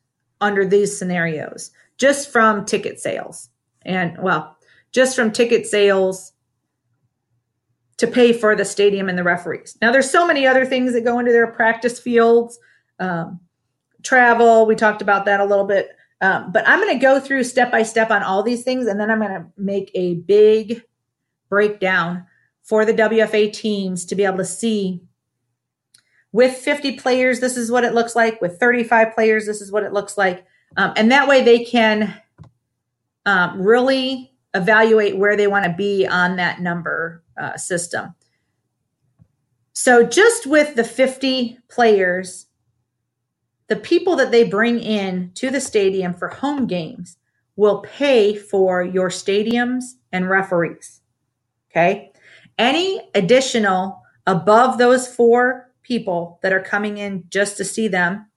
under 0.44 0.66
these 0.66 0.96
scenarios 0.96 1.72
just 1.98 2.32
from 2.32 2.66
ticket 2.66 3.00
sales. 3.00 3.50
And 3.84 4.18
well, 4.22 4.58
just 4.92 5.16
from 5.16 5.32
ticket 5.32 5.66
sales 5.66 6.34
to 7.98 8.08
pay 8.08 8.34
for 8.34 8.56
the 8.56 8.66
stadium 8.66 9.10
and 9.10 9.18
the 9.18 9.24
referees. 9.24 9.78
Now, 9.82 9.92
there's 9.92 10.10
so 10.10 10.28
many 10.28 10.46
other 10.46 10.66
things 10.66 10.94
that 10.94 11.04
go 11.04 11.20
into 11.20 11.32
their 11.32 11.48
practice 11.48 12.00
fields, 12.00 12.60
um, 13.00 13.40
travel. 14.04 14.66
We 14.66 14.76
talked 14.76 15.02
about 15.02 15.26
that 15.26 15.40
a 15.40 15.46
little 15.46 15.66
bit. 15.66 15.90
Um, 16.22 16.52
but 16.52 16.68
I'm 16.68 16.80
going 16.80 16.94
to 16.94 17.02
go 17.02 17.20
through 17.20 17.44
step 17.44 17.72
by 17.72 17.84
step 17.84 18.10
on 18.10 18.24
all 18.24 18.44
these 18.44 18.64
things, 18.64 18.88
and 18.88 19.00
then 19.00 19.12
I'm 19.12 19.20
going 19.20 19.32
to 19.32 19.46
make 19.58 19.92
a 19.94 20.16
big 20.16 20.84
breakdown 21.50 22.26
for 22.64 22.86
the 22.86 22.94
WFA 22.94 23.52
teams 23.52 24.06
to 24.06 24.16
be 24.16 24.24
able 24.24 24.38
to 24.38 24.46
see 24.46 25.02
with 26.34 26.58
50 26.58 26.98
players, 26.98 27.40
this 27.40 27.56
is 27.56 27.72
what 27.72 27.86
it 27.86 27.94
looks 27.94 28.16
like. 28.16 28.42
With 28.42 28.60
35 28.60 29.14
players, 29.14 29.46
this 29.46 29.62
is 29.62 29.72
what 29.72 29.84
it 29.84 29.94
looks 29.94 30.18
like. 30.18 30.46
Um, 30.76 30.92
and 30.98 31.12
that 31.12 31.28
way 31.28 31.44
they 31.44 31.64
can 31.64 32.20
um, 33.26 33.62
really 33.62 34.34
evaluate 34.56 35.18
where 35.18 35.38
they 35.38 35.48
want 35.48 35.66
to 35.66 35.74
be 35.74 36.06
on 36.08 36.36
that 36.36 36.60
number 36.60 37.24
uh, 37.40 37.56
system. 37.56 38.16
So, 39.74 40.06
just 40.06 40.46
with 40.46 40.76
the 40.76 40.84
50 40.84 41.60
players, 41.70 42.48
the 43.68 43.76
people 43.76 44.16
that 44.18 44.32
they 44.32 44.44
bring 44.44 44.80
in 44.80 45.32
to 45.36 45.50
the 45.50 45.62
stadium 45.62 46.14
for 46.14 46.28
home 46.28 46.68
games 46.68 47.18
will 47.56 47.82
pay 47.82 48.36
for 48.36 48.84
your 48.84 49.10
stadiums 49.10 49.84
and 50.12 50.30
referees. 50.30 51.02
Okay. 51.72 52.12
Any 52.58 53.02
additional 53.16 54.02
above 54.28 54.78
those 54.78 55.08
four 55.08 55.73
people 55.84 56.40
that 56.42 56.54
are 56.54 56.62
coming 56.62 56.98
in 56.98 57.26
just 57.30 57.58
to 57.58 57.66
see 57.66 57.88
them 57.88 58.28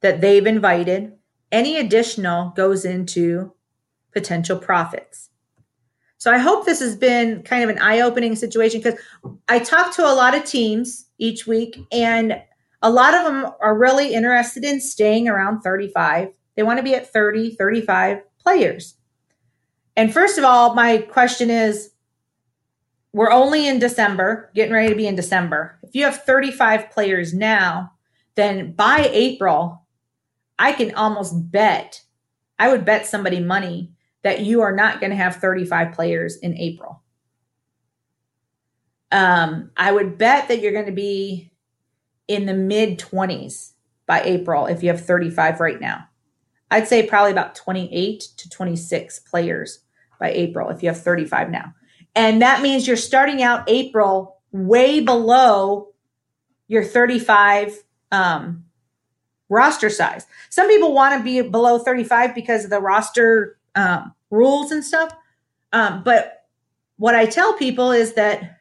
that 0.00 0.20
they've 0.20 0.46
invited, 0.46 1.12
any 1.52 1.76
additional 1.76 2.50
goes 2.50 2.84
into 2.84 3.52
potential 4.12 4.58
profits. 4.58 5.30
So 6.18 6.32
I 6.32 6.38
hope 6.38 6.64
this 6.64 6.80
has 6.80 6.96
been 6.96 7.42
kind 7.42 7.62
of 7.62 7.70
an 7.70 7.78
eye 7.78 8.00
opening 8.00 8.34
situation 8.34 8.80
because 8.80 8.98
I 9.48 9.58
talk 9.58 9.94
to 9.96 10.06
a 10.06 10.14
lot 10.14 10.34
of 10.34 10.44
teams 10.44 11.08
each 11.18 11.46
week 11.46 11.78
and 11.92 12.42
a 12.82 12.90
lot 12.90 13.14
of 13.14 13.24
them 13.24 13.52
are 13.60 13.76
really 13.76 14.14
interested 14.14 14.64
in 14.64 14.80
staying 14.80 15.28
around 15.28 15.60
35. 15.60 16.28
They 16.54 16.62
want 16.62 16.78
to 16.78 16.82
be 16.82 16.94
at 16.94 17.12
30, 17.12 17.54
35 17.56 18.22
players. 18.42 18.94
And 19.96 20.12
first 20.12 20.38
of 20.38 20.44
all, 20.44 20.74
my 20.74 20.98
question 20.98 21.50
is 21.50 21.90
we're 23.16 23.32
only 23.32 23.66
in 23.66 23.78
December, 23.78 24.50
getting 24.54 24.74
ready 24.74 24.90
to 24.90 24.94
be 24.94 25.06
in 25.06 25.16
December. 25.16 25.78
If 25.82 25.94
you 25.94 26.04
have 26.04 26.24
35 26.24 26.90
players 26.90 27.32
now, 27.32 27.92
then 28.34 28.72
by 28.72 29.08
April, 29.10 29.86
I 30.58 30.72
can 30.72 30.94
almost 30.94 31.50
bet, 31.50 32.02
I 32.58 32.68
would 32.68 32.84
bet 32.84 33.06
somebody 33.06 33.40
money 33.40 33.94
that 34.22 34.40
you 34.40 34.60
are 34.60 34.76
not 34.76 35.00
going 35.00 35.12
to 35.12 35.16
have 35.16 35.36
35 35.36 35.94
players 35.94 36.36
in 36.36 36.58
April. 36.58 37.02
Um, 39.10 39.70
I 39.78 39.92
would 39.92 40.18
bet 40.18 40.48
that 40.48 40.60
you're 40.60 40.74
going 40.74 40.84
to 40.84 40.92
be 40.92 41.50
in 42.28 42.44
the 42.44 42.52
mid 42.52 42.98
20s 42.98 43.72
by 44.04 44.20
April 44.24 44.66
if 44.66 44.82
you 44.82 44.90
have 44.90 45.00
35 45.00 45.60
right 45.60 45.80
now. 45.80 46.06
I'd 46.70 46.86
say 46.86 47.06
probably 47.06 47.32
about 47.32 47.54
28 47.54 48.20
to 48.36 48.50
26 48.50 49.20
players 49.20 49.78
by 50.20 50.32
April 50.32 50.68
if 50.68 50.82
you 50.82 50.90
have 50.90 51.00
35 51.00 51.48
now. 51.48 51.72
And 52.16 52.40
that 52.40 52.62
means 52.62 52.86
you're 52.86 52.96
starting 52.96 53.42
out 53.42 53.68
April 53.68 54.38
way 54.50 55.00
below 55.00 55.92
your 56.66 56.82
35 56.82 57.76
um, 58.10 58.64
roster 59.50 59.90
size. 59.90 60.26
Some 60.48 60.66
people 60.66 60.94
want 60.94 61.16
to 61.18 61.22
be 61.22 61.42
below 61.42 61.78
35 61.78 62.34
because 62.34 62.64
of 62.64 62.70
the 62.70 62.80
roster 62.80 63.58
um, 63.74 64.14
rules 64.30 64.72
and 64.72 64.82
stuff. 64.82 65.14
Um, 65.74 66.02
but 66.02 66.46
what 66.96 67.14
I 67.14 67.26
tell 67.26 67.52
people 67.52 67.92
is 67.92 68.14
that 68.14 68.60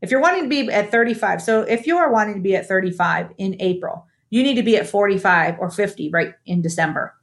if 0.00 0.10
you're 0.10 0.22
wanting 0.22 0.44
to 0.44 0.48
be 0.48 0.72
at 0.72 0.90
35, 0.90 1.42
so 1.42 1.62
if 1.62 1.86
you 1.86 1.98
are 1.98 2.10
wanting 2.10 2.36
to 2.36 2.40
be 2.40 2.56
at 2.56 2.66
35 2.66 3.32
in 3.36 3.60
April, 3.60 4.06
you 4.30 4.42
need 4.42 4.54
to 4.54 4.62
be 4.62 4.78
at 4.78 4.86
45 4.86 5.58
or 5.58 5.70
50 5.70 6.10
right 6.10 6.34
in 6.46 6.62
December 6.62 7.14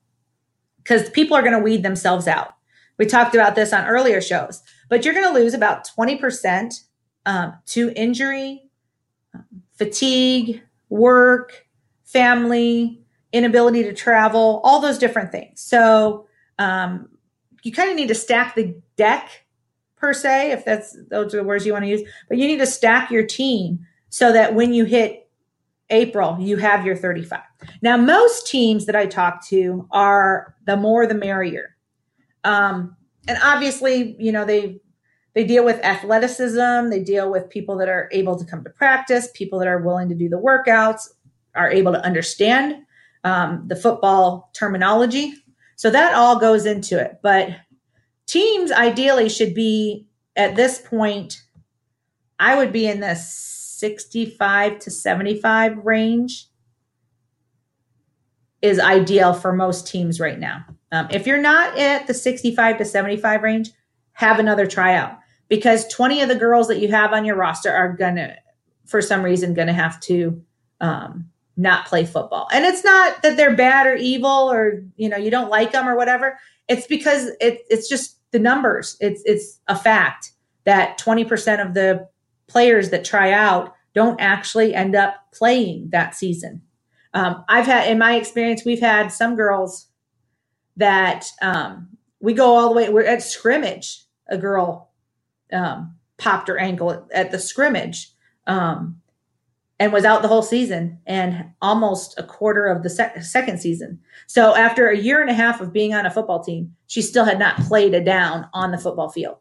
because 0.78 1.10
people 1.10 1.36
are 1.36 1.42
going 1.42 1.54
to 1.54 1.60
weed 1.60 1.82
themselves 1.82 2.28
out. 2.28 2.54
We 3.00 3.08
talked 3.08 3.34
about 3.34 3.56
this 3.56 3.74
on 3.74 3.88
earlier 3.88 4.22
shows 4.22 4.62
but 4.90 5.04
you're 5.04 5.14
going 5.14 5.28
to 5.28 5.40
lose 5.40 5.54
about 5.54 5.88
20% 5.88 6.84
um, 7.26 7.54
to 7.68 7.92
injury, 7.96 8.70
fatigue, 9.74 10.62
work, 10.90 11.66
family, 12.04 13.02
inability 13.34 13.84
to 13.84 13.94
travel, 13.94 14.62
all 14.64 14.80
those 14.80 14.98
different 14.98 15.32
things. 15.32 15.60
So 15.62 16.28
um, 16.60 17.10
you 17.64 17.72
kind 17.72 17.90
of 17.90 17.96
need 17.96 18.08
to 18.08 18.16
stack 18.16 18.56
the 18.56 18.76
deck 18.96 19.46
per 19.98 20.14
se, 20.14 20.52
if 20.52 20.66
that's 20.66 20.96
those 21.10 21.34
are 21.34 21.38
the 21.38 21.44
words 21.44 21.66
you 21.66 21.74
want 21.74 21.84
to 21.84 21.90
use. 21.90 22.08
But 22.30 22.38
you 22.38 22.48
need 22.48 22.60
to 22.60 22.68
stack 22.68 23.12
your 23.12 23.26
team 23.26 23.86
so 24.10 24.32
that 24.32 24.54
when 24.54 24.74
you 24.74 24.86
hit 24.86 25.30
April, 25.90 26.38
you 26.40 26.58
have 26.58 26.86
your 26.86 26.96
35. 26.96 27.42
Now, 27.82 27.98
most 27.98 28.48
teams 28.48 28.86
that 28.86 28.96
I 28.96 29.06
talk 29.06 29.46
to 29.48 29.88
are 29.92 30.56
the 30.66 30.78
more 30.78 31.06
the 31.06 31.14
merrier. 31.14 31.76
Um, 32.44 32.96
and 33.28 33.38
obviously, 33.44 34.16
you 34.20 34.32
know, 34.32 34.46
they 34.46 34.80
they 35.34 35.44
deal 35.44 35.66
with 35.66 35.84
athleticism, 35.84 36.90
they 36.90 37.04
deal 37.04 37.30
with 37.30 37.50
people 37.50 37.78
that 37.78 37.90
are 37.90 38.10
able 38.14 38.40
to 38.40 38.46
come 38.46 38.64
to 38.64 38.70
practice, 38.70 39.28
people 39.34 39.60
that 39.60 39.68
are 39.68 39.82
willing 39.82 40.08
to 40.10 40.16
do 40.16 40.30
the 40.30 40.38
workouts, 40.38 41.10
are 41.56 41.70
able 41.70 41.92
to 41.92 42.04
understand 42.06 42.76
um, 43.26 43.66
the 43.68 43.76
football 43.76 44.50
terminology. 44.54 45.34
So 45.76 45.90
that 45.90 46.16
all 46.16 46.40
goes 46.40 46.66
into 46.66 47.00
it. 47.00 47.20
But 47.22 47.50
teams 48.28 48.72
ideally 48.72 49.28
should 49.28 49.54
be 49.54 50.08
at 50.38 50.56
this 50.56 50.80
point, 50.80 51.42
I 52.40 52.56
would 52.56 52.72
be 52.72 52.88
in 52.88 53.02
the 53.02 53.16
65 53.16 54.80
to 54.80 54.92
75 54.92 55.78
range 55.86 56.48
is 58.62 58.80
ideal 58.80 59.34
for 59.34 59.54
most 59.54 59.88
teams 59.88 60.20
right 60.20 60.40
now. 60.40 60.66
Um, 60.92 61.08
if 61.12 61.28
you're 61.28 61.42
not 61.42 61.78
at 61.78 62.08
the 62.08 62.14
65 62.14 62.78
to 62.78 62.86
75 62.86 63.44
range, 63.44 63.72
have 64.14 64.40
another 64.40 64.66
tryout 64.66 65.18
because 65.50 65.88
20 65.88 66.22
of 66.22 66.30
the 66.30 66.36
girls 66.36 66.68
that 66.68 66.80
you 66.80 66.90
have 66.90 67.14
on 67.14 67.26
your 67.26 67.36
roster 67.36 67.72
are 67.72 67.94
gonna, 67.94 68.36
for 68.86 69.02
some 69.02 69.24
reason, 69.24 69.54
gonna 69.54 69.74
have 69.74 70.00
to 70.02 70.42
um, 70.80 71.30
not 71.58 71.86
play 71.86 72.06
football. 72.06 72.48
And 72.54 72.66
it's 72.66 72.84
not 72.84 73.22
that 73.24 73.38
they're 73.38 73.56
bad 73.56 73.88
or 73.88 73.96
evil 73.96 74.52
or 74.52 74.84
you 74.96 75.10
know 75.10 75.18
you 75.18 75.32
don't 75.32 75.50
like 75.50 75.72
them 75.72 75.88
or 75.88 75.96
whatever. 75.96 76.38
It's 76.68 76.88
because 76.88 77.30
it, 77.40 77.62
it's 77.70 77.88
just 77.88 78.18
the 78.32 78.40
numbers. 78.40 78.98
It's 79.00 79.22
it's 79.26 79.60
a 79.68 79.76
fact 79.76 80.32
that 80.66 81.00
20% 81.00 81.66
of 81.66 81.74
the 81.74 82.08
players 82.48 82.90
that 82.90 83.06
try 83.06 83.32
out 83.32 83.74
don't 83.94 84.20
actually 84.20 84.74
end 84.74 84.96
up 84.96 85.16
playing 85.34 85.90
that 85.92 86.16
season. 86.16 86.62
Um, 87.14 87.46
I've 87.48 87.66
had, 87.66 87.90
in 87.90 87.98
my 87.98 88.16
experience, 88.16 88.66
we've 88.66 88.82
had 88.82 89.12
some 89.12 89.36
girls 89.36 89.88
that 90.78 91.32
um, 91.42 91.90
we 92.20 92.34
go 92.34 92.56
all 92.56 92.70
the 92.70 92.76
way. 92.76 92.90
We're 92.90 93.06
at 93.06 93.22
scrimmage. 93.22 94.04
A 94.28 94.38
girl 94.38 94.92
um, 95.54 95.96
popped 96.18 96.48
her 96.48 96.58
ankle 96.58 96.92
at, 96.92 97.04
at 97.14 97.32
the 97.32 97.40
scrimmage 97.40 98.12
um, 98.48 99.02
and 99.80 99.94
was 99.94 100.06
out 100.06 100.22
the 100.22 100.28
whole 100.28 100.42
season 100.42 101.00
and 101.06 101.52
almost 101.62 102.18
a 102.18 102.24
quarter 102.24 102.66
of 102.66 102.84
the 102.84 102.90
sec- 102.90 103.22
second 103.22 103.60
season. 103.60 104.00
So 104.28 104.56
after 104.56 104.90
a 104.90 104.98
year 104.98 105.22
and 105.22 105.30
a 105.30 105.34
half 105.34 105.62
of 105.62 105.74
being 105.74 105.94
on 105.94 106.06
a 106.06 106.12
football 106.12 106.44
team, 106.44 106.76
she 106.88 107.02
still 107.02 107.26
had 107.26 107.40
not 107.40 107.58
played 107.58 107.94
a 107.94 108.04
down 108.04 108.48
on 108.54 108.72
the 108.72 108.78
football 108.78 109.10
field. 109.10 109.38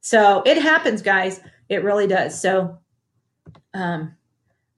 So 0.00 0.42
it 0.44 0.60
happens, 0.60 1.02
guys. 1.02 1.40
It 1.68 1.84
really 1.84 2.06
does. 2.06 2.40
So 2.40 2.78
um, 3.74 4.14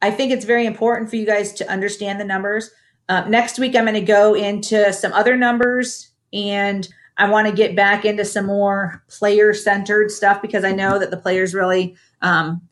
I 0.03 0.11
think 0.11 0.33
it's 0.33 0.45
very 0.45 0.67
important 0.67 1.11
for 1.11 1.17
you 1.17 1.27
guys 1.27 1.53
to 1.55 1.71
understand 1.71 2.21
the 2.21 2.25
numbers. 2.25 2.71
Uh, 3.11 3.25
next 3.29 3.59
week, 3.59 3.75
I'm 3.75 3.87
going 3.87 3.95
to 3.95 4.01
go 4.01 4.35
into 4.35 4.93
some 4.93 5.13
other 5.13 5.37
numbers 5.37 6.13
and 6.33 6.89
I 7.17 7.29
want 7.29 7.49
to 7.49 7.53
get 7.53 7.75
back 7.75 8.05
into 8.05 8.25
some 8.25 8.47
more 8.47 9.03
player 9.09 9.53
centered 9.53 10.13
stuff 10.13 10.41
because 10.41 10.63
I 10.63 10.71
know 10.71 10.97
that 10.97 11.11
the 11.11 11.17
players 11.17 11.53
really 11.53 11.97
um, 12.23 12.63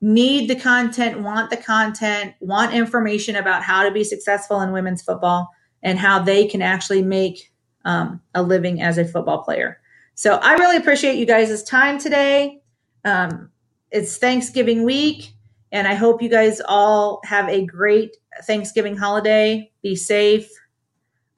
need 0.00 0.48
the 0.48 0.56
content, 0.56 1.20
want 1.20 1.50
the 1.50 1.58
content, 1.58 2.32
want 2.40 2.72
information 2.72 3.36
about 3.36 3.62
how 3.62 3.82
to 3.82 3.90
be 3.90 4.02
successful 4.02 4.62
in 4.62 4.72
women's 4.72 5.02
football 5.02 5.50
and 5.82 5.98
how 5.98 6.20
they 6.20 6.46
can 6.46 6.62
actually 6.62 7.02
make 7.02 7.52
um, 7.84 8.18
a 8.34 8.42
living 8.42 8.80
as 8.80 8.96
a 8.96 9.04
football 9.04 9.44
player. 9.44 9.78
So 10.14 10.36
I 10.36 10.54
really 10.54 10.78
appreciate 10.78 11.18
you 11.18 11.26
guys' 11.26 11.62
time 11.62 11.98
today. 11.98 12.62
Um, 13.04 13.50
it's 13.90 14.16
Thanksgiving 14.16 14.84
week, 14.84 15.34
and 15.72 15.88
I 15.88 15.94
hope 15.94 16.22
you 16.22 16.28
guys 16.28 16.60
all 16.66 17.20
have 17.24 17.48
a 17.48 17.64
great 17.64 18.16
Thanksgiving 18.44 18.96
holiday. 18.96 19.70
Be 19.82 19.96
safe, 19.96 20.48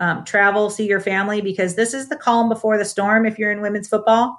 um, 0.01 0.25
travel, 0.25 0.71
see 0.71 0.87
your 0.87 1.01
family, 1.01 1.41
because 1.41 1.75
this 1.75 1.95
is 1.95 2.09
the 2.09 2.17
calm 2.17 2.49
before 2.49 2.79
the 2.79 2.85
storm 2.85 3.27
if 3.27 3.39
you're 3.39 3.53
in 3.53 3.61
women's 3.61 3.89
football. 3.89 4.39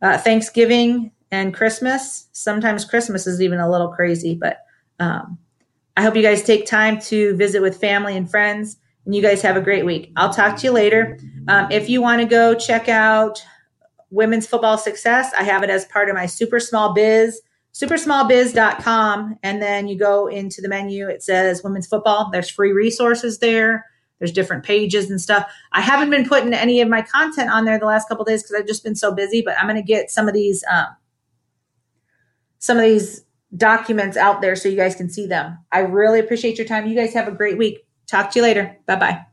Uh, 0.00 0.18
Thanksgiving 0.18 1.12
and 1.30 1.54
Christmas, 1.54 2.28
sometimes 2.32 2.84
Christmas 2.84 3.26
is 3.26 3.40
even 3.40 3.58
a 3.58 3.70
little 3.70 3.88
crazy, 3.88 4.34
but 4.34 4.58
um, 5.00 5.38
I 5.96 6.02
hope 6.02 6.16
you 6.16 6.22
guys 6.22 6.42
take 6.42 6.66
time 6.66 7.00
to 7.02 7.34
visit 7.36 7.62
with 7.62 7.80
family 7.80 8.16
and 8.16 8.30
friends, 8.30 8.76
and 9.04 9.14
you 9.14 9.22
guys 9.22 9.42
have 9.42 9.56
a 9.56 9.60
great 9.60 9.84
week. 9.84 10.12
I'll 10.16 10.32
talk 10.32 10.56
to 10.58 10.66
you 10.66 10.72
later. 10.72 11.18
Um, 11.48 11.70
if 11.70 11.88
you 11.88 12.00
want 12.00 12.20
to 12.20 12.26
go 12.26 12.54
check 12.54 12.88
out 12.88 13.42
women's 14.10 14.46
football 14.46 14.78
success, 14.78 15.32
I 15.36 15.42
have 15.42 15.62
it 15.62 15.70
as 15.70 15.86
part 15.86 16.08
of 16.08 16.14
my 16.14 16.26
super 16.26 16.60
small 16.60 16.92
biz 16.92 17.40
supersmallbiz.com 17.72 19.38
and 19.42 19.62
then 19.62 19.88
you 19.88 19.98
go 19.98 20.26
into 20.26 20.60
the 20.60 20.68
menu 20.68 21.08
it 21.08 21.22
says 21.22 21.62
women's 21.62 21.86
football. 21.86 22.30
There's 22.30 22.50
free 22.50 22.72
resources 22.72 23.38
there. 23.38 23.86
There's 24.18 24.32
different 24.32 24.64
pages 24.64 25.10
and 25.10 25.20
stuff. 25.20 25.50
I 25.72 25.80
haven't 25.80 26.10
been 26.10 26.28
putting 26.28 26.52
any 26.54 26.80
of 26.80 26.88
my 26.88 27.02
content 27.02 27.50
on 27.50 27.64
there 27.64 27.78
the 27.78 27.86
last 27.86 28.08
couple 28.08 28.24
days 28.24 28.42
because 28.42 28.56
i've 28.56 28.66
just 28.66 28.84
been 28.84 28.94
so 28.94 29.12
busy 29.12 29.42
but 29.42 29.56
i'm 29.58 29.66
going 29.66 29.76
to 29.76 29.82
get 29.82 30.10
some 30.10 30.28
of 30.28 30.34
these 30.34 30.62
um, 30.70 30.86
some 32.58 32.76
of 32.76 32.84
these 32.84 33.24
documents 33.56 34.16
out 34.16 34.40
there 34.40 34.56
so 34.56 34.68
you 34.68 34.76
guys 34.76 34.94
can 34.94 35.10
see 35.10 35.26
them. 35.26 35.58
I 35.72 35.80
really 35.80 36.20
appreciate 36.20 36.58
your 36.58 36.66
time. 36.66 36.86
You 36.86 36.94
guys 36.94 37.12
have 37.14 37.28
a 37.28 37.32
great 37.32 37.58
week. 37.58 37.86
Talk 38.06 38.30
to 38.32 38.38
you 38.38 38.42
later. 38.42 38.76
Bye 38.86 38.96
bye 38.96 39.26